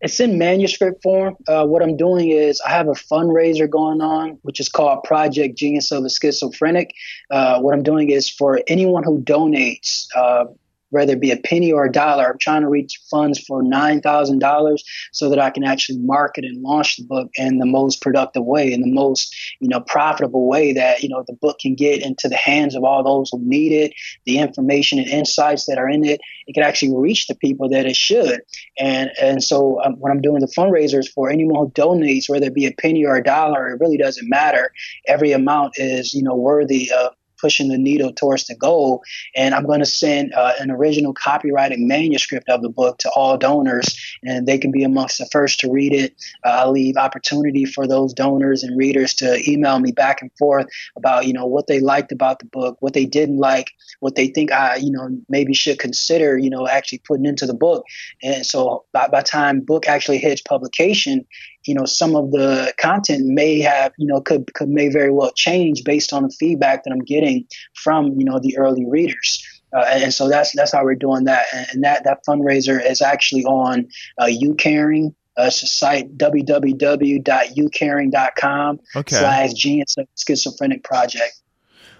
It's 0.00 0.20
in 0.20 0.36
manuscript 0.36 1.02
form. 1.02 1.34
Uh, 1.48 1.64
what 1.64 1.82
I'm 1.82 1.96
doing 1.96 2.28
is 2.28 2.60
I 2.60 2.70
have 2.70 2.88
a 2.88 2.92
fundraiser 2.92 3.68
going 3.68 4.02
on, 4.02 4.38
which 4.42 4.60
is 4.60 4.68
called 4.68 5.02
Project 5.04 5.56
Genius 5.56 5.90
of 5.92 6.04
a 6.04 6.10
Schizophrenic. 6.10 6.90
Uh, 7.30 7.58
what 7.60 7.72
I'm 7.72 7.82
doing 7.82 8.10
is 8.10 8.28
for 8.28 8.60
anyone 8.66 9.02
who 9.02 9.22
donates, 9.22 10.06
uh, 10.14 10.44
whether 10.94 11.14
it 11.14 11.20
be 11.20 11.32
a 11.32 11.36
penny 11.36 11.72
or 11.72 11.84
a 11.84 11.92
dollar. 11.92 12.30
I'm 12.30 12.38
trying 12.38 12.62
to 12.62 12.68
reach 12.68 13.00
funds 13.10 13.40
for 13.40 13.62
$9,000 13.62 14.78
so 15.12 15.28
that 15.28 15.40
I 15.40 15.50
can 15.50 15.64
actually 15.64 15.98
market 15.98 16.44
and 16.44 16.62
launch 16.62 16.96
the 16.96 17.04
book 17.04 17.30
in 17.34 17.58
the 17.58 17.66
most 17.66 18.00
productive 18.00 18.44
way, 18.44 18.72
in 18.72 18.80
the 18.80 18.92
most, 18.92 19.34
you 19.58 19.68
know, 19.68 19.80
profitable 19.80 20.46
way 20.48 20.72
that, 20.72 21.02
you 21.02 21.08
know, 21.08 21.24
the 21.26 21.34
book 21.34 21.58
can 21.58 21.74
get 21.74 22.00
into 22.00 22.28
the 22.28 22.36
hands 22.36 22.76
of 22.76 22.84
all 22.84 23.02
those 23.02 23.30
who 23.30 23.40
need 23.42 23.72
it, 23.72 23.92
the 24.24 24.38
information 24.38 25.00
and 25.00 25.08
insights 25.08 25.66
that 25.66 25.78
are 25.78 25.88
in 25.88 26.04
it. 26.04 26.20
It 26.46 26.52
can 26.52 26.62
actually 26.62 26.96
reach 26.96 27.26
the 27.26 27.34
people 27.34 27.68
that 27.70 27.86
it 27.86 27.96
should. 27.96 28.40
And, 28.78 29.10
and 29.20 29.42
so 29.42 29.82
um, 29.82 29.94
when 29.98 30.12
I'm 30.12 30.22
doing 30.22 30.40
the 30.40 30.54
fundraisers 30.56 31.08
for 31.08 31.28
anyone 31.28 31.56
who 31.56 31.70
donates, 31.72 32.28
whether 32.28 32.46
it 32.46 32.54
be 32.54 32.66
a 32.66 32.72
penny 32.72 33.04
or 33.04 33.16
a 33.16 33.24
dollar, 33.24 33.68
it 33.68 33.80
really 33.80 33.96
doesn't 33.96 34.28
matter. 34.28 34.70
Every 35.08 35.32
amount 35.32 35.72
is, 35.76 36.14
you 36.14 36.22
know, 36.22 36.36
worthy 36.36 36.92
of 36.92 37.14
pushing 37.44 37.68
the 37.68 37.76
needle 37.76 38.10
towards 38.10 38.46
the 38.46 38.56
goal. 38.56 39.02
And 39.36 39.54
I'm 39.54 39.66
going 39.66 39.80
to 39.80 39.86
send 40.04 40.32
uh, 40.32 40.54
an 40.60 40.70
original 40.70 41.12
copyrighted 41.12 41.78
manuscript 41.78 42.48
of 42.48 42.62
the 42.62 42.70
book 42.70 42.96
to 43.00 43.10
all 43.10 43.36
donors, 43.36 43.86
and 44.22 44.46
they 44.46 44.56
can 44.56 44.72
be 44.72 44.82
amongst 44.82 45.18
the 45.18 45.28
first 45.30 45.60
to 45.60 45.70
read 45.70 45.92
it. 45.92 46.14
Uh, 46.42 46.60
I'll 46.60 46.72
leave 46.72 46.96
opportunity 46.96 47.66
for 47.66 47.86
those 47.86 48.14
donors 48.14 48.62
and 48.62 48.78
readers 48.78 49.12
to 49.16 49.28
email 49.46 49.78
me 49.78 49.92
back 49.92 50.22
and 50.22 50.30
forth 50.38 50.66
about, 50.96 51.26
you 51.26 51.34
know, 51.34 51.44
what 51.44 51.66
they 51.66 51.80
liked 51.80 52.12
about 52.12 52.38
the 52.38 52.46
book, 52.46 52.78
what 52.80 52.94
they 52.94 53.04
didn't 53.04 53.36
like, 53.36 53.68
what 54.00 54.14
they 54.14 54.28
think 54.28 54.50
I, 54.50 54.76
you 54.76 54.90
know, 54.90 55.06
maybe 55.28 55.52
should 55.52 55.78
consider, 55.78 56.38
you 56.38 56.48
know, 56.48 56.66
actually 56.66 57.02
putting 57.06 57.26
into 57.26 57.44
the 57.44 57.60
book. 57.66 57.84
And 58.22 58.46
so 58.46 58.86
by, 58.94 59.08
by 59.08 59.20
time 59.20 59.60
book 59.60 59.86
actually 59.86 60.18
hits 60.18 60.40
publication, 60.40 61.26
you 61.66 61.74
know 61.74 61.84
some 61.84 62.16
of 62.16 62.30
the 62.30 62.72
content 62.78 63.26
may 63.26 63.60
have 63.60 63.92
you 63.98 64.06
know 64.06 64.20
could, 64.20 64.52
could 64.54 64.68
may 64.68 64.88
very 64.88 65.10
well 65.10 65.32
change 65.32 65.82
based 65.84 66.12
on 66.12 66.22
the 66.22 66.30
feedback 66.30 66.84
that 66.84 66.92
i'm 66.92 67.00
getting 67.00 67.44
from 67.74 68.18
you 68.18 68.24
know 68.24 68.38
the 68.38 68.56
early 68.58 68.86
readers. 68.86 69.44
Uh, 69.72 69.84
and 69.90 70.14
so 70.14 70.28
that's 70.28 70.54
that's 70.54 70.70
how 70.72 70.84
we're 70.84 70.94
doing 70.94 71.24
that. 71.24 71.46
And 71.52 71.82
that 71.82 72.04
that 72.04 72.24
fundraiser 72.24 72.80
is 72.84 73.02
actually 73.02 73.44
on 73.44 73.88
uh, 74.18 74.26
YouCaring 74.26 75.12
uh, 75.36 75.50
site 75.50 76.16
www.youcaring.com 76.16 78.80
okay. 78.94 79.16
slash 79.16 79.52
genius 79.52 79.96
schizophrenic 80.16 80.84
project 80.84 81.40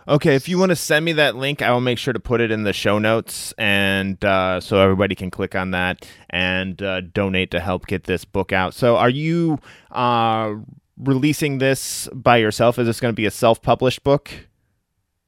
Okay, 0.06 0.34
if 0.34 0.50
you 0.50 0.58
want 0.58 0.68
to 0.68 0.76
send 0.76 1.04
me 1.04 1.14
that 1.14 1.34
link, 1.34 1.62
I 1.62 1.70
will 1.72 1.80
make 1.80 1.96
sure 1.96 2.12
to 2.12 2.20
put 2.20 2.42
it 2.42 2.50
in 2.50 2.64
the 2.64 2.74
show 2.74 2.98
notes, 2.98 3.54
and 3.56 4.22
uh, 4.22 4.60
so 4.60 4.78
everybody 4.78 5.14
can 5.14 5.30
click 5.30 5.54
on 5.54 5.70
that 5.70 6.06
and 6.28 6.80
uh, 6.82 7.00
donate 7.00 7.50
to 7.52 7.60
help 7.60 7.86
get 7.86 8.04
this 8.04 8.26
book 8.26 8.52
out. 8.52 8.74
So, 8.74 8.96
are 8.96 9.08
you 9.08 9.58
uh, 9.92 10.56
releasing 10.98 11.56
this 11.56 12.06
by 12.12 12.36
yourself? 12.36 12.78
Is 12.78 12.86
this 12.86 13.00
going 13.00 13.12
to 13.12 13.16
be 13.16 13.24
a 13.24 13.30
self-published 13.30 14.04
book? 14.04 14.30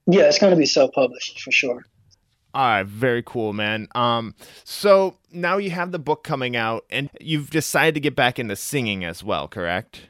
Yeah, 0.07 0.25
it's 0.25 0.39
going 0.39 0.53
to 0.53 0.59
be 0.59 0.67
self-published 0.67 1.41
for 1.41 1.53
sure. 1.53 1.87
All 2.53 2.63
right, 2.63 2.87
very 2.87 3.23
cool, 3.23 3.55
man. 3.55 3.89
Um, 3.95 4.35
so 4.65 5.17
now 5.33 5.57
you 5.57 5.71
have 5.71 5.91
the 5.91 5.99
book 5.99 6.23
coming 6.23 6.55
out, 6.55 6.85
and 6.91 7.09
you've 7.19 7.49
decided 7.49 7.95
to 7.95 8.01
get 8.01 8.15
back 8.15 8.39
into 8.39 8.57
singing 8.57 9.05
as 9.05 9.25
well, 9.25 9.49
correct? 9.49 10.09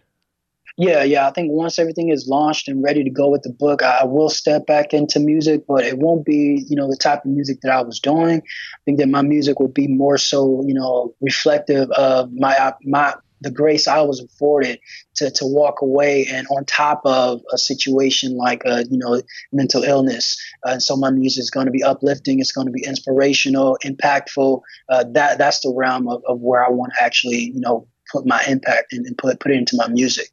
Yeah, 0.79 1.05
yeah. 1.05 1.27
I 1.27 1.31
think 1.33 1.53
once 1.53 1.79
everything 1.79 2.11
is 2.11 2.29
launched 2.29 2.69
and 2.69 2.83
ready 2.83 3.03
to 3.03 3.09
go 3.09 3.31
with 3.31 3.43
the 3.43 3.51
book, 3.51 3.83
I 3.83 4.05
will 4.05 4.29
step 4.29 4.67
back 4.67 4.93
into 4.93 5.19
music, 5.19 5.65
but 5.67 5.85
it 5.85 5.99
won't 5.99 6.27
be, 6.27 6.67
you 6.69 6.77
know, 6.77 6.89
the 6.91 6.97
type 6.97 7.25
of 7.25 7.31
music 7.31 7.63
that 7.63 7.73
I 7.73 7.81
was 7.81 7.99
doing. 7.99 8.43
I 8.43 8.79
think 8.85 8.99
that 8.99 9.09
my 9.09 9.23
music 9.23 9.59
will 9.59 9.69
be 9.69 9.89
more 9.89 10.19
so, 10.19 10.63
you 10.67 10.75
know, 10.75 11.15
reflective 11.23 11.91
of 11.93 12.31
my 12.35 12.75
my 12.85 13.15
the 13.43 13.51
grace 13.51 13.87
I 13.87 14.01
was 14.03 14.21
afforded 14.21 14.79
to 15.17 15.31
to 15.31 15.47
walk 15.47 15.81
away 15.83 16.27
and 16.27 16.47
on 16.57 16.65
top 16.67 17.03
of 17.05 17.41
a 17.53 17.59
situation 17.59 18.37
like 18.37 18.63
you 18.67 18.99
know 18.99 19.23
mental 19.53 19.83
illness. 19.83 20.37
Uh, 20.67 20.73
and 20.73 20.83
so 20.83 20.95
my 20.95 21.11
music 21.11 21.41
is 21.41 21.51
going 21.51 21.67
to 21.67 21.73
be 21.73 21.83
uplifting. 21.83 22.39
It's 22.39 22.53
going 22.53 22.67
to 22.67 22.73
be 22.73 22.85
inspirational, 22.85 23.79
impactful. 23.83 24.61
Uh, 24.91 25.05
that 25.13 25.39
that's 25.39 25.61
the 25.61 25.73
realm 25.75 26.07
of, 26.07 26.23
of 26.27 26.41
where 26.41 26.63
I 26.65 26.69
want 26.69 26.93
to 26.99 27.05
actually 27.05 27.51
you 27.55 27.61
know 27.61 27.89
put 28.13 28.27
my 28.27 28.43
impact 28.47 28.93
and, 28.93 29.07
and 29.07 29.17
put 29.17 29.41
put 29.41 29.53
it 29.53 29.57
into 29.57 29.77
my 29.77 29.89
music. 29.89 30.29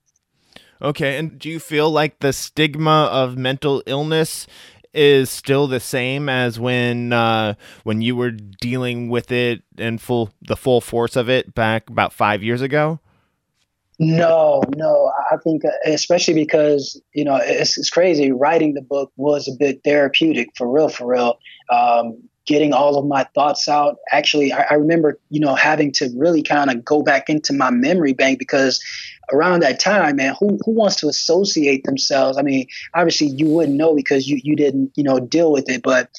Okay, 0.84 1.18
and 1.18 1.40
do 1.40 1.50
you 1.50 1.60
feel 1.60 1.90
like 1.90 2.20
the 2.20 2.34
stigma 2.34 3.10
of 3.12 3.38
mental 3.38 3.82
illness 3.86 4.48
is 4.94 5.30
still 5.30 5.66
the 5.66 5.80
same 5.80 6.28
as 6.28 6.60
when 6.60 7.14
uh, 7.14 7.56
when 7.84 8.02
you 8.02 8.16
were 8.16 8.32
dealing 8.32 9.10
with 9.10 9.32
it 9.32 9.64
in 9.78 9.98
full 9.98 10.32
the 10.42 10.58
full 10.58 10.82
force 10.82 11.16
of 11.16 11.30
it 11.30 11.56
back 11.56 11.90
about 11.90 12.12
five 12.12 12.44
years 12.44 12.62
ago? 12.62 13.00
No, 14.00 14.62
no. 14.76 15.12
I 15.32 15.38
think, 15.38 15.64
uh, 15.64 15.70
especially 15.86 16.34
because 16.34 17.02
you 17.14 17.24
know, 17.24 17.40
it's, 17.42 17.78
it's 17.78 17.90
crazy. 17.90 18.32
Writing 18.32 18.74
the 18.74 18.82
book 18.82 19.12
was 19.16 19.48
a 19.48 19.56
bit 19.58 19.82
therapeutic, 19.84 20.50
for 20.58 20.70
real, 20.70 20.90
for 20.90 21.08
real. 21.08 21.38
Um, 21.70 22.28
getting 22.46 22.74
all 22.74 22.98
of 22.98 23.06
my 23.06 23.24
thoughts 23.36 23.70
out. 23.70 23.98
Actually, 24.12 24.52
I, 24.52 24.66
I 24.72 24.74
remember, 24.74 25.20
you 25.30 25.40
know, 25.40 25.56
having 25.56 25.92
to 25.94 26.10
really 26.16 26.44
kind 26.44 26.70
of 26.70 26.84
go 26.84 27.02
back 27.02 27.30
into 27.30 27.54
my 27.54 27.70
memory 27.70 28.14
bank 28.14 28.40
because 28.40 28.84
around 29.32 29.62
that 29.62 29.80
time, 29.80 30.18
man, 30.18 30.36
who 30.40 30.60
who 30.66 30.72
wants 30.72 30.98
to 30.98 31.08
associate 31.08 31.84
themselves? 31.84 32.38
I 32.38 32.42
mean, 32.42 32.68
obviously 32.94 33.28
you 33.28 33.48
wouldn't 33.48 33.78
know 33.78 33.96
because 33.96 34.28
you 34.28 34.40
you 34.44 34.56
didn't 34.56 34.92
you 34.96 35.04
know 35.04 35.20
deal 35.20 35.52
with 35.52 35.70
it, 35.70 35.82
but 35.84 36.10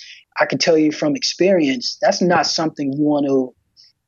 I 0.40 0.46
can 0.46 0.58
tell 0.58 0.78
you 0.78 0.92
from 0.92 1.14
experience 1.14 1.98
that's 2.00 2.22
not 2.22 2.46
something 2.46 2.92
you 2.92 3.02
want 3.02 3.26
to 3.26 3.54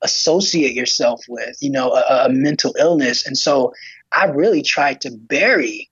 associate 0.03 0.75
yourself 0.75 1.25
with. 1.29 1.57
You 1.61 1.71
know, 1.71 1.93
a, 1.93 2.27
a 2.27 2.29
mental 2.31 2.75
illness, 2.79 3.27
and 3.27 3.37
so 3.37 3.75
I 4.13 4.27
really 4.27 4.63
tried 4.63 5.03
to 5.03 5.11
bury 5.11 5.91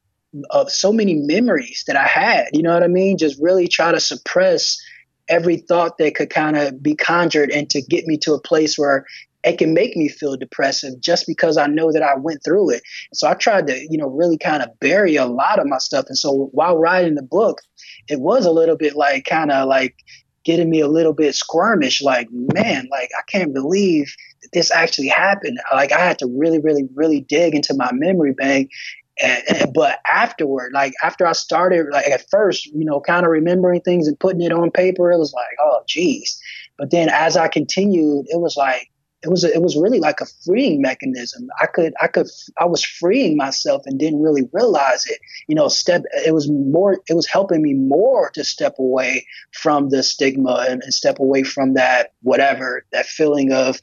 of 0.51 0.67
uh, 0.67 0.69
so 0.69 0.93
many 0.93 1.15
memories 1.15 1.85
that 1.87 1.97
I 1.97 2.07
had. 2.07 2.49
You 2.53 2.63
know 2.63 2.75
what 2.75 2.83
I 2.83 2.89
mean? 2.89 3.19
Just 3.19 3.41
really 3.41 3.69
try 3.69 3.93
to 3.93 4.01
suppress 4.01 4.83
every 5.29 5.57
thought 5.57 5.99
that 5.99 6.15
could 6.15 6.31
kind 6.31 6.57
of 6.57 6.83
be 6.83 6.95
conjured 6.95 7.51
and 7.51 7.69
to 7.71 7.83
get 7.83 8.07
me 8.07 8.17
to 8.19 8.35
a 8.35 8.41
place 8.41 8.79
where 8.79 9.07
it 9.45 9.59
can 9.59 9.75
make 9.75 9.97
me 9.97 10.09
feel 10.09 10.37
depressive 10.37 11.01
just 11.01 11.27
because 11.27 11.59
I 11.59 11.67
know 11.67 11.93
that 11.93 12.03
I 12.03 12.17
went 12.17 12.43
through 12.43 12.71
it. 12.71 12.83
So 13.13 13.29
I 13.29 13.35
tried 13.35 13.67
to, 13.67 13.87
you 13.91 13.99
know, 13.99 14.09
really 14.09 14.39
kind 14.39 14.63
of 14.63 14.79
bury 14.81 15.17
a 15.17 15.27
lot 15.27 15.59
of 15.59 15.67
my 15.67 15.79
stuff. 15.79 16.07
And 16.09 16.17
so 16.17 16.49
while 16.53 16.79
writing 16.79 17.15
the 17.15 17.23
book, 17.23 17.61
it 18.09 18.21
was 18.21 18.47
a 18.47 18.51
little 18.51 18.77
bit 18.77 18.97
like 18.97 19.27
kind 19.27 19.51
of 19.51 19.69
like 19.69 19.97
getting 20.45 20.71
me 20.71 20.81
a 20.81 20.89
little 20.89 21.13
bit 21.13 21.35
squirmish, 21.35 22.03
like, 22.03 22.29
man, 22.31 22.89
like 22.91 23.11
I 23.19 23.23
can't 23.31 23.53
believe 23.53 24.15
that 24.43 24.53
this 24.53 24.71
actually 24.71 25.09
happened. 25.09 25.59
Like 25.73 25.93
I 25.93 26.01
had 26.01 26.19
to 26.21 26.27
really, 26.27 26.59
really, 26.59 26.89
really 26.95 27.21
dig 27.21 27.55
into 27.55 27.75
my 27.75 27.91
memory 27.93 28.33
bank 28.33 28.71
and, 29.23 29.73
but 29.73 30.01
afterward, 30.07 30.73
like 30.73 30.93
after 31.03 31.27
I 31.27 31.33
started, 31.33 31.87
like 31.91 32.07
at 32.07 32.29
first, 32.31 32.67
you 32.67 32.85
know, 32.85 33.01
kind 33.01 33.25
of 33.25 33.31
remembering 33.31 33.81
things 33.81 34.09
and 34.09 34.19
putting 34.19 34.43
it 34.43 34.53
on 34.53 34.71
paper, 34.71 35.13
it 35.13 35.19
was 35.19 35.33
like, 35.33 35.57
oh, 35.61 35.83
geez. 35.87 36.41
But 36.79 36.91
then 36.91 37.09
as 37.09 37.37
I 37.37 37.49
continued, 37.49 38.27
it 38.29 38.41
was 38.41 38.57
like, 38.57 38.91
it 39.23 39.31
was 39.31 39.43
a, 39.43 39.53
it 39.53 39.63
was 39.63 39.77
really 39.77 40.01
like 40.01 40.21
a 40.21 40.27
freeing 40.45 40.83
mechanism. 40.83 41.49
I 41.61 41.67
could 41.67 41.95
I 42.01 42.09
could 42.09 42.29
I 42.59 42.67
was 42.67 42.85
freeing 42.85 43.39
myself 43.39 43.83
and 43.87 43.99
didn't 43.99 44.21
really 44.21 44.49
realize 44.53 45.07
it. 45.07 45.19
You 45.49 45.55
know, 45.55 45.69
step 45.69 46.03
it 46.27 46.35
was 46.35 46.51
more 46.51 46.99
it 47.09 47.15
was 47.15 47.27
helping 47.27 47.63
me 47.63 47.73
more 47.73 48.31
to 48.35 48.45
step 48.45 48.79
away 48.79 49.27
from 49.53 49.89
the 49.89 50.03
stigma 50.03 50.67
and, 50.69 50.83
and 50.83 50.93
step 50.93 51.19
away 51.21 51.43
from 51.43 51.73
that 51.73 52.13
whatever 52.21 52.85
that 52.93 53.07
feeling 53.07 53.51
of 53.51 53.81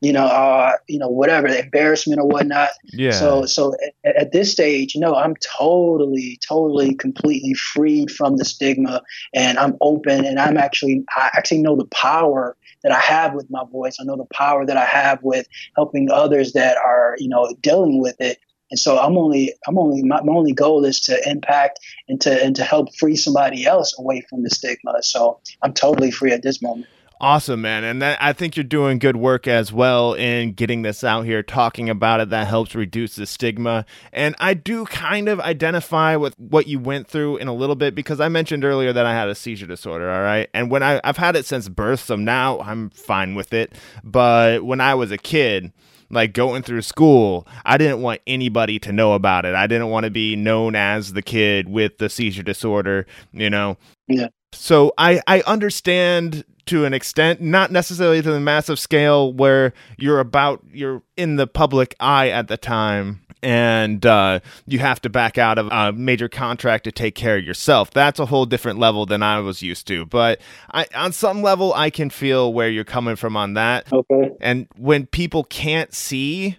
you 0.00 0.12
know, 0.12 0.26
uh, 0.26 0.72
you 0.88 0.98
know, 0.98 1.08
whatever, 1.08 1.48
embarrassment 1.48 2.20
or 2.20 2.26
whatnot. 2.26 2.70
Yeah. 2.84 3.10
So, 3.10 3.46
so, 3.46 3.74
and 4.04 4.16
at 4.16 4.32
this 4.32 4.52
stage, 4.52 4.94
no, 4.96 5.14
I'm 5.14 5.34
totally, 5.36 6.38
totally, 6.46 6.94
completely 6.94 7.54
freed 7.54 8.10
from 8.10 8.36
the 8.36 8.44
stigma, 8.44 9.02
and 9.34 9.58
I'm 9.58 9.76
open, 9.80 10.24
and 10.24 10.38
I'm 10.38 10.56
actually, 10.56 11.04
I 11.16 11.30
actually 11.32 11.62
know 11.62 11.76
the 11.76 11.86
power 11.86 12.56
that 12.82 12.92
I 12.92 13.00
have 13.00 13.34
with 13.34 13.50
my 13.50 13.64
voice. 13.72 13.96
I 14.00 14.04
know 14.04 14.16
the 14.16 14.26
power 14.32 14.64
that 14.64 14.76
I 14.76 14.84
have 14.84 15.22
with 15.22 15.48
helping 15.74 16.10
others 16.10 16.52
that 16.52 16.76
are, 16.76 17.16
you 17.18 17.28
know, 17.28 17.52
dealing 17.60 18.00
with 18.00 18.20
it. 18.20 18.38
And 18.70 18.78
so 18.78 18.98
I'm 18.98 19.16
only, 19.16 19.54
I'm 19.66 19.78
only, 19.78 20.02
my, 20.02 20.22
my 20.22 20.32
only 20.32 20.52
goal 20.52 20.84
is 20.84 21.00
to 21.00 21.28
impact 21.28 21.80
and 22.08 22.20
to 22.20 22.44
and 22.44 22.54
to 22.56 22.62
help 22.62 22.94
free 22.96 23.16
somebody 23.16 23.66
else 23.66 23.98
away 23.98 24.20
from 24.28 24.42
the 24.42 24.50
stigma. 24.50 25.02
So 25.02 25.40
I'm 25.62 25.72
totally 25.72 26.10
free 26.10 26.32
at 26.32 26.42
this 26.42 26.60
moment. 26.60 26.86
Awesome, 27.20 27.60
man. 27.62 27.82
And 27.82 28.00
that, 28.00 28.16
I 28.20 28.32
think 28.32 28.56
you're 28.56 28.62
doing 28.62 29.00
good 29.00 29.16
work 29.16 29.48
as 29.48 29.72
well 29.72 30.14
in 30.14 30.52
getting 30.52 30.82
this 30.82 31.02
out 31.02 31.22
here, 31.22 31.42
talking 31.42 31.90
about 31.90 32.20
it. 32.20 32.30
That 32.30 32.46
helps 32.46 32.76
reduce 32.76 33.16
the 33.16 33.26
stigma. 33.26 33.84
And 34.12 34.36
I 34.38 34.54
do 34.54 34.84
kind 34.84 35.28
of 35.28 35.40
identify 35.40 36.14
with 36.14 36.38
what 36.38 36.68
you 36.68 36.78
went 36.78 37.08
through 37.08 37.38
in 37.38 37.48
a 37.48 37.52
little 37.52 37.74
bit 37.74 37.96
because 37.96 38.20
I 38.20 38.28
mentioned 38.28 38.64
earlier 38.64 38.92
that 38.92 39.04
I 39.04 39.14
had 39.14 39.28
a 39.28 39.34
seizure 39.34 39.66
disorder. 39.66 40.08
All 40.08 40.22
right. 40.22 40.48
And 40.54 40.70
when 40.70 40.84
I, 40.84 41.00
I've 41.02 41.16
had 41.16 41.34
it 41.34 41.44
since 41.44 41.68
birth, 41.68 42.00
so 42.00 42.14
now 42.14 42.60
I'm 42.60 42.90
fine 42.90 43.34
with 43.34 43.52
it. 43.52 43.72
But 44.04 44.64
when 44.64 44.80
I 44.80 44.94
was 44.94 45.10
a 45.10 45.18
kid, 45.18 45.72
like 46.10 46.32
going 46.32 46.62
through 46.62 46.82
school, 46.82 47.48
I 47.64 47.78
didn't 47.78 48.00
want 48.00 48.20
anybody 48.28 48.78
to 48.78 48.92
know 48.92 49.14
about 49.14 49.44
it. 49.44 49.56
I 49.56 49.66
didn't 49.66 49.88
want 49.88 50.04
to 50.04 50.10
be 50.10 50.36
known 50.36 50.76
as 50.76 51.14
the 51.14 51.22
kid 51.22 51.68
with 51.68 51.98
the 51.98 52.08
seizure 52.08 52.44
disorder, 52.44 53.06
you 53.32 53.50
know? 53.50 53.76
Yeah. 54.06 54.28
So 54.52 54.92
I, 54.96 55.20
I 55.26 55.42
understand 55.42 56.44
to 56.68 56.84
an 56.84 56.94
extent, 56.94 57.40
not 57.40 57.72
necessarily 57.72 58.22
to 58.22 58.30
the 58.30 58.40
massive 58.40 58.78
scale 58.78 59.32
where 59.32 59.72
you're 59.96 60.20
about 60.20 60.62
you're 60.72 61.02
in 61.16 61.36
the 61.36 61.46
public 61.46 61.94
eye 62.00 62.28
at 62.28 62.48
the 62.48 62.56
time 62.56 63.20
and 63.42 64.04
uh, 64.04 64.40
you 64.66 64.78
have 64.78 65.00
to 65.02 65.08
back 65.08 65.38
out 65.38 65.58
of 65.58 65.68
a 65.70 65.92
major 65.92 66.28
contract 66.28 66.84
to 66.84 66.92
take 66.92 67.14
care 67.14 67.36
of 67.36 67.44
yourself. 67.44 67.90
That's 67.90 68.18
a 68.18 68.26
whole 68.26 68.46
different 68.46 68.78
level 68.78 69.06
than 69.06 69.22
I 69.22 69.40
was 69.40 69.62
used 69.62 69.86
to. 69.88 70.06
But 70.06 70.40
I, 70.72 70.86
on 70.94 71.12
some 71.12 71.42
level, 71.42 71.72
I 71.74 71.90
can 71.90 72.10
feel 72.10 72.52
where 72.52 72.68
you're 72.68 72.84
coming 72.84 73.16
from 73.16 73.36
on 73.36 73.54
that. 73.54 73.92
Okay. 73.92 74.30
And 74.40 74.66
when 74.76 75.06
people 75.06 75.44
can't 75.44 75.94
see 75.94 76.58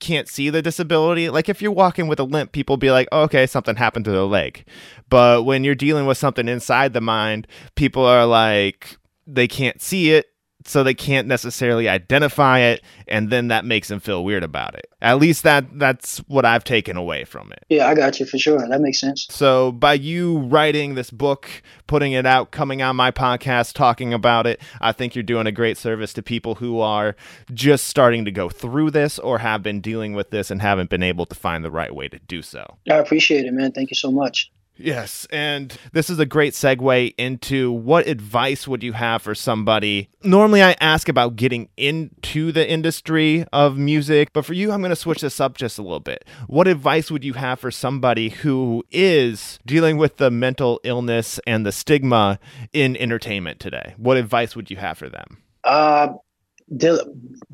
can't 0.00 0.28
see 0.28 0.48
the 0.48 0.62
disability. 0.62 1.28
Like 1.28 1.48
if 1.48 1.60
you're 1.60 1.72
walking 1.72 2.06
with 2.06 2.20
a 2.20 2.24
limp, 2.24 2.52
people 2.52 2.76
be 2.76 2.92
like, 2.92 3.08
oh, 3.10 3.22
okay, 3.22 3.48
something 3.48 3.74
happened 3.74 4.04
to 4.04 4.12
the 4.12 4.28
leg. 4.28 4.64
But 5.10 5.44
when 5.44 5.64
you're 5.64 5.74
dealing 5.74 6.06
with 6.06 6.18
something 6.18 6.48
inside 6.48 6.92
the 6.92 7.00
mind, 7.00 7.48
people 7.74 8.04
are 8.04 8.24
like, 8.24 8.96
they 9.28 9.46
can't 9.46 9.80
see 9.80 10.10
it 10.10 10.26
so 10.64 10.82
they 10.82 10.94
can't 10.94 11.28
necessarily 11.28 11.88
identify 11.88 12.58
it 12.58 12.82
and 13.06 13.30
then 13.30 13.48
that 13.48 13.64
makes 13.64 13.88
them 13.88 14.00
feel 14.00 14.24
weird 14.24 14.42
about 14.42 14.74
it. 14.74 14.86
At 15.00 15.18
least 15.18 15.44
that 15.44 15.78
that's 15.78 16.18
what 16.26 16.44
i've 16.44 16.64
taken 16.64 16.96
away 16.96 17.24
from 17.24 17.52
it. 17.52 17.64
Yeah 17.68 17.86
i 17.86 17.94
got 17.94 18.18
you 18.18 18.26
for 18.26 18.38
sure. 18.38 18.58
That 18.58 18.80
makes 18.80 18.98
sense. 18.98 19.26
So 19.30 19.70
by 19.70 19.94
you 19.94 20.38
writing 20.38 20.94
this 20.94 21.10
book 21.10 21.48
putting 21.86 22.12
it 22.12 22.26
out 22.26 22.50
coming 22.50 22.82
on 22.82 22.96
my 22.96 23.10
podcast 23.10 23.74
talking 23.74 24.12
about 24.12 24.46
it 24.46 24.60
i 24.80 24.92
think 24.92 25.14
you're 25.14 25.22
doing 25.22 25.46
a 25.46 25.52
great 25.52 25.78
service 25.78 26.12
to 26.12 26.22
people 26.22 26.56
who 26.56 26.80
are 26.80 27.16
just 27.54 27.84
starting 27.84 28.24
to 28.24 28.30
go 28.30 28.48
through 28.48 28.90
this 28.90 29.18
or 29.18 29.38
have 29.38 29.62
been 29.62 29.80
dealing 29.80 30.12
with 30.12 30.30
this 30.30 30.50
and 30.50 30.60
haven't 30.60 30.90
been 30.90 31.02
able 31.02 31.24
to 31.24 31.34
find 31.34 31.64
the 31.64 31.70
right 31.70 31.94
way 31.94 32.08
to 32.08 32.18
do 32.20 32.42
so. 32.42 32.76
I 32.90 32.96
appreciate 32.96 33.46
it 33.46 33.52
man. 33.52 33.72
Thank 33.72 33.90
you 33.90 33.96
so 33.96 34.10
much 34.10 34.50
Yes, 34.78 35.26
and 35.30 35.76
this 35.92 36.08
is 36.08 36.20
a 36.20 36.26
great 36.26 36.52
segue 36.52 37.14
into 37.18 37.72
what 37.72 38.06
advice 38.06 38.68
would 38.68 38.84
you 38.84 38.92
have 38.92 39.22
for 39.22 39.34
somebody? 39.34 40.08
Normally, 40.22 40.62
I 40.62 40.76
ask 40.80 41.08
about 41.08 41.34
getting 41.34 41.68
into 41.76 42.52
the 42.52 42.68
industry 42.68 43.44
of 43.52 43.76
music, 43.76 44.32
but 44.32 44.44
for 44.44 44.52
you, 44.52 44.70
I'm 44.70 44.80
going 44.80 44.90
to 44.90 44.96
switch 44.96 45.20
this 45.20 45.40
up 45.40 45.56
just 45.56 45.78
a 45.78 45.82
little 45.82 45.98
bit. 46.00 46.24
What 46.46 46.68
advice 46.68 47.10
would 47.10 47.24
you 47.24 47.32
have 47.32 47.58
for 47.58 47.72
somebody 47.72 48.28
who 48.28 48.84
is 48.92 49.58
dealing 49.66 49.96
with 49.96 50.18
the 50.18 50.30
mental 50.30 50.80
illness 50.84 51.40
and 51.46 51.66
the 51.66 51.72
stigma 51.72 52.38
in 52.72 52.96
entertainment 52.96 53.58
today? 53.58 53.94
What 53.96 54.16
advice 54.16 54.54
would 54.54 54.70
you 54.70 54.76
have 54.76 54.96
for 54.96 55.08
them? 55.08 55.38
Uh, 55.64 56.08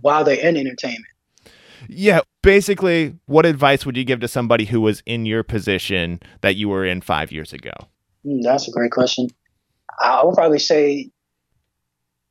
while 0.01 0.25
they're 0.25 0.47
in 0.47 0.57
entertainment 0.57 1.14
yeah, 1.89 2.20
basically, 2.43 3.16
what 3.26 3.47
advice 3.47 3.85
would 3.87 3.97
you 3.97 4.05
give 4.05 4.20
to 4.20 4.28
somebody 4.28 4.64
who 4.64 4.80
was 4.80 5.03
in 5.07 5.26
your 5.26 5.43
position 5.43 6.20
that 6.41 6.57
you 6.57 6.68
were 6.68 6.85
in 6.85 7.01
five 7.01 7.32
years 7.32 7.53
ago? 7.53 7.72
Mm, 8.26 8.43
that's 8.43 8.68
a 8.68 8.70
great 8.70 8.91
question. 8.91 9.28
I 10.01 10.24
would 10.24 10.35
probably 10.35 10.59
say 10.59 11.11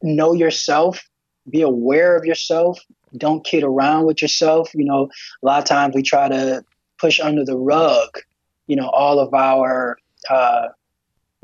know 0.02 0.34
yourself, 0.34 1.08
be 1.50 1.62
aware 1.62 2.16
of 2.16 2.26
yourself, 2.26 2.80
don't 3.18 3.46
kid 3.46 3.64
around 3.64 4.06
with 4.06 4.22
yourself. 4.22 4.74
You 4.74 4.86
know, 4.86 5.10
a 5.42 5.46
lot 5.46 5.60
of 5.60 5.66
times 5.66 5.96
we 5.96 6.04
try 6.04 6.28
to 6.28 6.64
push 7.00 7.20
under 7.20 7.46
the 7.46 7.58
rug, 7.58 8.20
you 8.68 8.76
know, 8.76 8.90
all 8.90 9.20
of 9.20 9.34
our 9.34 9.98
uh, 10.30 10.68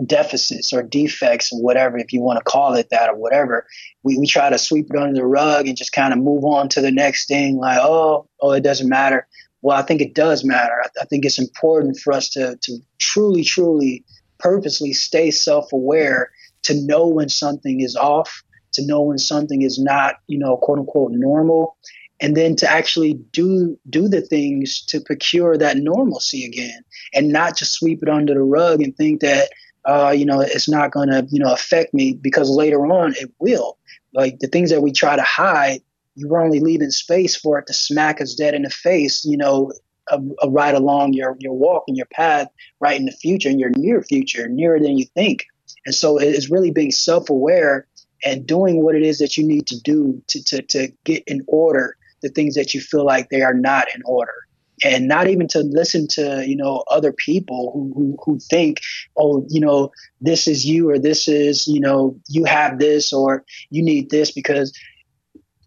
deficits 0.05 0.71
or 0.73 0.83
defects 0.83 1.51
or 1.51 1.61
whatever, 1.61 1.97
if 1.97 2.13
you 2.13 2.21
want 2.21 2.37
to 2.37 2.43
call 2.43 2.73
it 2.75 2.89
that 2.91 3.09
or 3.09 3.15
whatever. 3.15 3.67
We, 4.03 4.17
we 4.17 4.27
try 4.27 4.49
to 4.49 4.57
sweep 4.57 4.87
it 4.89 4.99
under 4.99 5.15
the 5.15 5.25
rug 5.25 5.67
and 5.67 5.77
just 5.77 5.91
kind 5.91 6.13
of 6.13 6.19
move 6.19 6.45
on 6.45 6.69
to 6.69 6.81
the 6.81 6.91
next 6.91 7.27
thing 7.27 7.57
like, 7.57 7.79
oh, 7.81 8.27
oh, 8.41 8.51
it 8.51 8.63
doesn't 8.63 8.89
matter. 8.89 9.27
Well, 9.61 9.77
I 9.77 9.81
think 9.81 10.01
it 10.01 10.15
does 10.15 10.43
matter. 10.45 10.81
I, 10.83 11.01
I 11.01 11.05
think 11.05 11.25
it's 11.25 11.39
important 11.39 11.99
for 11.99 12.13
us 12.13 12.29
to, 12.29 12.57
to 12.61 12.77
truly, 12.97 13.43
truly, 13.43 14.05
purposely 14.39 14.93
stay 14.93 15.31
self 15.31 15.73
aware 15.73 16.31
to 16.63 16.73
know 16.73 17.07
when 17.07 17.29
something 17.29 17.81
is 17.81 17.95
off, 17.95 18.43
to 18.73 18.85
know 18.85 19.01
when 19.01 19.17
something 19.17 19.61
is 19.61 19.79
not, 19.79 20.15
you 20.27 20.37
know, 20.37 20.57
quote 20.57 20.79
unquote 20.79 21.11
normal, 21.11 21.75
and 22.21 22.35
then 22.35 22.55
to 22.57 22.69
actually 22.69 23.13
do 23.13 23.77
do 23.89 24.07
the 24.07 24.21
things 24.21 24.85
to 24.85 25.01
procure 25.01 25.57
that 25.57 25.77
normalcy 25.77 26.45
again 26.45 26.81
and 27.13 27.29
not 27.29 27.57
just 27.57 27.73
sweep 27.73 27.99
it 28.01 28.09
under 28.09 28.33
the 28.33 28.41
rug 28.41 28.81
and 28.81 28.95
think 28.95 29.21
that 29.21 29.49
uh, 29.85 30.13
you 30.15 30.25
know, 30.25 30.41
it's 30.41 30.69
not 30.69 30.91
going 30.91 31.09
to, 31.09 31.27
you 31.29 31.39
know, 31.39 31.51
affect 31.51 31.93
me 31.93 32.13
because 32.13 32.49
later 32.49 32.85
on 32.85 33.13
it 33.15 33.31
will. 33.39 33.77
Like 34.13 34.39
the 34.39 34.47
things 34.47 34.71
that 34.71 34.81
we 34.81 34.91
try 34.91 35.15
to 35.15 35.21
hide, 35.21 35.81
you're 36.15 36.41
only 36.41 36.59
leaving 36.59 36.91
space 36.91 37.35
for 37.35 37.59
it 37.59 37.67
to 37.67 37.73
smack 37.73 38.21
us 38.21 38.35
dead 38.35 38.53
in 38.53 38.63
the 38.63 38.69
face, 38.69 39.25
you 39.25 39.37
know, 39.37 39.71
a, 40.07 40.19
a 40.41 40.49
right 40.49 40.73
along 40.73 41.13
your, 41.13 41.35
your 41.39 41.53
walk 41.53 41.83
and 41.87 41.95
your 41.95 42.07
path 42.07 42.47
right 42.79 42.99
in 42.99 43.05
the 43.05 43.11
future, 43.11 43.49
in 43.49 43.59
your 43.59 43.71
near 43.75 44.01
future, 44.01 44.47
nearer 44.47 44.79
than 44.79 44.97
you 44.97 45.05
think. 45.05 45.45
And 45.85 45.93
so 45.93 46.17
it's 46.17 46.49
really 46.49 46.71
being 46.71 46.91
self 46.91 47.29
aware 47.29 47.87
and 48.23 48.45
doing 48.45 48.83
what 48.83 48.95
it 48.95 49.03
is 49.03 49.19
that 49.19 49.37
you 49.37 49.47
need 49.47 49.67
to 49.67 49.79
do 49.79 50.21
to, 50.27 50.43
to, 50.43 50.61
to 50.63 50.91
get 51.05 51.23
in 51.25 51.43
order 51.47 51.95
the 52.21 52.29
things 52.29 52.55
that 52.55 52.73
you 52.73 52.81
feel 52.81 53.05
like 53.05 53.29
they 53.29 53.43
are 53.43 53.53
not 53.53 53.87
in 53.95 54.01
order 54.03 54.33
and 54.83 55.07
not 55.07 55.27
even 55.27 55.47
to 55.47 55.59
listen 55.59 56.07
to 56.07 56.43
you 56.47 56.55
know 56.55 56.83
other 56.89 57.13
people 57.13 57.71
who, 57.73 57.93
who 57.95 58.17
who 58.23 58.39
think 58.39 58.81
oh 59.17 59.45
you 59.49 59.59
know 59.59 59.91
this 60.21 60.47
is 60.47 60.65
you 60.65 60.89
or 60.89 60.99
this 60.99 61.27
is 61.27 61.67
you 61.67 61.79
know 61.79 62.19
you 62.27 62.45
have 62.45 62.79
this 62.79 63.13
or 63.13 63.43
you 63.69 63.83
need 63.83 64.09
this 64.09 64.31
because 64.31 64.77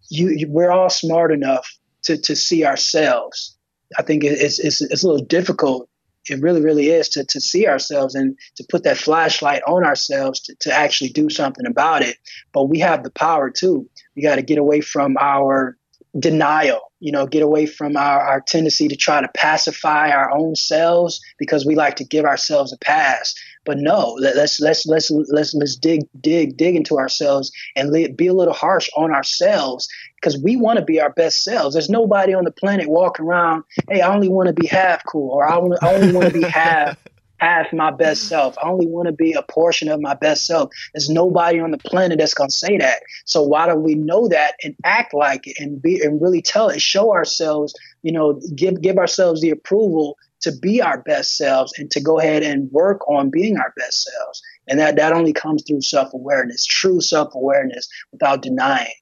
you 0.09 0.47
we're 0.49 0.71
all 0.71 0.89
smart 0.89 1.31
enough 1.31 1.67
to 2.03 2.17
to 2.17 2.35
see 2.35 2.65
ourselves. 2.65 3.57
I 3.97 4.03
think 4.03 4.23
it's 4.23 4.59
it's 4.59 4.81
it's 4.81 5.03
a 5.03 5.07
little 5.07 5.25
difficult. 5.25 5.89
It 6.29 6.41
really 6.41 6.61
really 6.61 6.89
is 6.89 7.09
to 7.09 7.25
to 7.25 7.41
see 7.41 7.67
ourselves 7.67 8.15
and 8.15 8.37
to 8.55 8.65
put 8.69 8.83
that 8.83 8.97
flashlight 8.97 9.63
on 9.67 9.83
ourselves 9.83 10.39
to, 10.41 10.55
to 10.61 10.73
actually 10.73 11.09
do 11.09 11.29
something 11.29 11.65
about 11.65 12.01
it. 12.01 12.17
But 12.53 12.65
we 12.65 12.79
have 12.79 13.03
the 13.03 13.11
power 13.11 13.49
too. 13.49 13.89
We 14.15 14.21
got 14.21 14.35
to 14.35 14.41
get 14.41 14.57
away 14.57 14.81
from 14.81 15.17
our 15.19 15.77
denial 16.17 16.91
you 17.03 17.11
know 17.11 17.27
get 17.27 17.43
away 17.43 17.65
from 17.65 17.97
our, 17.97 18.21
our 18.21 18.41
tendency 18.41 18.87
to 18.87 18.95
try 18.95 19.21
to 19.21 19.27
pacify 19.35 20.09
our 20.09 20.31
own 20.31 20.55
selves 20.55 21.21
because 21.37 21.65
we 21.65 21.75
like 21.75 21.95
to 21.97 22.03
give 22.03 22.25
ourselves 22.25 22.71
a 22.71 22.77
pass. 22.77 23.35
But 23.65 23.77
no 23.77 24.17
let's 24.19 24.59
let's 24.59 24.85
let's 24.85 25.09
let's 25.11 25.53
let's 25.53 25.75
dig 25.75 26.01
dig 26.19 26.57
dig 26.57 26.75
into 26.75 26.97
ourselves 26.97 27.51
and 27.75 27.93
be 28.17 28.27
a 28.27 28.33
little 28.33 28.53
harsh 28.53 28.89
on 28.97 29.11
ourselves 29.11 29.87
because 30.15 30.37
we 30.37 30.57
want 30.57 30.79
to 30.79 30.85
be 30.85 30.99
our 30.99 31.11
best 31.11 31.43
selves. 31.43 31.75
There's 31.75 31.89
nobody 31.89 32.33
on 32.33 32.43
the 32.43 32.51
planet 32.51 32.89
walking 32.89 33.25
around 33.25 33.63
hey 33.89 34.01
i 34.01 34.13
only 34.13 34.29
want 34.29 34.47
to 34.47 34.53
be 34.53 34.67
half 34.67 35.03
cool 35.05 35.31
or 35.31 35.47
i, 35.47 35.55
only, 35.55 35.77
I 35.81 35.93
only 35.93 36.13
want 36.13 36.27
to 36.27 36.39
be 36.39 36.43
half 36.47 36.97
half 37.43 37.73
my 37.73 37.91
best 37.91 38.27
self. 38.27 38.57
I 38.57 38.69
only 38.69 38.87
want 38.87 39.07
to 39.07 39.11
be 39.11 39.33
a 39.33 39.41
portion 39.43 39.89
of 39.89 40.01
my 40.01 40.13
best 40.13 40.45
self. 40.45 40.71
There's 40.93 41.09
nobody 41.09 41.59
on 41.59 41.71
the 41.71 41.77
planet 41.77 42.19
that's 42.19 42.33
gonna 42.33 42.49
say 42.49 42.77
that. 42.77 43.03
So 43.25 43.43
why 43.43 43.67
don't 43.67 43.83
we 43.83 43.95
know 43.95 44.27
that 44.29 44.55
and 44.63 44.75
act 44.83 45.13
like 45.13 45.47
it 45.47 45.57
and 45.59 45.81
be 45.81 46.01
and 46.01 46.21
really 46.21 46.41
tell 46.41 46.69
it, 46.69 46.81
show 46.81 47.13
ourselves, 47.13 47.73
you 48.01 48.11
know, 48.11 48.39
give 48.55 48.81
give 48.81 48.97
ourselves 48.97 49.41
the 49.41 49.49
approval 49.49 50.17
to 50.41 50.51
be 50.51 50.81
our 50.81 51.01
best 51.01 51.37
selves 51.37 51.73
and 51.77 51.89
to 51.91 52.01
go 52.01 52.19
ahead 52.19 52.43
and 52.43 52.71
work 52.71 53.07
on 53.09 53.29
being 53.29 53.57
our 53.57 53.73
best 53.77 54.03
selves. 54.03 54.41
And 54.67 54.79
that 54.79 54.95
that 54.97 55.13
only 55.13 55.33
comes 55.33 55.63
through 55.63 55.81
self-awareness, 55.81 56.65
true 56.65 57.01
self-awareness 57.01 57.89
without 58.11 58.41
denying. 58.41 58.93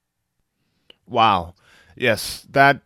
Wow. 1.07 1.55
Yes, 1.95 2.45
that 2.51 2.81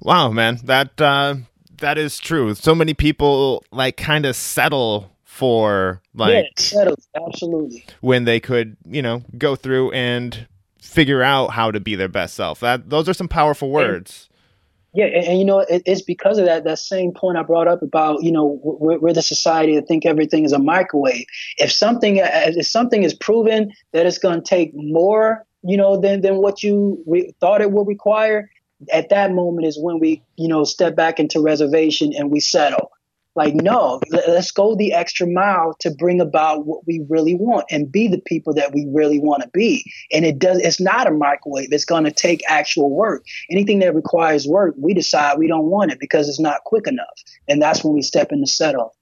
wow, 0.00 0.30
man. 0.30 0.58
That 0.64 1.00
uh 1.00 1.36
that 1.80 1.98
is 1.98 2.18
true. 2.18 2.54
So 2.54 2.74
many 2.74 2.94
people 2.94 3.64
like 3.72 3.96
kind 3.96 4.24
of 4.24 4.36
settle 4.36 5.10
for 5.24 6.00
like 6.14 6.32
yeah, 6.32 6.42
settle 6.56 6.96
absolutely 7.14 7.84
when 8.00 8.24
they 8.24 8.40
could, 8.40 8.76
you 8.86 9.02
know, 9.02 9.22
go 9.38 9.56
through 9.56 9.90
and 9.92 10.46
figure 10.80 11.22
out 11.22 11.48
how 11.48 11.70
to 11.70 11.80
be 11.80 11.94
their 11.94 12.08
best 12.08 12.34
self. 12.34 12.60
That 12.60 12.90
those 12.90 13.08
are 13.08 13.14
some 13.14 13.28
powerful 13.28 13.70
words. 13.70 14.28
Yeah, 14.92 15.04
and, 15.04 15.24
and 15.24 15.38
you 15.38 15.44
know, 15.44 15.60
it, 15.60 15.82
it's 15.86 16.02
because 16.02 16.38
of 16.38 16.46
that 16.46 16.64
that 16.64 16.78
same 16.78 17.12
point 17.12 17.38
I 17.38 17.42
brought 17.42 17.68
up 17.68 17.82
about 17.82 18.22
you 18.22 18.32
know 18.32 18.60
we're, 18.62 18.98
we're, 18.98 19.12
the 19.12 19.22
society 19.22 19.76
that 19.76 19.86
think 19.86 20.04
everything 20.04 20.44
is 20.44 20.52
a 20.52 20.58
microwave. 20.58 21.26
If 21.58 21.70
something 21.70 22.20
uh, 22.20 22.24
uh, 22.24 22.52
if 22.56 22.66
something 22.66 23.02
is 23.02 23.14
proven 23.14 23.72
that 23.92 24.06
it's 24.06 24.18
going 24.18 24.42
to 24.42 24.46
take 24.46 24.72
more, 24.74 25.46
you 25.62 25.76
know, 25.76 26.00
than 26.00 26.22
than 26.22 26.36
what 26.36 26.62
you 26.62 27.02
re- 27.06 27.32
thought 27.40 27.60
it 27.60 27.70
would 27.70 27.86
require, 27.86 28.50
at 28.92 29.10
that 29.10 29.32
moment 29.32 29.66
is 29.66 29.78
when 29.78 29.98
we 29.98 30.22
you 30.36 30.48
know 30.48 30.64
step 30.64 30.96
back 30.96 31.20
into 31.20 31.40
reservation 31.40 32.12
and 32.16 32.30
we 32.30 32.40
settle. 32.40 32.90
Like, 33.36 33.54
no, 33.54 34.00
let's 34.10 34.50
go 34.50 34.74
the 34.74 34.92
extra 34.92 35.26
mile 35.26 35.76
to 35.80 35.90
bring 35.92 36.20
about 36.20 36.66
what 36.66 36.84
we 36.86 37.06
really 37.08 37.36
want 37.36 37.64
and 37.70 37.90
be 37.90 38.08
the 38.08 38.20
people 38.20 38.52
that 38.54 38.74
we 38.74 38.88
really 38.92 39.20
want 39.20 39.42
to 39.42 39.48
be. 39.50 39.84
And 40.12 40.24
it 40.24 40.40
does, 40.40 40.58
it's 40.58 40.80
not 40.80 41.06
a 41.06 41.12
microwave. 41.12 41.68
It's 41.70 41.84
going 41.84 42.04
to 42.04 42.10
take 42.10 42.42
actual 42.48 42.90
work. 42.90 43.24
Anything 43.48 43.78
that 43.78 43.94
requires 43.94 44.48
work, 44.48 44.74
we 44.76 44.94
decide 44.94 45.38
we 45.38 45.46
don't 45.46 45.70
want 45.70 45.92
it 45.92 46.00
because 46.00 46.28
it's 46.28 46.40
not 46.40 46.64
quick 46.64 46.88
enough. 46.88 47.06
And 47.46 47.62
that's 47.62 47.84
when 47.84 47.94
we 47.94 48.02
step 48.02 48.32
in 48.32 48.40
to 48.40 48.50
settle. 48.50 48.96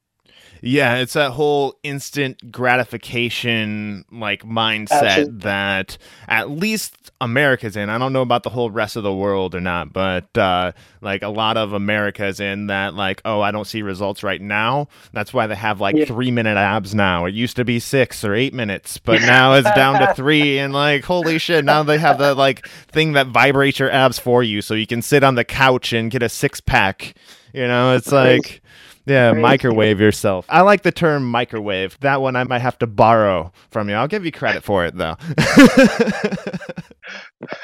Yeah, 0.60 0.96
it's 0.96 1.12
that 1.12 1.32
whole 1.32 1.78
instant 1.82 2.50
gratification 2.50 4.04
like 4.10 4.42
mindset 4.42 5.02
Absolutely. 5.02 5.40
that 5.40 5.98
at 6.26 6.50
least 6.50 7.10
America's 7.20 7.76
in. 7.76 7.90
I 7.90 7.98
don't 7.98 8.12
know 8.12 8.22
about 8.22 8.42
the 8.42 8.50
whole 8.50 8.70
rest 8.70 8.96
of 8.96 9.02
the 9.02 9.12
world 9.12 9.54
or 9.54 9.60
not, 9.60 9.92
but 9.92 10.36
uh, 10.36 10.72
like 11.00 11.22
a 11.22 11.28
lot 11.28 11.56
of 11.56 11.72
America's 11.72 12.38
in 12.40 12.68
that 12.68 12.94
like, 12.94 13.20
oh, 13.24 13.40
I 13.40 13.50
don't 13.50 13.66
see 13.66 13.82
results 13.82 14.22
right 14.22 14.40
now. 14.40 14.88
That's 15.12 15.34
why 15.34 15.46
they 15.46 15.56
have 15.56 15.80
like 15.80 15.96
yeah. 15.96 16.04
three 16.04 16.30
minute 16.30 16.56
abs 16.56 16.94
now. 16.94 17.24
It 17.24 17.34
used 17.34 17.56
to 17.56 17.64
be 17.64 17.80
six 17.80 18.24
or 18.24 18.34
eight 18.34 18.54
minutes, 18.54 18.98
but 19.04 19.20
now 19.22 19.54
it's 19.54 19.70
down 19.72 20.00
to 20.00 20.14
three. 20.14 20.58
And 20.58 20.72
like, 20.72 21.04
holy 21.04 21.38
shit, 21.38 21.64
now 21.64 21.82
they 21.82 21.98
have 21.98 22.18
that 22.18 22.36
like 22.36 22.66
thing 22.68 23.12
that 23.12 23.28
vibrates 23.28 23.78
your 23.78 23.90
abs 23.90 24.18
for 24.18 24.42
you, 24.42 24.62
so 24.62 24.74
you 24.74 24.86
can 24.86 25.02
sit 25.02 25.24
on 25.24 25.34
the 25.34 25.44
couch 25.44 25.92
and 25.92 26.10
get 26.10 26.22
a 26.22 26.28
six 26.28 26.60
pack. 26.60 27.14
You 27.52 27.66
know, 27.66 27.96
it's 27.96 28.12
like 28.12 28.62
yeah, 29.08 29.32
microwave 29.32 30.00
yourself. 30.00 30.46
I 30.48 30.62
like 30.62 30.82
the 30.82 30.92
term 30.92 31.28
microwave. 31.28 31.98
That 32.00 32.20
one 32.20 32.36
I 32.36 32.44
might 32.44 32.60
have 32.60 32.78
to 32.78 32.86
borrow 32.86 33.52
from 33.70 33.88
you. 33.88 33.94
I'll 33.94 34.08
give 34.08 34.24
you 34.24 34.32
credit 34.32 34.62
for 34.64 34.84
it 34.84 34.96
though. 34.96 35.16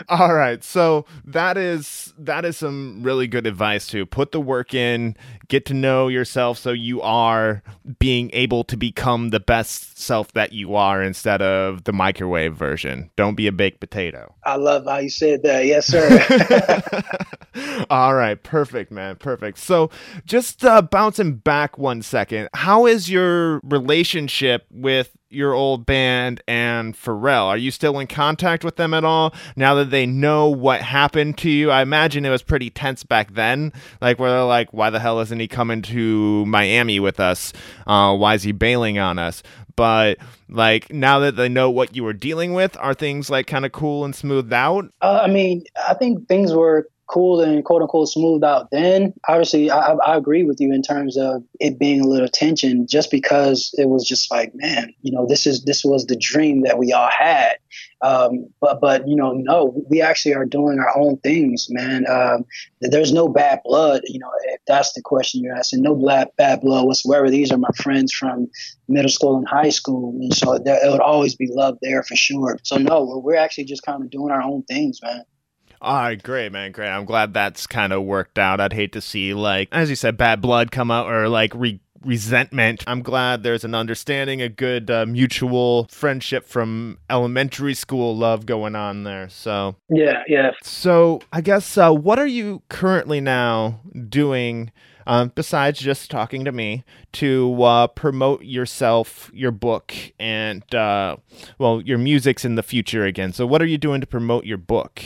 All 0.09 0.35
right. 0.35 0.63
So 0.63 1.05
that 1.25 1.57
is 1.57 2.15
that 2.19 2.45
is 2.45 2.57
some 2.57 3.03
really 3.03 3.27
good 3.27 3.47
advice 3.47 3.87
to 3.89 4.07
put 4.07 4.31
the 4.31 4.41
work 4.41 4.73
in, 4.73 5.17
get 5.49 5.67
to 5.67 5.75
know 5.75 6.09
yourself 6.09 6.59
so 6.59 6.71
you 6.71 7.03
are 7.03 7.63
being 7.99 8.31
able 8.33 8.63
to 8.65 8.77
become 8.77 9.31
the 9.31 9.41
best 9.41 9.99
self 9.99 10.33
that 10.33 10.53
you 10.53 10.77
are 10.77 11.03
instead 11.03 11.43
of 11.43 11.85
the 11.85 11.93
microwave 11.93 12.55
version. 12.55 13.11
Don't 13.17 13.35
be 13.35 13.49
a 13.49 13.53
baked 13.53 13.81
potato. 13.81 14.35
I 14.45 14.57
love 14.57 14.85
how 14.87 14.99
you 14.99 15.11
said 15.11 15.43
that. 15.43 15.67
Yes, 15.67 15.87
sir. 15.87 16.09
All 17.91 18.15
right. 18.15 18.41
Perfect, 18.41 18.93
man. 18.93 19.17
Perfect. 19.17 19.59
So 19.59 19.91
just 20.25 20.65
uh, 20.65 20.83
bouncing 20.83 21.35
back 21.35 21.79
one 21.79 22.03
second, 22.03 22.49
how 22.55 22.87
is 22.87 23.11
your 23.11 23.61
relationship 23.65 24.67
with 24.71 25.11
your 25.35 25.53
old 25.53 25.87
band 25.87 26.43
and 26.47 26.95
Pharrell? 26.95 27.47
Are 27.47 27.57
you 27.57 27.71
still 27.71 27.99
in 27.99 28.07
contact 28.07 28.65
with 28.65 28.77
them 28.77 28.95
at 28.95 29.05
all 29.05 29.35
now 29.57 29.75
that 29.75 29.91
they 29.91 30.07
know 30.07 30.49
what 30.49 30.83
happened 30.83 31.39
to 31.39 31.51
you? 31.51 31.71
I 31.71 31.83
imagine 31.83 32.25
it 32.25 32.31
was 32.31 32.43
pretty 32.43 32.71
tense 32.71 33.05
back 33.05 33.35
then, 33.35 33.73
like 34.01 34.19
where 34.19 34.31
they're 34.31 34.45
like, 34.45 34.73
"Why 34.73 34.91
the 34.91 35.01
hell 35.01 35.21
isn't 35.21 35.41
he 35.41 35.49
coming 35.49 35.83
to 35.83 36.47
Miami 36.47 37.01
with 37.01 37.21
us? 37.21 37.53
Uh, 37.87 38.17
why 38.17 38.35
is 38.35 38.43
he 38.43 38.53
bailing 38.53 38.99
on 38.99 39.19
us?" 39.19 39.43
But 39.77 40.19
like 40.49 40.93
now 40.93 41.19
that 41.21 41.37
they 41.37 41.49
know 41.49 41.71
what 41.71 41.97
you 41.97 42.05
were 42.05 42.13
dealing 42.13 42.55
with, 42.55 42.77
are 42.79 42.95
things 42.95 43.31
like 43.31 43.47
kind 43.47 43.65
of 43.65 43.73
cool 43.73 44.05
and 44.05 44.15
smoothed 44.15 44.53
out? 44.53 44.87
Uh, 45.03 45.21
I 45.25 45.27
mean, 45.29 45.65
I 45.89 45.95
think 45.95 46.29
things 46.29 46.53
were 46.53 46.89
cool 47.07 47.41
and 47.41 47.65
quote 47.65 47.83
unquote 47.83 48.09
smoothed 48.09 48.45
out 48.45 48.71
then 48.71 49.13
obviously 49.29 49.71
I, 49.71 49.93
I, 49.93 50.17
agree 50.17 50.43
with 50.43 50.59
you 50.59 50.73
in 50.73 50.83
terms 50.83 51.17
of 51.19 51.43
it 51.61 51.79
being 51.79 52.01
a 52.01 52.09
little 52.09 52.29
tension 52.29 52.87
just 52.87 53.11
because 53.11 53.75
it 53.77 53.89
was 53.89 54.09
just 54.09 54.31
like 54.31 54.53
man 54.55 54.95
you 55.03 55.13
know 55.13 55.27
this 55.27 55.47
is 55.47 55.65
this 55.65 55.85
was 55.85 56.07
the 56.07 56.17
dream 56.17 56.63
that 56.63 56.79
we 56.79 56.93
all 56.93 57.11
had. 57.11 57.57
Um, 58.01 58.49
but 58.61 58.81
but 58.81 59.07
you 59.09 59.17
know 59.17 59.33
no 59.33 59.85
we 59.89 60.01
actually 60.01 60.35
are 60.35 60.45
doing 60.45 60.79
our 60.79 60.97
own 60.97 61.19
things 61.19 61.69
man. 61.71 62.07
Um, 62.09 62.45
there's 62.81 63.13
no 63.13 63.29
bad 63.29 63.61
blood 63.65 64.03
you 64.05 64.19
know 64.19 64.31
if 64.45 64.61
that's 64.67 64.93
the 64.95 65.03
question 65.03 65.43
you're 65.43 65.57
asking. 65.57 65.83
No 65.83 65.95
bad, 65.95 66.29
bad 66.37 66.61
blood 66.61 66.87
whatsoever. 66.87 67.31
These 67.31 67.53
are 67.53 67.59
my 67.59 67.71
friends 67.77 68.13
from 68.13 68.49
middle 68.89 69.11
school 69.11 69.37
and 69.37 69.49
high 69.49 69.71
school 69.71 70.11
and 70.21 70.35
so 70.35 70.59
there, 70.59 70.85
it 70.85 70.91
would 70.91 71.01
always 71.01 71.35
be 71.35 71.49
love 71.51 71.79
there 71.83 72.03
for 72.03 72.17
sure. 72.17 72.59
So 72.63 72.77
no 72.77 73.21
we're 73.23 73.37
actually 73.37 73.65
just 73.65 73.83
kind 73.83 74.03
of 74.03 74.11
doing 74.11 74.31
our 74.31 74.43
own 74.43 74.63
things 74.65 75.01
man 75.03 75.25
all 75.85 75.97
right, 75.97 76.23
great, 76.23 76.51
man, 76.51 76.73
great. 76.73 76.89
I'm 76.89 77.05
glad 77.05 77.35
that's 77.35 77.67
kind 77.67 77.93
of 77.93 78.03
worked 78.05 78.39
out. 78.39 78.59
I'd 78.59 78.73
hate 78.73 78.93
to 78.93 79.03
see, 79.03 79.35
like, 79.35 79.69
as 79.71 79.91
you 79.91 79.97
said, 79.97 80.17
bad 80.17 80.41
blood 80.41 80.71
come 80.71 80.91
out 80.91 81.11
or 81.11 81.29
like 81.29 81.55
re- 81.55 81.81
resentment. 82.03 82.85
I'm 82.87 83.03
glad 83.03 83.43
there's 83.43 83.65
an 83.65 83.75
understanding, 83.75 84.41
a 84.41 84.49
good 84.49 84.91
uh, 84.91 85.05
mutual 85.05 85.87
friendship 85.91 86.47
from 86.47 86.99
elementary 87.11 87.75
school 87.75 88.17
love 88.17 88.47
going 88.47 88.75
on 88.75 89.05
there. 89.05 89.29
So, 89.29 89.77
yeah, 89.91 90.23
yeah. 90.27 90.53
So, 90.63 91.21
I 91.33 91.43
guess, 91.43 91.77
uh, 91.77 91.93
what 91.93 92.19
are 92.19 92.27
you 92.27 92.63
currently 92.71 93.21
now 93.21 93.81
doing? 94.09 94.73
Um, 95.07 95.33
besides 95.35 95.81
just 95.81 96.11
talking 96.11 96.47
to 96.47 96.53
me 96.53 96.83
to 97.13 97.63
uh, 97.63 97.89
promote 97.89 98.43
yourself, 98.43 99.31
your 99.35 99.51
book, 99.51 99.95
and 100.19 100.75
uh, 100.75 101.17
well, 101.59 101.83
your 101.83 101.99
music's 101.99 102.43
in 102.43 102.55
the 102.55 102.63
future 102.63 103.05
again. 103.05 103.35
So, 103.35 103.47
what 103.47 103.61
are 103.61 103.67
you 103.67 103.77
doing 103.77 104.01
to 104.01 104.07
promote 104.07 104.47
your 104.47 104.57
book? 104.57 105.03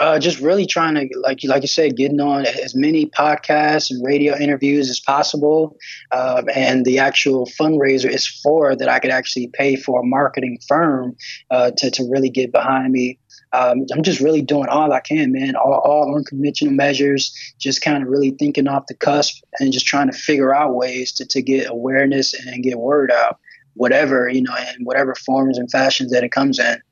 Uh, 0.00 0.18
just 0.18 0.40
really 0.40 0.66
trying 0.66 0.94
to, 0.94 1.08
like 1.20 1.44
you 1.44 1.48
like 1.48 1.62
you 1.62 1.68
said, 1.68 1.96
getting 1.96 2.20
on 2.20 2.44
as 2.46 2.74
many 2.74 3.06
podcasts 3.06 3.90
and 3.90 4.04
radio 4.04 4.36
interviews 4.36 4.90
as 4.90 4.98
possible. 4.98 5.76
Um, 6.10 6.48
and 6.52 6.84
the 6.84 6.98
actual 6.98 7.46
fundraiser 7.46 8.10
is 8.10 8.26
for 8.26 8.74
that 8.74 8.88
I 8.88 8.98
could 8.98 9.12
actually 9.12 9.48
pay 9.52 9.76
for 9.76 10.00
a 10.00 10.04
marketing 10.04 10.58
firm 10.66 11.16
uh, 11.50 11.70
to 11.76 11.90
to 11.92 12.04
really 12.10 12.30
get 12.30 12.50
behind 12.50 12.92
me. 12.92 13.18
Um, 13.52 13.86
I'm 13.92 14.02
just 14.02 14.20
really 14.20 14.42
doing 14.42 14.66
all 14.66 14.92
I 14.92 14.98
can, 14.98 15.30
man. 15.30 15.54
All, 15.54 15.80
all 15.84 16.16
unconventional 16.16 16.74
measures, 16.74 17.32
just 17.60 17.82
kind 17.82 18.02
of 18.02 18.08
really 18.08 18.32
thinking 18.32 18.66
off 18.66 18.88
the 18.88 18.94
cusp 18.94 19.44
and 19.60 19.72
just 19.72 19.86
trying 19.86 20.10
to 20.10 20.16
figure 20.16 20.52
out 20.52 20.74
ways 20.74 21.12
to, 21.12 21.26
to 21.26 21.40
get 21.40 21.70
awareness 21.70 22.34
and 22.34 22.64
get 22.64 22.78
word 22.80 23.12
out, 23.12 23.38
whatever, 23.74 24.28
you 24.28 24.42
know, 24.42 24.56
in 24.56 24.84
whatever 24.84 25.14
forms 25.14 25.56
and 25.56 25.70
fashions 25.70 26.10
that 26.10 26.24
it 26.24 26.32
comes 26.32 26.58
in. 26.58 26.82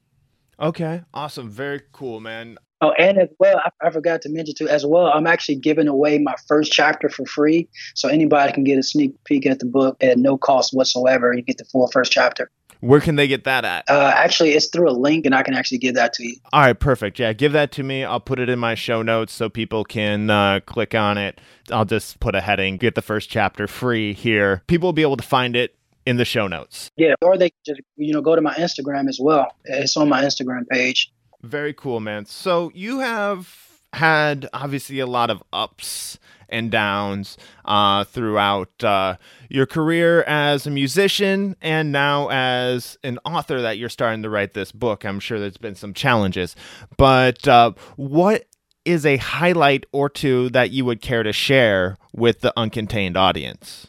Okay, 0.60 1.02
awesome. 1.12 1.50
Very 1.50 1.80
cool, 1.90 2.20
man. 2.20 2.58
Oh, 2.82 2.90
and 2.98 3.16
as 3.16 3.28
well, 3.38 3.62
I, 3.64 3.86
I, 3.86 3.90
forgot 3.90 4.22
to 4.22 4.28
mention 4.28 4.56
too, 4.56 4.68
as 4.68 4.84
well, 4.84 5.06
I'm 5.06 5.28
actually 5.28 5.54
giving 5.54 5.86
away 5.86 6.18
my 6.18 6.34
first 6.48 6.72
chapter 6.72 7.08
for 7.08 7.24
free. 7.24 7.68
So 7.94 8.08
anybody 8.08 8.52
can 8.52 8.64
get 8.64 8.76
a 8.76 8.82
sneak 8.82 9.12
peek 9.22 9.46
at 9.46 9.60
the 9.60 9.66
book 9.66 9.96
at 10.02 10.18
no 10.18 10.36
cost 10.36 10.74
whatsoever. 10.74 11.32
You 11.32 11.42
get 11.42 11.58
the 11.58 11.64
full 11.64 11.88
first 11.92 12.10
chapter. 12.10 12.50
Where 12.80 12.98
can 12.98 13.14
they 13.14 13.28
get 13.28 13.44
that 13.44 13.64
at? 13.64 13.88
Uh, 13.88 14.12
actually, 14.12 14.50
it's 14.50 14.66
through 14.66 14.90
a 14.90 14.92
link, 14.92 15.24
and 15.24 15.32
I 15.32 15.44
can 15.44 15.54
actually 15.54 15.78
give 15.78 15.94
that 15.94 16.12
to 16.14 16.26
you. 16.26 16.34
All 16.52 16.62
right, 16.62 16.72
perfect. 16.72 17.20
Yeah, 17.20 17.32
give 17.32 17.52
that 17.52 17.70
to 17.72 17.84
me. 17.84 18.02
I'll 18.02 18.18
put 18.18 18.40
it 18.40 18.48
in 18.48 18.58
my 18.58 18.74
show 18.74 19.02
notes 19.02 19.32
so 19.32 19.48
people 19.48 19.84
can 19.84 20.28
uh, 20.28 20.58
click 20.66 20.92
on 20.92 21.16
it. 21.16 21.40
I'll 21.70 21.84
just 21.84 22.18
put 22.18 22.34
a 22.34 22.40
heading, 22.40 22.78
get 22.78 22.96
the 22.96 23.02
first 23.02 23.30
chapter 23.30 23.68
free 23.68 24.12
here. 24.12 24.64
People 24.66 24.88
will 24.88 24.92
be 24.92 25.02
able 25.02 25.16
to 25.16 25.22
find 25.22 25.54
it 25.54 25.76
in 26.04 26.16
the 26.16 26.24
show 26.24 26.48
notes. 26.48 26.90
Yeah, 26.96 27.14
or 27.22 27.38
they 27.38 27.52
just 27.64 27.80
you 27.96 28.12
know 28.12 28.20
go 28.20 28.34
to 28.34 28.42
my 28.42 28.54
Instagram 28.54 29.08
as 29.08 29.20
well. 29.20 29.54
It's 29.64 29.96
on 29.96 30.08
my 30.08 30.24
Instagram 30.24 30.66
page. 30.68 31.12
Very 31.42 31.74
cool, 31.74 32.00
man. 32.00 32.26
So 32.26 32.70
you 32.74 33.00
have 33.00 33.80
had 33.92 34.48
obviously 34.52 35.00
a 35.00 35.06
lot 35.06 35.30
of 35.30 35.42
ups 35.52 36.18
and 36.48 36.70
downs 36.70 37.36
uh, 37.64 38.04
throughout 38.04 38.84
uh, 38.84 39.16
your 39.48 39.66
career 39.66 40.22
as 40.24 40.66
a 40.66 40.70
musician 40.70 41.56
and 41.60 41.90
now 41.90 42.28
as 42.30 42.98
an 43.02 43.18
author 43.24 43.62
that 43.62 43.78
you're 43.78 43.88
starting 43.88 44.22
to 44.22 44.30
write 44.30 44.52
this 44.54 44.70
book. 44.70 45.04
I'm 45.04 45.18
sure 45.18 45.40
there's 45.40 45.56
been 45.56 45.74
some 45.74 45.94
challenges, 45.94 46.54
but 46.96 47.48
uh, 47.48 47.72
what 47.96 48.46
is 48.84 49.06
a 49.06 49.16
highlight 49.16 49.86
or 49.92 50.08
two 50.08 50.50
that 50.50 50.70
you 50.70 50.84
would 50.84 51.00
care 51.00 51.22
to 51.22 51.32
share 51.32 51.96
with 52.12 52.40
the 52.40 52.52
uncontained 52.56 53.16
audience? 53.16 53.86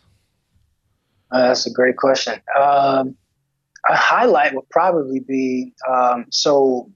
Uh, 1.31 1.47
that's 1.47 1.65
a 1.65 1.71
great 1.71 1.97
question. 1.97 2.39
Um, 2.57 3.15
a 3.89 3.95
highlight 3.95 4.55
would 4.55 4.69
probably 4.69 5.19
be 5.19 5.73
um, 5.89 6.27
so 6.29 6.89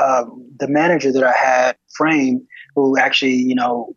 um, 0.00 0.46
the 0.58 0.68
manager 0.68 1.12
that 1.12 1.24
I 1.24 1.32
had, 1.32 1.76
Frame, 1.94 2.46
who 2.74 2.98
actually, 2.98 3.34
you 3.34 3.54
know, 3.54 3.94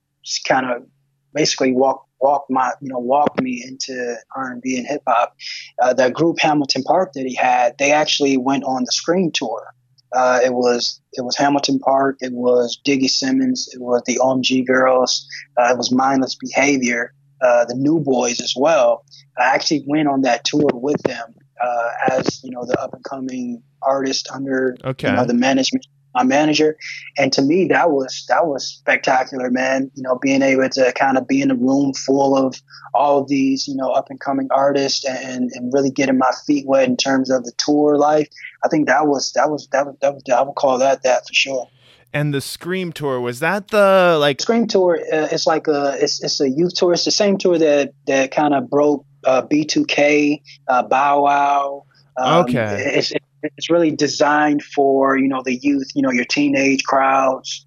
kind 0.48 0.70
of 0.70 0.86
basically 1.34 1.74
walked 1.74 2.10
walked 2.20 2.50
my, 2.50 2.72
you 2.80 2.88
know, 2.88 3.00
walked 3.00 3.41
me 3.41 3.62
into 3.68 4.16
R 4.36 4.52
and 4.52 4.62
B 4.62 4.78
and 4.78 4.88
hip 4.88 5.04
hop. 5.06 5.36
Uh, 5.82 5.94
that 5.94 6.14
group 6.14 6.39
Hamilton 6.39 6.84
Park 6.84 7.12
that 7.14 7.26
he 7.26 7.36
had, 7.36 7.78
they 7.78 7.91
actually 7.91 8.38
went 8.38 8.64
on 8.64 8.86
the 8.86 8.91
Scream 8.91 9.30
tour. 9.32 9.74
Uh, 10.14 10.39
it 10.44 10.54
was 10.54 11.02
it 11.14 11.26
was 11.26 11.36
Hamilton 11.36 11.80
Park, 11.80 12.18
it 12.22 12.34
was 12.34 12.80
Diggy 12.86 13.10
Simmons, 13.10 13.68
it 13.74 13.82
was 13.82 14.02
the 14.06 14.20
OMG 14.22 14.66
Girls, 14.66 15.28
uh, 15.60 15.72
it 15.72 15.78
was 15.78 15.91
Mindless 15.91 16.36
Behavior, 16.36 17.14
uh, 17.41 17.66
the 17.66 17.76
New 17.76 18.00
Boyz 18.00 18.41
as 18.41 18.54
well. 18.56 19.04
I 19.38 19.56
actually 19.56 19.84
went 19.88 20.08
on 20.08 20.22
that 20.22 20.44
tour 20.44 20.70
with 20.72 21.02
them 21.04 21.34
uh, 21.62 21.89
as 22.12 22.44
you 22.44 22.52
know 22.52 22.66
the 22.66 22.80
up 22.80 22.94
and 22.94 23.04
coming 23.04 23.64
artist 23.86 24.28
under 24.32 24.78
okay. 24.84 25.10
you 25.10 25.16
know, 25.16 25.26
the 25.26 25.34
management 25.34 25.86
my 26.14 26.24
manager. 26.24 26.78
And 27.18 27.34
to 27.34 27.42
me, 27.42 27.68
that 27.68 27.92
was 27.92 28.26
that 28.30 28.48
was 28.48 28.66
spectacular, 28.66 29.50
man. 29.50 29.92
You 29.96 30.04
know, 30.04 30.18
being 30.22 30.42
able 30.42 30.70
to 30.70 30.94
kind 30.94 31.18
of 31.18 31.28
be 31.28 31.42
in 31.42 31.52
a 31.52 31.56
room 31.56 31.94
full 31.94 32.38
of 32.38 32.62
all 32.94 33.22
of 33.22 33.28
these, 33.28 33.68
you 33.68 33.76
know, 33.76 33.92
up 33.92 34.10
and 34.10 34.20
coming 34.20 34.48
artists 34.52 35.04
and, 35.06 35.52
and 35.54 35.74
really 35.74 35.90
getting 35.90 36.18
my 36.18 36.32
feet 36.46 36.68
wet 36.68 36.88
in 36.88 36.98
terms 36.98 37.30
of 37.30 37.44
the 37.44 37.52
tour 37.58 37.98
life. 37.98 38.28
I 38.64 38.68
think 38.68 38.88
that 38.88 39.08
was 39.08 39.32
that 39.34 39.50
was 39.50 39.68
that 39.72 39.86
was, 39.86 39.96
that 40.02 40.14
was 40.14 40.24
I 40.32 40.42
would 40.42 40.56
call 40.56 40.78
that 40.80 41.04
that 41.04 41.28
for 41.28 41.34
sure. 41.34 41.68
And 42.16 42.32
the 42.32 42.42
Scream 42.42 42.94
tour 42.94 43.20
was 43.20 43.40
that 43.40 43.70
the 43.70 44.18
like 44.20 44.40
Scream 44.40 44.68
tour? 44.68 45.00
Uh, 45.12 45.30
it's 45.32 45.48
like 45.48 45.68
a 45.68 45.98
it's 46.00 46.24
it's 46.24 46.40
a 46.40 46.50
youth 46.50 46.76
tour. 46.76 46.94
It's 46.94 47.06
the 47.06 47.12
same 47.12 47.38
tour 47.38 47.58
that 47.58 47.94
that 48.06 48.32
kind 48.32 48.54
of 48.54 48.70
broke 48.70 49.06
uh, 49.26 49.42
B2K, 49.42 50.42
uh, 50.68 50.84
Bow 50.84 51.24
Wow. 51.24 51.86
Um, 52.16 52.44
okay. 52.44 52.94
It's 52.98 53.12
it's 53.44 53.70
really 53.70 53.91
designed 53.91 54.64
for 54.64 55.18
you 55.18 55.28
know 55.28 55.41
the 55.44 55.56
youth, 55.56 55.89
you 55.96 56.02
know 56.02 56.12
your 56.12 56.26
teenage 56.26 56.84
crowds. 56.84 57.66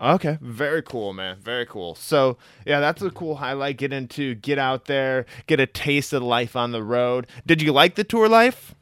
Okay, 0.00 0.38
very 0.42 0.82
cool, 0.82 1.12
man. 1.12 1.38
Very 1.40 1.64
cool. 1.64 1.94
So, 1.94 2.36
yeah, 2.66 2.80
that's 2.80 3.00
a 3.00 3.10
cool 3.10 3.36
highlight. 3.36 3.78
Get 3.78 3.94
into, 3.94 4.34
get 4.34 4.58
out 4.58 4.84
there, 4.84 5.24
get 5.46 5.58
a 5.58 5.66
taste 5.66 6.12
of 6.12 6.22
life 6.22 6.54
on 6.54 6.72
the 6.72 6.82
road. 6.82 7.26
Did 7.46 7.62
you 7.62 7.72
like 7.72 7.94
the 7.94 8.04
tour 8.04 8.28
life? 8.28 8.74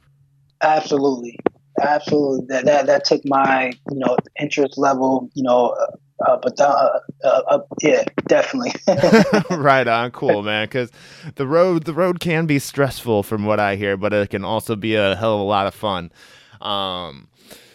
Absolutely, 0.60 1.38
absolutely. 1.80 2.46
That 2.48 2.64
that 2.64 2.86
that 2.86 3.04
took 3.04 3.22
my 3.24 3.72
you 3.90 3.98
know 3.98 4.16
interest 4.40 4.76
level, 4.76 5.30
you 5.34 5.42
know, 5.42 5.76
uh, 6.20 6.36
but 6.40 6.58
uh, 6.60 7.00
uh, 7.24 7.42
uh, 7.48 7.58
yeah, 7.82 8.04
definitely. 8.26 8.72
right 9.56 9.86
on, 9.86 10.10
cool, 10.12 10.42
man. 10.42 10.66
Because 10.66 10.90
the 11.34 11.46
road, 11.46 11.84
the 11.84 11.94
road 11.94 12.20
can 12.20 12.46
be 12.46 12.58
stressful, 12.58 13.22
from 13.24 13.44
what 13.44 13.58
I 13.58 13.76
hear, 13.76 13.96
but 13.96 14.12
it 14.12 14.30
can 14.30 14.44
also 14.44 14.76
be 14.76 14.94
a 14.94 15.16
hell 15.16 15.34
of 15.34 15.40
a 15.40 15.44
lot 15.44 15.66
of 15.66 15.74
fun. 15.74 16.12
Um, 16.60 17.28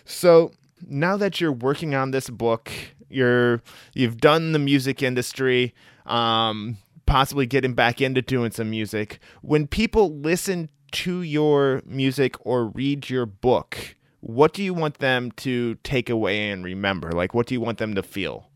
so 0.06 0.52
now 0.88 1.18
that 1.18 1.42
you're 1.42 1.52
working 1.52 1.96
on 1.96 2.12
this 2.12 2.30
book, 2.30 2.72
you're 3.10 3.62
you've 3.94 4.18
done 4.18 4.54
the 4.54 4.60
music 4.60 5.04
industry, 5.04 5.74
um, 6.06 6.78
possibly 7.06 7.46
getting 7.46 7.74
back 7.74 8.00
into 8.00 8.22
doing 8.22 8.52
some 8.52 8.70
music. 8.70 9.20
When 9.42 9.68
people 9.68 10.18
listen 10.18 10.70
to 10.92 11.22
your 11.22 11.82
music 11.86 12.36
or 12.46 12.68
read 12.68 13.10
your 13.10 13.26
book 13.26 13.96
what 14.22 14.54
do 14.54 14.64
you 14.64 14.74
want 14.74 15.00
them 15.00 15.32
to 15.32 15.76
take 15.84 16.10
away 16.10 16.50
and 16.50 16.64
remember? 16.64 17.12
Like, 17.12 17.34
what 17.34 17.48
do 17.48 17.54
you 17.54 17.62
want 17.62 17.78
them 17.78 17.96
to 17.96 18.04
feel? 18.04 18.50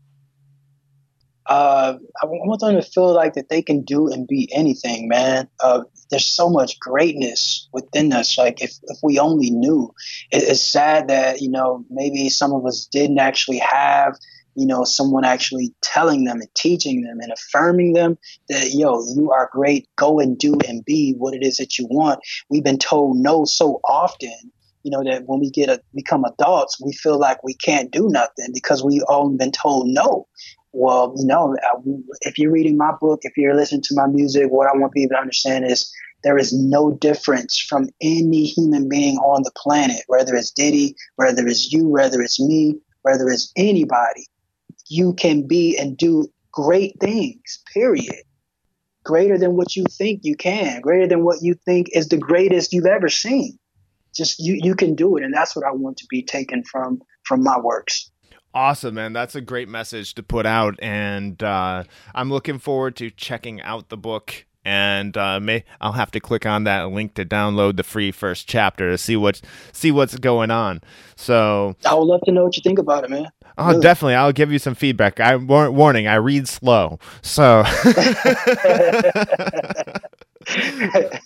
Uh, 1.46 1.98
I 2.22 2.26
want 2.26 2.60
them 2.60 2.74
to 2.74 2.82
feel 2.82 3.12
like 3.12 3.34
that 3.34 3.50
they 3.50 3.60
can 3.60 3.82
do 3.82 4.10
and 4.10 4.26
be 4.26 4.48
anything, 4.52 5.08
man. 5.08 5.48
Uh, 5.62 5.82
there's 6.10 6.24
so 6.24 6.48
much 6.48 6.78
greatness 6.78 7.68
within 7.72 8.12
us. 8.12 8.38
Like 8.38 8.62
if, 8.62 8.72
if 8.84 8.98
we 9.02 9.18
only 9.18 9.50
knew, 9.50 9.92
it, 10.30 10.42
it's 10.42 10.62
sad 10.62 11.08
that, 11.08 11.42
you 11.42 11.50
know, 11.50 11.84
maybe 11.90 12.28
some 12.30 12.52
of 12.52 12.64
us 12.64 12.86
didn't 12.90 13.18
actually 13.18 13.58
have, 13.58 14.16
you 14.54 14.66
know, 14.66 14.84
someone 14.84 15.24
actually 15.24 15.74
telling 15.82 16.24
them 16.24 16.40
and 16.40 16.54
teaching 16.54 17.02
them 17.02 17.18
and 17.20 17.32
affirming 17.32 17.92
them 17.92 18.16
that, 18.48 18.70
yo, 18.72 19.02
you 19.14 19.30
are 19.30 19.50
great. 19.52 19.86
Go 19.96 20.20
and 20.20 20.38
do 20.38 20.56
and 20.66 20.84
be 20.84 21.12
what 21.18 21.34
it 21.34 21.42
is 21.42 21.58
that 21.58 21.78
you 21.78 21.86
want. 21.90 22.20
We've 22.48 22.64
been 22.64 22.78
told 22.78 23.18
no 23.18 23.44
so 23.44 23.80
often 23.84 24.52
you 24.84 24.90
know 24.90 25.02
that 25.02 25.24
when 25.26 25.40
we 25.40 25.50
get 25.50 25.68
a, 25.68 25.80
become 25.94 26.24
adults 26.24 26.80
we 26.80 26.92
feel 26.92 27.18
like 27.18 27.42
we 27.42 27.54
can't 27.54 27.90
do 27.90 28.08
nothing 28.08 28.48
because 28.52 28.84
we've 28.84 29.02
all 29.08 29.28
been 29.30 29.52
told 29.52 29.88
no. 29.88 30.26
Well 30.72 31.14
you 31.16 31.26
know 31.26 31.56
if 32.20 32.38
you're 32.38 32.52
reading 32.52 32.76
my 32.76 32.92
book 33.00 33.20
if 33.22 33.36
you're 33.36 33.56
listening 33.56 33.82
to 33.82 33.94
my 33.94 34.06
music 34.06 34.46
what 34.50 34.68
i 34.68 34.76
want 34.76 34.92
people 34.92 35.16
to 35.16 35.20
understand 35.20 35.64
is 35.64 35.92
there 36.22 36.38
is 36.38 36.52
no 36.52 36.92
difference 36.92 37.58
from 37.58 37.88
any 38.00 38.44
human 38.44 38.88
being 38.88 39.16
on 39.18 39.42
the 39.42 39.52
planet 39.56 40.02
whether 40.06 40.34
it's 40.34 40.50
diddy 40.50 40.94
whether 41.16 41.46
it's 41.46 41.72
you 41.72 41.88
whether 41.88 42.20
it's 42.20 42.40
me 42.40 42.76
whether 43.04 43.28
it's 43.28 43.52
anybody. 43.54 44.26
You 44.88 45.12
can 45.14 45.46
be 45.46 45.78
and 45.78 45.96
do 45.96 46.26
great 46.52 46.98
things 47.00 47.62
period. 47.72 48.22
Greater 49.04 49.38
than 49.38 49.54
what 49.54 49.76
you 49.76 49.84
think 49.90 50.20
you 50.24 50.34
can 50.34 50.80
greater 50.80 51.06
than 51.06 51.24
what 51.24 51.42
you 51.42 51.52
think 51.52 51.90
is 51.92 52.08
the 52.08 52.16
greatest 52.16 52.72
you've 52.72 52.86
ever 52.86 53.10
seen 53.10 53.58
just 54.14 54.38
you 54.38 54.58
you 54.62 54.74
can 54.74 54.94
do 54.94 55.16
it 55.16 55.22
and 55.22 55.32
that's 55.34 55.54
what 55.54 55.64
i 55.64 55.70
want 55.70 55.96
to 55.96 56.06
be 56.08 56.22
taken 56.22 56.62
from 56.64 57.00
from 57.24 57.42
my 57.42 57.58
works 57.58 58.10
awesome 58.52 58.94
man 58.94 59.12
that's 59.12 59.34
a 59.34 59.40
great 59.40 59.68
message 59.68 60.14
to 60.14 60.22
put 60.22 60.46
out 60.46 60.74
and 60.80 61.42
uh, 61.42 61.82
i'm 62.14 62.30
looking 62.30 62.58
forward 62.58 62.96
to 62.96 63.10
checking 63.10 63.60
out 63.62 63.88
the 63.88 63.96
book 63.96 64.44
and 64.64 65.16
uh, 65.16 65.40
may 65.40 65.64
I'll 65.80 65.92
have 65.92 66.10
to 66.12 66.20
click 66.20 66.46
on 66.46 66.64
that 66.64 66.90
link 66.90 67.14
to 67.14 67.24
download 67.24 67.76
the 67.76 67.82
free 67.82 68.10
first 68.10 68.48
chapter 68.48 68.90
to 68.90 68.98
see 68.98 69.16
what's 69.16 69.42
see 69.72 69.90
what's 69.90 70.16
going 70.16 70.50
on. 70.50 70.80
So 71.16 71.76
I 71.84 71.94
would 71.94 72.04
love 72.04 72.22
to 72.22 72.32
know 72.32 72.44
what 72.44 72.56
you 72.56 72.62
think 72.62 72.78
about 72.78 73.04
it, 73.04 73.10
man. 73.10 73.30
Oh, 73.58 73.68
really? 73.68 73.82
definitely. 73.82 74.14
I'll 74.14 74.32
give 74.32 74.50
you 74.50 74.58
some 74.58 74.74
feedback. 74.74 75.20
I 75.20 75.36
warning. 75.36 76.06
I 76.06 76.14
read 76.14 76.48
slow, 76.48 76.98
so. 77.22 77.62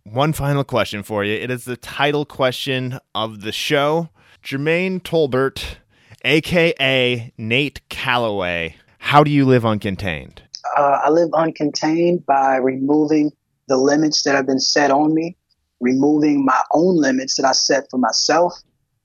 one 0.02 0.32
final 0.32 0.64
question 0.64 1.04
for 1.04 1.22
you. 1.22 1.34
It 1.34 1.52
is 1.52 1.66
the 1.66 1.76
title 1.76 2.24
question 2.24 2.98
of 3.14 3.42
the 3.42 3.52
show. 3.52 4.08
Jermaine 4.42 5.00
Tolbert, 5.00 5.76
aka 6.24 7.32
Nate 7.38 7.88
Calloway, 7.88 8.74
how 8.98 9.22
do 9.22 9.30
you 9.30 9.44
live 9.44 9.62
uncontained? 9.62 10.38
Uh, 10.76 10.98
I 11.04 11.10
live 11.10 11.30
uncontained 11.30 12.26
by 12.26 12.56
removing 12.56 13.30
the 13.68 13.76
limits 13.76 14.24
that 14.24 14.34
have 14.34 14.46
been 14.46 14.58
set 14.58 14.90
on 14.90 15.14
me, 15.14 15.36
removing 15.78 16.44
my 16.44 16.60
own 16.72 16.96
limits 16.96 17.36
that 17.36 17.46
I 17.46 17.52
set 17.52 17.88
for 17.88 17.98
myself, 17.98 18.54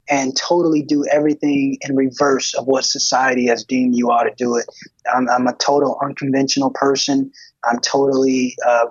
and 0.10 0.36
totally 0.36 0.82
do 0.82 1.06
everything 1.06 1.78
in 1.88 1.96
reverse 1.96 2.56
of 2.56 2.66
what 2.66 2.84
society 2.84 3.46
has 3.46 3.64
deemed 3.64 3.96
you 3.96 4.10
ought 4.10 4.24
to 4.24 4.34
do 4.36 4.56
it. 4.56 4.66
I'm, 5.14 5.30
I'm 5.30 5.46
a 5.46 5.54
total 5.54 6.00
unconventional 6.04 6.72
person. 6.72 7.32
I'm 7.64 7.80
totally 7.80 8.56
uh, 8.66 8.88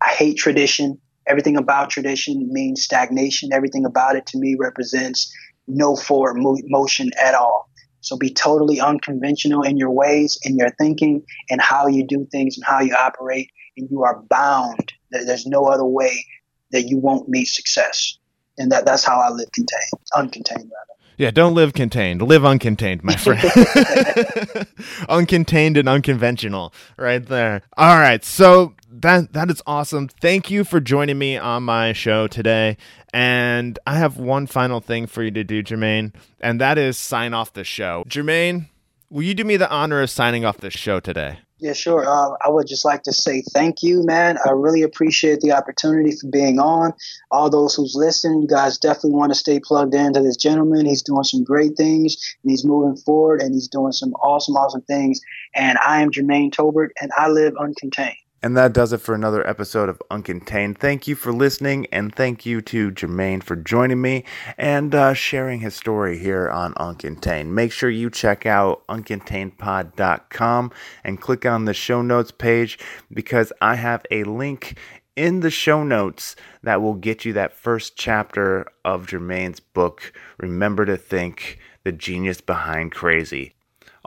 I 0.00 0.08
hate 0.08 0.36
tradition. 0.36 0.98
Everything 1.26 1.56
about 1.56 1.90
tradition 1.90 2.48
means 2.52 2.82
stagnation. 2.82 3.52
Everything 3.52 3.84
about 3.84 4.16
it 4.16 4.26
to 4.26 4.38
me 4.38 4.56
represents 4.58 5.32
no 5.66 5.96
forward 5.96 6.36
motion 6.68 7.10
at 7.20 7.34
all. 7.34 7.68
So 8.00 8.16
be 8.16 8.32
totally 8.32 8.80
unconventional 8.80 9.62
in 9.62 9.76
your 9.76 9.90
ways, 9.90 10.38
in 10.44 10.56
your 10.56 10.70
thinking, 10.78 11.24
and 11.50 11.60
how 11.60 11.88
you 11.88 12.06
do 12.06 12.26
things 12.30 12.56
and 12.56 12.64
how 12.64 12.80
you 12.80 12.94
operate. 12.94 13.50
And 13.76 13.88
you 13.90 14.02
are 14.04 14.22
bound. 14.28 14.92
There's 15.10 15.46
no 15.46 15.66
other 15.66 15.84
way 15.84 16.24
that 16.72 16.82
you 16.82 16.98
won't 16.98 17.28
meet 17.28 17.46
success. 17.46 18.18
And 18.56 18.72
that, 18.72 18.86
that's 18.86 19.04
how 19.04 19.20
I 19.20 19.30
live 19.30 19.50
contained, 19.52 19.92
uncontained 20.14 20.70
rather. 20.70 20.98
Yeah, 21.16 21.32
don't 21.32 21.54
live 21.54 21.74
contained. 21.74 22.22
Live 22.22 22.42
uncontained, 22.42 23.02
my 23.02 23.16
friend. 23.16 23.40
uncontained 25.08 25.76
and 25.76 25.88
unconventional, 25.88 26.72
right 26.96 27.24
there. 27.24 27.62
All 27.76 27.98
right, 27.98 28.24
so 28.24 28.74
that 28.90 29.32
that 29.32 29.50
is 29.50 29.62
awesome. 29.66 30.08
Thank 30.08 30.50
you 30.50 30.64
for 30.64 30.80
joining 30.80 31.18
me 31.18 31.36
on 31.36 31.64
my 31.64 31.92
show 31.92 32.26
today. 32.26 32.76
And 33.12 33.78
I 33.86 33.96
have 33.96 34.16
one 34.16 34.46
final 34.46 34.80
thing 34.80 35.06
for 35.06 35.22
you 35.22 35.30
to 35.32 35.44
do, 35.44 35.62
Jermaine, 35.62 36.14
and 36.40 36.60
that 36.60 36.78
is 36.78 36.98
sign 36.98 37.34
off 37.34 37.52
the 37.52 37.64
show. 37.64 38.04
Jermaine, 38.08 38.68
will 39.10 39.22
you 39.22 39.34
do 39.34 39.44
me 39.44 39.56
the 39.56 39.70
honor 39.70 40.02
of 40.02 40.10
signing 40.10 40.44
off 40.44 40.58
the 40.58 40.70
show 40.70 41.00
today? 41.00 41.38
Yeah, 41.60 41.72
sure. 41.72 42.08
Uh, 42.08 42.36
I 42.40 42.50
would 42.50 42.68
just 42.68 42.84
like 42.84 43.02
to 43.02 43.12
say 43.12 43.42
thank 43.52 43.82
you, 43.82 44.04
man. 44.04 44.38
I 44.46 44.50
really 44.50 44.82
appreciate 44.82 45.40
the 45.40 45.52
opportunity 45.52 46.12
for 46.12 46.28
being 46.30 46.60
on. 46.60 46.92
All 47.32 47.50
those 47.50 47.74
who's 47.74 47.96
listening, 47.96 48.42
you 48.42 48.48
guys 48.48 48.78
definitely 48.78 49.16
want 49.18 49.32
to 49.32 49.38
stay 49.38 49.58
plugged 49.58 49.92
into 49.92 50.20
this 50.20 50.36
gentleman. 50.36 50.86
He's 50.86 51.02
doing 51.02 51.24
some 51.24 51.42
great 51.42 51.76
things 51.76 52.16
and 52.44 52.50
he's 52.52 52.64
moving 52.64 52.96
forward 52.96 53.42
and 53.42 53.52
he's 53.52 53.66
doing 53.66 53.90
some 53.90 54.12
awesome, 54.14 54.54
awesome 54.54 54.82
things. 54.82 55.20
And 55.52 55.78
I 55.84 56.00
am 56.00 56.12
Jermaine 56.12 56.52
Tolbert 56.52 56.90
and 57.00 57.10
I 57.16 57.28
live 57.28 57.54
uncontained. 57.54 58.14
And 58.40 58.56
that 58.56 58.72
does 58.72 58.92
it 58.92 59.00
for 59.00 59.16
another 59.16 59.44
episode 59.46 59.88
of 59.88 60.00
Uncontained. 60.12 60.78
Thank 60.78 61.08
you 61.08 61.16
for 61.16 61.32
listening, 61.32 61.86
and 61.90 62.14
thank 62.14 62.46
you 62.46 62.60
to 62.62 62.92
Jermaine 62.92 63.42
for 63.42 63.56
joining 63.56 64.00
me 64.00 64.24
and 64.56 64.94
uh, 64.94 65.14
sharing 65.14 65.58
his 65.58 65.74
story 65.74 66.18
here 66.18 66.48
on 66.48 66.72
Uncontained. 66.74 67.48
Make 67.48 67.72
sure 67.72 67.90
you 67.90 68.10
check 68.10 68.46
out 68.46 68.86
uncontainedpod.com 68.86 70.70
and 71.02 71.20
click 71.20 71.46
on 71.46 71.64
the 71.64 71.74
show 71.74 72.00
notes 72.00 72.30
page 72.30 72.78
because 73.12 73.52
I 73.60 73.74
have 73.74 74.06
a 74.12 74.22
link 74.22 74.78
in 75.16 75.40
the 75.40 75.50
show 75.50 75.82
notes 75.82 76.36
that 76.62 76.80
will 76.80 76.94
get 76.94 77.24
you 77.24 77.32
that 77.32 77.52
first 77.52 77.96
chapter 77.96 78.68
of 78.84 79.08
Jermaine's 79.08 79.58
book, 79.58 80.12
Remember 80.38 80.86
to 80.86 80.96
Think 80.96 81.58
The 81.82 81.90
Genius 81.90 82.40
Behind 82.40 82.92
Crazy. 82.92 83.56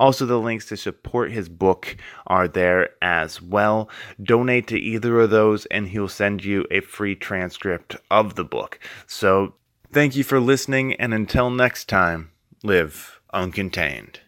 Also, 0.01 0.25
the 0.25 0.39
links 0.39 0.65
to 0.65 0.75
support 0.75 1.31
his 1.31 1.47
book 1.47 1.95
are 2.25 2.47
there 2.47 2.89
as 3.03 3.39
well. 3.39 3.87
Donate 4.19 4.65
to 4.65 4.79
either 4.79 5.19
of 5.19 5.29
those, 5.29 5.67
and 5.67 5.89
he'll 5.89 6.09
send 6.09 6.43
you 6.43 6.65
a 6.71 6.79
free 6.79 7.15
transcript 7.15 7.95
of 8.09 8.33
the 8.33 8.43
book. 8.43 8.79
So, 9.05 9.53
thank 9.93 10.15
you 10.15 10.23
for 10.23 10.39
listening, 10.39 10.95
and 10.95 11.13
until 11.13 11.51
next 11.51 11.87
time, 11.87 12.31
live 12.63 13.21
uncontained. 13.31 14.21